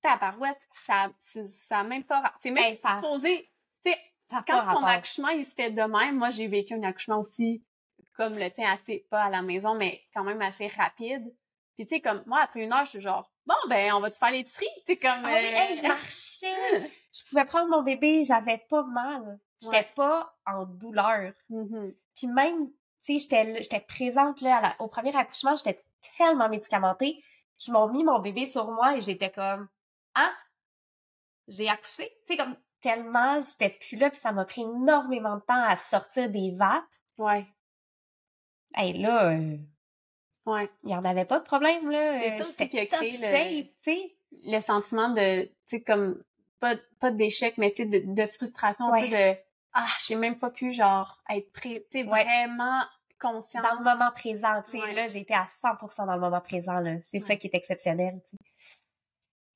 Tabarouette, 0.01 0.59
ça, 0.85 1.09
c'est- 1.19 1.45
ça 1.45 1.79
a 1.79 1.83
même 1.83 2.03
pas. 2.03 2.33
C'est 2.39 2.51
même 2.51 2.63
Ben, 2.71 2.75
ça- 2.75 2.95
supposé. 3.01 3.49
Quand 4.29 4.41
ton 4.47 4.53
rapport. 4.57 4.87
accouchement, 4.87 5.27
il 5.29 5.45
se 5.45 5.53
fait 5.53 5.69
de 5.69 5.81
même, 5.83 6.15
moi, 6.17 6.31
j'ai 6.31 6.47
vécu 6.47 6.73
un 6.73 6.81
accouchement 6.81 7.19
aussi, 7.19 7.63
comme 8.15 8.35
le 8.35 8.49
tien, 8.49 8.71
assez, 8.73 9.05
pas 9.11 9.25
à 9.25 9.29
la 9.29 9.43
maison, 9.43 9.75
mais 9.75 10.01
quand 10.11 10.23
même 10.23 10.41
assez 10.41 10.65
rapide. 10.69 11.31
Puis, 11.77 11.85
tu 11.85 11.95
sais, 11.95 12.01
comme, 12.01 12.23
moi, 12.25 12.39
après 12.41 12.63
une 12.63 12.73
heure, 12.73 12.83
je 12.85 12.89
suis 12.91 12.99
genre, 12.99 13.29
bon, 13.45 13.53
ben, 13.69 13.93
on 13.93 13.99
va-tu 13.99 14.17
faire 14.17 14.31
l'épicerie? 14.31 14.65
Tu 14.87 14.93
sais, 14.93 14.97
comme. 14.97 15.23
Ah 15.23 15.33
oui, 15.35 15.45
euh, 15.45 15.55
hey, 15.55 15.75
je 15.75 15.83
marchais! 15.87 16.91
je 17.13 17.23
pouvais 17.29 17.45
prendre 17.45 17.69
mon 17.69 17.83
bébé, 17.83 18.23
j'avais 18.23 18.57
pas 18.69 18.81
mal. 18.83 19.39
J'étais 19.61 19.77
Ouais. 19.77 19.89
pas 19.95 20.35
en 20.47 20.65
douleur. 20.65 21.33
mhm. 21.49 21.93
Puis 22.15 22.25
même, 22.27 22.69
tu 23.05 23.13
sais, 23.13 23.19
j'étais 23.19 23.61
j'étais 23.61 23.79
présente 23.81 24.41
là, 24.41 24.57
à 24.57 24.61
la- 24.61 24.75
au 24.79 24.87
premier 24.87 25.15
accouchement, 25.15 25.55
j'étais 25.55 25.83
tellement 26.17 26.49
médicamentée 26.49 27.23
qu'ils 27.57 27.73
m'ont 27.73 27.87
mis 27.89 28.03
mon 28.03 28.19
bébé 28.19 28.45
sur 28.45 28.71
moi 28.71 28.95
et 28.97 29.01
j'étais 29.01 29.29
comme 29.31 29.67
ah 30.15 30.33
j'ai 31.47 31.69
accouché, 31.69 32.09
tu 32.25 32.33
sais 32.33 32.37
comme 32.37 32.55
tellement 32.81 33.41
j'étais 33.41 33.69
plus 33.69 33.97
là 33.97 34.09
puis 34.09 34.19
ça 34.19 34.31
m'a 34.31 34.45
pris 34.45 34.61
énormément 34.61 35.35
de 35.35 35.41
temps 35.41 35.63
à 35.63 35.75
sortir 35.75 36.29
des 36.29 36.51
vapes. 36.55 36.83
Ouais, 37.17 37.45
Et 38.81 38.93
là, 38.93 39.31
euh, 39.31 39.57
ouais. 40.45 40.69
il 40.83 40.89
y 40.89 40.95
en 40.95 41.05
avait 41.05 41.25
pas 41.25 41.39
de 41.39 41.43
problème 41.45 41.89
là. 41.89 42.13
Mais 42.19 42.29
ça 42.31 42.43
aussi 42.43 42.67
qui 42.67 42.79
a 42.79 42.85
créé 42.87 43.11
le- 43.11 43.17
shape, 43.17 43.73
tu 43.83 43.91
sais. 43.91 44.15
le 44.45 44.59
sentiment 44.59 45.09
de, 45.09 45.43
tu 45.45 45.51
sais, 45.67 45.81
comme, 45.81 46.23
pas, 46.59 46.75
pas 46.99 47.11
d'échec, 47.11 47.57
mais 47.57 47.71
tu 47.71 47.83
sais, 47.83 47.85
de, 48.01 48.13
de 48.13 48.25
frustration, 48.25 48.91
un 48.91 49.01
peu 49.01 49.07
de, 49.09 49.37
ah, 49.73 49.87
j'ai 50.05 50.15
même 50.15 50.37
pas 50.37 50.49
pu, 50.49 50.73
genre, 50.73 51.21
être 51.29 51.51
sais, 51.91 52.03
Ouais. 52.03 52.23
vraiment 52.23 52.81
consciente. 53.19 53.63
Dans 53.63 53.79
le 53.79 53.83
moment 53.83 54.11
présent, 54.13 54.61
tu 54.63 54.71
sais, 54.71 54.81
Ouais. 54.81 54.93
là, 54.93 55.07
j'étais 55.07 55.33
à 55.33 55.45
100% 55.45 56.05
dans 56.05 56.13
le 56.15 56.19
moment 56.19 56.41
présent, 56.41 56.79
là. 56.79 56.95
C'est 57.11 57.19
ça 57.19 57.35
qui 57.35 57.47
est 57.47 57.55
exceptionnel, 57.55 58.21
tu 58.29 58.37
sais. 58.37 58.43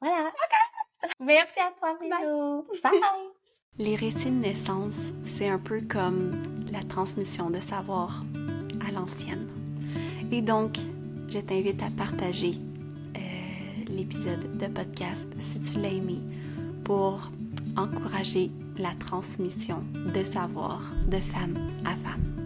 Voilà. 0.02 0.32
Merci 1.20 1.60
à 1.60 1.72
toi, 1.78 1.98
Mélo. 2.02 2.68
Bye. 2.84 2.92
Les 3.78 3.96
récits 3.96 4.32
de 4.32 4.40
naissance, 4.42 4.96
c'est 5.26 5.48
un 5.50 5.60
peu 5.60 5.82
comme 5.82 6.32
la 6.72 6.82
transmission 6.82 7.50
de 7.52 7.60
savoir 7.60 8.24
à 8.88 8.92
l'ancienne. 8.92 9.48
Et 10.32 10.42
donc, 10.42 10.78
je 11.32 11.40
t'invite 11.40 11.82
à 11.84 11.90
partager 11.92 12.54
euh, 13.16 13.86
l'épisode 13.88 14.58
de 14.58 14.66
podcast 14.68 15.28
si 15.40 15.60
tu 15.62 15.80
l'as 15.80 15.90
aimé 15.90 16.18
pour 16.84 17.30
encourager 17.78 18.50
la 18.80 18.94
transmission 19.00 19.84
de 20.14 20.24
savoir 20.24 20.82
de 21.08 21.18
femme 21.18 21.56
à 21.86 21.96
femme. 21.96 22.37